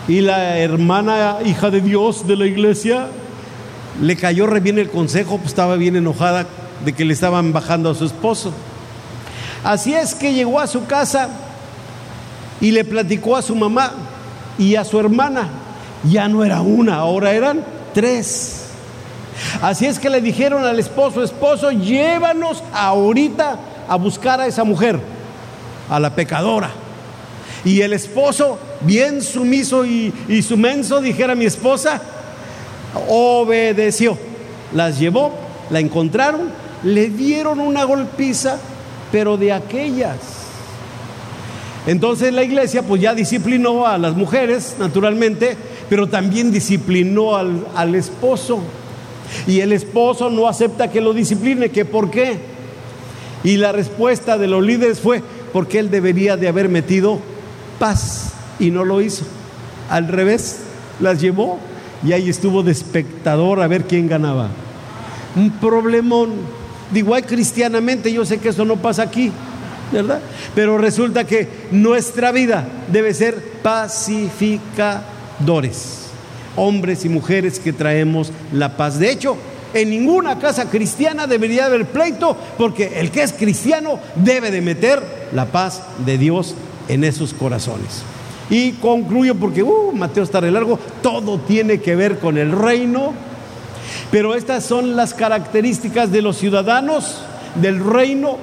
Y 0.08 0.22
la 0.22 0.58
hermana, 0.58 1.38
hija 1.46 1.70
de 1.70 1.82
Dios 1.82 2.28
de 2.28 2.36
la 2.36 2.46
iglesia, 2.46 3.08
le 4.02 4.16
cayó 4.16 4.48
re 4.48 4.60
bien 4.60 4.80
el 4.80 4.90
consejo, 4.90 5.38
pues 5.38 5.50
estaba 5.50 5.76
bien 5.76 5.96
enojada 5.96 6.46
de 6.84 6.94
que 6.94 7.06
le 7.06 7.14
estaban 7.14 7.54
bajando 7.54 7.90
a 7.90 7.96
su 7.96 8.06
esposo. 8.06 8.54
Así 9.64 9.94
es 9.94 10.14
que 10.14 10.34
llegó 10.34 10.60
a 10.60 10.68
su 10.68 10.86
casa 10.86 11.30
y 12.60 12.72
le 12.72 12.84
platicó 12.84 13.38
a 13.38 13.42
su 13.42 13.56
mamá 13.56 13.94
y 14.58 14.76
a 14.76 14.84
su 14.84 15.00
hermana. 15.00 15.50
Ya 16.10 16.28
no 16.28 16.44
era 16.44 16.62
una, 16.62 16.96
ahora 16.96 17.34
eran 17.34 17.64
tres. 17.94 18.63
Así 19.62 19.86
es 19.86 20.00
que 20.00 20.10
le 20.10 20.22
dijeron 20.22 20.66
al 20.66 20.80
esposo, 20.80 21.24
esposo, 21.24 21.72
llévanos 21.72 22.64
ahorita 22.74 23.58
a 23.88 23.96
buscar 23.96 24.40
a 24.42 24.48
esa 24.48 24.64
mujer, 24.64 25.00
a 25.90 26.00
la 26.00 26.16
pecadora. 26.16 26.72
Y 27.66 27.82
el 27.82 27.94
esposo, 27.94 28.60
bien 28.82 29.22
sumiso 29.22 29.86
y, 29.86 30.14
sumenso, 30.46 31.02
dijera 31.02 31.36
mi 31.36 31.46
esposa, 31.46 32.02
obedeció. 33.08 34.18
Las 34.74 35.00
llevó, 35.00 35.34
la 35.70 35.80
encontraron, 35.80 36.52
le 36.84 37.10
dieron 37.10 37.60
una 37.60 37.84
golpiza, 37.86 38.58
pero 39.12 39.38
de 39.38 39.54
aquellas. 39.54 40.18
Entonces 41.86 42.34
la 42.34 42.44
iglesia 42.44 42.82
pues 42.82 43.02
ya 43.02 43.14
disciplinó 43.14 43.86
a 43.86 43.98
las 43.98 44.16
mujeres, 44.16 44.76
naturalmente, 44.80 45.56
pero 45.90 46.08
también 46.08 46.52
disciplinó 46.52 47.36
al 47.36 47.96
esposo. 47.96 48.60
Y 49.48 49.60
el 49.60 49.74
esposo 49.74 50.30
no 50.30 50.48
acepta 50.48 50.92
que 50.92 51.02
lo 51.02 51.14
discipline, 51.14 51.70
que 51.70 51.86
por 51.86 52.12
qué. 52.12 52.38
Y 53.44 53.58
la 53.58 53.72
respuesta 53.72 54.38
de 54.38 54.48
los 54.48 54.64
líderes 54.64 55.00
fue 55.00 55.24
porque 55.52 55.80
él 55.80 55.90
debería 55.90 56.38
de 56.38 56.48
haber 56.48 56.70
metido 56.70 57.20
paz 57.80 58.34
y 58.60 58.70
no 58.72 58.86
lo 58.86 59.02
hizo. 59.02 59.26
Al 59.90 60.08
revés, 60.08 60.60
las 61.00 61.20
llevó 61.20 61.60
y 62.06 62.14
ahí 62.14 62.30
estuvo 62.30 62.62
de 62.64 62.72
espectador 62.72 63.62
a 63.62 63.68
ver 63.68 63.86
quién 63.86 64.08
ganaba. 64.08 64.50
Un 65.36 65.52
problemón. 65.52 66.32
Digo, 66.92 67.16
hay 67.16 67.24
cristianamente, 67.24 68.14
yo 68.14 68.26
sé 68.26 68.38
que 68.38 68.50
eso 68.50 68.66
no 68.66 68.76
pasa 68.78 69.02
aquí, 69.04 69.32
¿verdad? 69.92 70.22
Pero 70.56 70.78
resulta 70.78 71.26
que 71.26 71.50
nuestra 71.72 72.32
vida 72.32 72.68
debe 72.92 73.14
ser 73.14 73.54
pacificadores 73.64 76.03
hombres 76.56 77.06
y 77.06 77.10
mujeres 77.10 77.60
que 77.60 77.74
traemos 77.74 78.32
la 78.52 78.78
paz. 78.78 79.00
De 79.00 79.12
hecho, 79.12 79.38
en 79.74 79.90
ninguna 79.90 80.40
casa 80.40 80.70
cristiana 80.70 81.28
debería 81.28 81.66
haber 81.66 81.86
pleito, 81.86 82.38
porque 82.58 83.00
el 83.00 83.12
que 83.12 83.24
es 83.24 83.34
cristiano 83.34 84.00
debe 84.16 84.52
de 84.52 84.62
meter 84.62 85.02
la 85.34 85.46
paz 85.46 85.82
de 86.06 86.18
Dios 86.18 86.56
en 86.88 87.04
esos 87.04 87.34
corazones. 87.34 88.04
Y 88.50 88.74
concluyo 88.74 89.36
porque, 89.36 89.64
uh, 89.64 89.92
Mateo 89.94 90.24
está 90.24 90.42
de 90.42 90.52
largo, 90.52 90.78
todo 91.02 91.40
tiene 91.40 91.80
que 91.80 91.96
ver 91.96 92.20
con 92.20 92.38
el 92.38 92.52
reino, 92.52 93.14
pero 94.12 94.36
estas 94.36 94.64
son 94.64 94.96
las 94.96 95.14
características 95.14 96.12
de 96.12 96.22
los 96.22 96.38
ciudadanos 96.38 97.22
del 97.56 97.84
reino. 97.84 98.38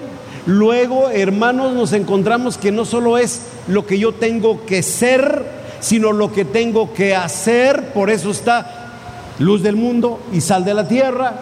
Luego, 0.47 1.11
hermanos, 1.11 1.75
nos 1.75 1.93
encontramos 1.93 2.59
que 2.59 2.73
no 2.73 2.85
solo 2.85 3.19
es 3.19 3.43
lo 3.69 3.87
que 3.87 3.99
yo 3.99 4.13
tengo 4.13 4.65
que 4.65 4.83
ser, 4.83 5.60
sino 5.81 6.13
lo 6.13 6.33
que 6.33 6.45
tengo 6.45 6.93
que 6.93 7.15
hacer. 7.15 7.93
Por 7.93 8.11
eso 8.11 8.31
está 8.31 8.91
luz 9.39 9.63
del 9.63 9.77
mundo 9.77 10.21
y 10.33 10.41
sal 10.41 10.65
de 10.65 10.75
la 10.75 10.87
tierra. 10.87 11.35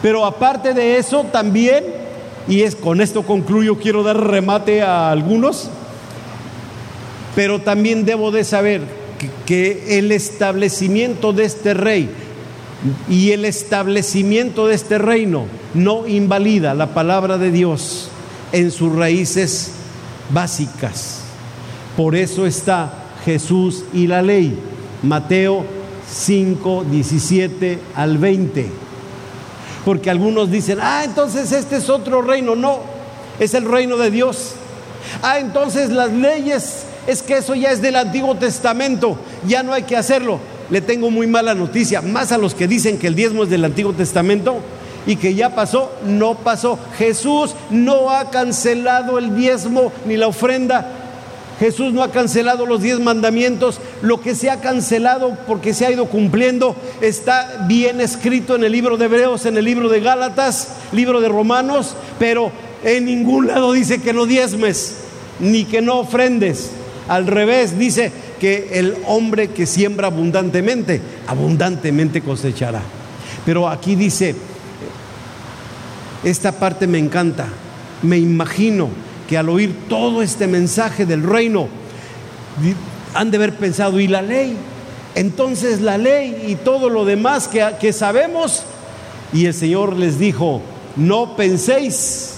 Pero 0.00 0.24
aparte 0.24 0.74
de 0.74 0.98
eso 0.98 1.24
también, 1.24 1.84
y 2.48 2.62
es 2.62 2.76
con 2.76 3.00
esto 3.00 3.22
concluyo, 3.22 3.78
quiero 3.78 4.02
dar 4.02 4.16
remate 4.16 4.82
a 4.82 5.10
algunos, 5.10 5.68
pero 7.34 7.60
también 7.60 8.04
debo 8.04 8.30
de 8.30 8.44
saber 8.44 8.82
que, 9.18 9.30
que 9.46 9.98
el 9.98 10.12
establecimiento 10.12 11.32
de 11.32 11.44
este 11.44 11.74
rey 11.74 12.10
y 13.08 13.30
el 13.30 13.44
establecimiento 13.44 14.66
de 14.66 14.74
este 14.74 14.98
reino 14.98 15.46
no 15.72 16.06
invalida 16.06 16.74
la 16.74 16.88
palabra 16.94 17.38
de 17.38 17.50
Dios 17.50 18.08
en 18.50 18.70
sus 18.70 18.94
raíces 18.94 19.72
básicas. 20.30 21.20
Por 21.96 22.16
eso 22.16 22.46
está 22.46 23.01
Jesús 23.24 23.84
y 23.92 24.06
la 24.06 24.22
ley. 24.22 24.58
Mateo 25.02 25.64
5, 26.10 26.84
17 26.90 27.78
al 27.94 28.18
20. 28.18 28.70
Porque 29.84 30.10
algunos 30.10 30.50
dicen, 30.50 30.78
ah, 30.80 31.02
entonces 31.04 31.52
este 31.52 31.76
es 31.76 31.88
otro 31.88 32.22
reino. 32.22 32.54
No, 32.54 32.80
es 33.38 33.54
el 33.54 33.64
reino 33.64 33.96
de 33.96 34.10
Dios. 34.10 34.54
Ah, 35.22 35.38
entonces 35.38 35.90
las 35.90 36.12
leyes, 36.12 36.84
es 37.06 37.22
que 37.22 37.38
eso 37.38 37.54
ya 37.54 37.70
es 37.70 37.82
del 37.82 37.96
Antiguo 37.96 38.36
Testamento, 38.36 39.18
ya 39.46 39.62
no 39.62 39.72
hay 39.72 39.82
que 39.82 39.96
hacerlo. 39.96 40.38
Le 40.70 40.80
tengo 40.80 41.10
muy 41.10 41.26
mala 41.26 41.54
noticia, 41.54 42.00
más 42.00 42.32
a 42.32 42.38
los 42.38 42.54
que 42.54 42.68
dicen 42.68 42.98
que 42.98 43.08
el 43.08 43.14
diezmo 43.14 43.42
es 43.42 43.50
del 43.50 43.64
Antiguo 43.64 43.92
Testamento 43.92 44.60
y 45.06 45.16
que 45.16 45.34
ya 45.34 45.54
pasó, 45.54 45.92
no 46.06 46.36
pasó. 46.36 46.78
Jesús 46.96 47.54
no 47.70 48.10
ha 48.10 48.30
cancelado 48.30 49.18
el 49.18 49.34
diezmo 49.36 49.92
ni 50.06 50.16
la 50.16 50.28
ofrenda, 50.28 51.01
Jesús 51.58 51.92
no 51.92 52.02
ha 52.02 52.10
cancelado 52.10 52.66
los 52.66 52.82
diez 52.82 52.98
mandamientos, 52.98 53.80
lo 54.00 54.20
que 54.20 54.34
se 54.34 54.50
ha 54.50 54.60
cancelado 54.60 55.36
porque 55.46 55.74
se 55.74 55.86
ha 55.86 55.92
ido 55.92 56.06
cumpliendo 56.06 56.74
está 57.00 57.64
bien 57.68 58.00
escrito 58.00 58.56
en 58.56 58.64
el 58.64 58.72
libro 58.72 58.96
de 58.96 59.04
Hebreos, 59.04 59.46
en 59.46 59.56
el 59.56 59.64
libro 59.64 59.88
de 59.88 60.00
Gálatas, 60.00 60.76
libro 60.92 61.20
de 61.20 61.28
Romanos, 61.28 61.94
pero 62.18 62.50
en 62.84 63.04
ningún 63.04 63.46
lado 63.46 63.72
dice 63.72 64.00
que 64.00 64.12
no 64.12 64.26
diezmes 64.26 64.96
ni 65.40 65.64
que 65.64 65.82
no 65.82 66.00
ofrendes. 66.00 66.70
Al 67.08 67.26
revés, 67.26 67.78
dice 67.78 68.12
que 68.40 68.70
el 68.72 68.96
hombre 69.06 69.48
que 69.48 69.66
siembra 69.66 70.06
abundantemente, 70.06 71.00
abundantemente 71.26 72.22
cosechará. 72.22 72.82
Pero 73.44 73.68
aquí 73.68 73.96
dice, 73.96 74.34
esta 76.24 76.52
parte 76.52 76.86
me 76.86 76.98
encanta, 76.98 77.46
me 78.02 78.18
imagino 78.18 78.88
que 79.32 79.38
al 79.38 79.48
oír 79.48 79.74
todo 79.88 80.20
este 80.20 80.46
mensaje 80.46 81.06
del 81.06 81.22
reino 81.22 81.66
han 83.14 83.30
de 83.30 83.38
haber 83.38 83.56
pensado, 83.56 83.98
¿y 83.98 84.06
la 84.06 84.20
ley? 84.20 84.54
Entonces 85.14 85.80
la 85.80 85.96
ley 85.96 86.44
y 86.48 86.56
todo 86.56 86.90
lo 86.90 87.06
demás 87.06 87.48
que, 87.48 87.92
sabemos. 87.94 88.64
Y 89.32 89.46
el 89.46 89.54
Señor 89.54 89.96
les 89.96 90.18
dijo, 90.18 90.60
no 90.96 91.34
penséis 91.34 92.34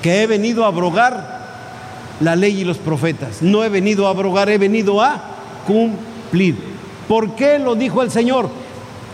que 0.00 0.22
he 0.22 0.26
venido 0.26 0.64
a 0.64 0.68
abrogar 0.68 2.16
la 2.20 2.34
ley 2.34 2.62
y 2.62 2.64
los 2.64 2.78
profetas. 2.78 3.42
No 3.42 3.62
he 3.62 3.68
venido 3.68 4.06
a 4.06 4.10
abrogar, 4.12 4.48
he 4.48 4.56
venido 4.56 5.02
a 5.02 5.22
cumplir. 5.66 6.56
¿Por 7.06 7.34
qué 7.34 7.58
lo 7.58 7.74
dijo 7.74 8.00
el 8.02 8.10
Señor? 8.10 8.48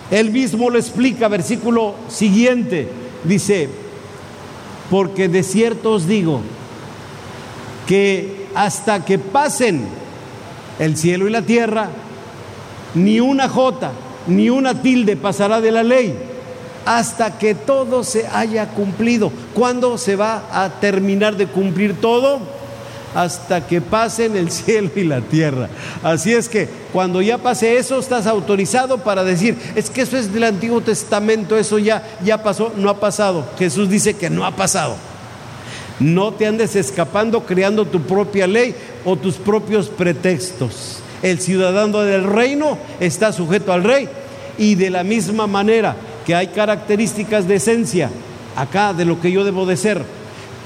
Él 0.08 0.30
mismo 0.30 0.70
lo 0.70 0.78
explica, 0.78 1.26
versículo 1.26 1.96
siguiente. 2.06 2.88
Dice, 3.24 3.68
porque 4.88 5.28
de 5.28 5.42
cierto 5.42 5.94
os 5.94 6.06
digo, 6.06 6.42
que 7.86 8.46
hasta 8.54 9.04
que 9.04 9.18
pasen 9.18 9.86
el 10.78 10.96
cielo 10.96 11.28
y 11.28 11.30
la 11.30 11.42
tierra, 11.42 11.88
ni 12.94 13.20
una 13.20 13.48
jota, 13.48 13.92
ni 14.26 14.50
una 14.50 14.80
tilde 14.82 15.16
pasará 15.16 15.60
de 15.60 15.72
la 15.72 15.82
ley 15.82 16.16
hasta 16.84 17.38
que 17.38 17.54
todo 17.54 18.04
se 18.04 18.26
haya 18.26 18.68
cumplido. 18.68 19.32
¿Cuándo 19.54 19.98
se 19.98 20.16
va 20.16 20.44
a 20.52 20.80
terminar 20.80 21.36
de 21.36 21.46
cumplir 21.46 22.00
todo? 22.00 22.40
Hasta 23.14 23.66
que 23.66 23.80
pasen 23.80 24.36
el 24.36 24.50
cielo 24.50 24.90
y 24.96 25.04
la 25.04 25.20
tierra. 25.20 25.68
Así 26.02 26.32
es 26.32 26.48
que 26.48 26.68
cuando 26.92 27.20
ya 27.22 27.38
pase 27.38 27.76
eso, 27.76 27.98
estás 27.98 28.26
autorizado 28.26 28.98
para 28.98 29.24
decir, 29.24 29.56
es 29.74 29.90
que 29.90 30.02
eso 30.02 30.16
es 30.16 30.32
del 30.32 30.44
Antiguo 30.44 30.80
Testamento, 30.80 31.56
eso 31.56 31.78
ya, 31.78 32.02
ya 32.24 32.42
pasó, 32.42 32.72
no 32.76 32.88
ha 32.88 32.98
pasado. 33.00 33.46
Jesús 33.58 33.88
dice 33.88 34.14
que 34.14 34.30
no 34.30 34.44
ha 34.44 34.56
pasado. 34.56 34.96
No 36.02 36.32
te 36.32 36.46
andes 36.46 36.74
escapando 36.74 37.44
creando 37.44 37.84
tu 37.84 38.00
propia 38.00 38.46
ley 38.46 38.74
o 39.04 39.16
tus 39.16 39.36
propios 39.36 39.88
pretextos. 39.88 40.98
El 41.22 41.38
ciudadano 41.38 42.00
del 42.00 42.24
reino 42.24 42.76
está 42.98 43.32
sujeto 43.32 43.72
al 43.72 43.84
rey 43.84 44.08
y 44.58 44.74
de 44.74 44.90
la 44.90 45.04
misma 45.04 45.46
manera 45.46 45.94
que 46.26 46.34
hay 46.34 46.48
características 46.48 47.46
de 47.46 47.56
esencia 47.56 48.10
acá 48.56 48.92
de 48.92 49.04
lo 49.04 49.20
que 49.20 49.30
yo 49.30 49.44
debo 49.44 49.64
de 49.64 49.76
ser, 49.76 50.02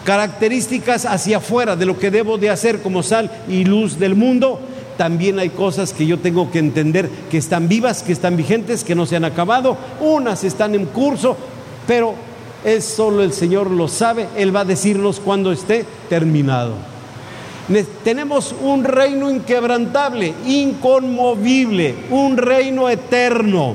características 0.04 1.04
hacia 1.04 1.36
afuera 1.36 1.76
de 1.76 1.86
lo 1.86 1.98
que 1.98 2.10
debo 2.10 2.38
de 2.38 2.50
hacer 2.50 2.80
como 2.80 3.02
sal 3.02 3.30
y 3.48 3.64
luz 3.64 3.98
del 3.98 4.14
mundo, 4.14 4.60
también 4.96 5.38
hay 5.38 5.50
cosas 5.50 5.92
que 5.92 6.06
yo 6.06 6.18
tengo 6.18 6.50
que 6.50 6.58
entender 6.58 7.10
que 7.30 7.36
están 7.36 7.68
vivas, 7.68 8.02
que 8.02 8.12
están 8.12 8.36
vigentes, 8.36 8.82
que 8.84 8.94
no 8.94 9.04
se 9.04 9.16
han 9.16 9.24
acabado, 9.24 9.76
unas 10.00 10.42
están 10.44 10.74
en 10.74 10.86
curso, 10.86 11.36
pero 11.86 12.14
es 12.66 12.84
solo 12.84 13.22
el 13.22 13.32
Señor 13.32 13.70
lo 13.70 13.88
sabe, 13.88 14.28
Él 14.36 14.54
va 14.54 14.60
a 14.60 14.64
decirnos 14.66 15.20
cuando 15.20 15.52
esté 15.52 15.86
terminado. 16.10 16.74
Tenemos 18.04 18.54
un 18.60 18.84
reino 18.84 19.30
inquebrantable, 19.30 20.34
inconmovible, 20.44 21.94
un 22.10 22.36
reino 22.36 22.90
eterno 22.90 23.74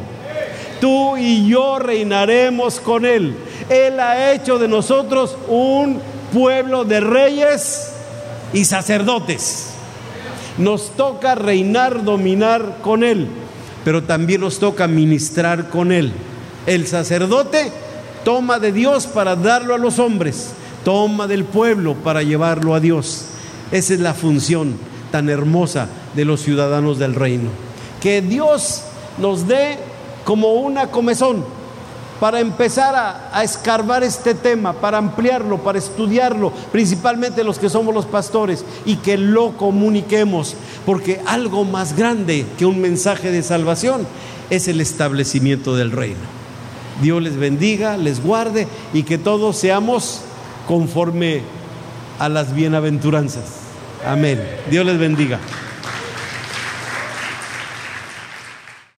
tú 0.81 1.15
y 1.15 1.47
yo 1.47 1.79
reinaremos 1.79 2.81
con 2.81 3.05
Él. 3.05 3.35
Él 3.69 3.99
ha 4.01 4.33
hecho 4.33 4.59
de 4.59 4.67
nosotros 4.67 5.37
un 5.47 6.01
pueblo 6.33 6.83
de 6.83 6.99
reyes 6.99 7.93
y 8.51 8.65
sacerdotes. 8.65 9.67
Nos 10.57 10.89
toca 10.97 11.35
reinar, 11.35 12.03
dominar 12.03 12.79
con 12.81 13.03
Él, 13.03 13.27
pero 13.85 14.03
también 14.03 14.41
nos 14.41 14.59
toca 14.59 14.87
ministrar 14.87 15.69
con 15.69 15.93
Él. 15.93 16.11
El 16.65 16.87
sacerdote 16.87 17.71
toma 18.23 18.59
de 18.59 18.71
Dios 18.71 19.07
para 19.07 19.35
darlo 19.35 19.75
a 19.75 19.77
los 19.77 19.99
hombres, 19.99 20.51
toma 20.83 21.27
del 21.27 21.45
pueblo 21.45 21.95
para 21.95 22.23
llevarlo 22.23 22.75
a 22.75 22.79
Dios. 22.79 23.25
Esa 23.71 23.93
es 23.93 23.99
la 23.99 24.13
función 24.13 24.75
tan 25.11 25.29
hermosa 25.29 25.87
de 26.15 26.25
los 26.25 26.41
ciudadanos 26.41 26.99
del 26.99 27.15
reino. 27.15 27.49
Que 28.01 28.21
Dios 28.21 28.83
nos 29.17 29.47
dé 29.47 29.77
como 30.23 30.53
una 30.53 30.87
comezón 30.87 31.43
para 32.19 32.39
empezar 32.39 32.93
a, 33.33 33.43
escarbar 33.43 34.03
este 34.03 34.35
tema, 34.35 34.73
para 34.73 34.99
ampliarlo, 34.99 35.57
para 35.57 35.79
estudiarlo, 35.79 36.51
principalmente 36.71 37.43
los 37.43 37.57
que 37.57 37.67
somos 37.67 37.95
los 37.95 38.05
pastores, 38.05 38.63
y 38.85 38.97
que 38.97 39.17
lo 39.17 39.57
comuniquemos, 39.57 40.55
porque 40.85 41.19
algo 41.25 41.65
más 41.65 41.97
grande 41.97 42.45
que 42.59 42.67
un 42.67 42.79
mensaje 42.79 43.31
de 43.31 43.41
salvación 43.41 44.05
es 44.51 44.67
el 44.67 44.81
establecimiento 44.81 45.75
del 45.75 45.91
reino. 45.91 46.40
Dios 47.01 47.21
les 47.21 47.37
bendiga, 47.37 47.97
les 47.97 48.21
guarde 48.23 48.67
y 48.93 49.03
que 49.03 49.17
todos 49.17 49.57
seamos 49.57 50.21
conforme 50.67 51.41
a 52.19 52.29
las 52.29 52.53
bienaventuranzas. 52.53 53.61
Amén. 54.05 54.41
Dios 54.69 54.85
les 54.85 54.97
bendiga. 54.97 55.39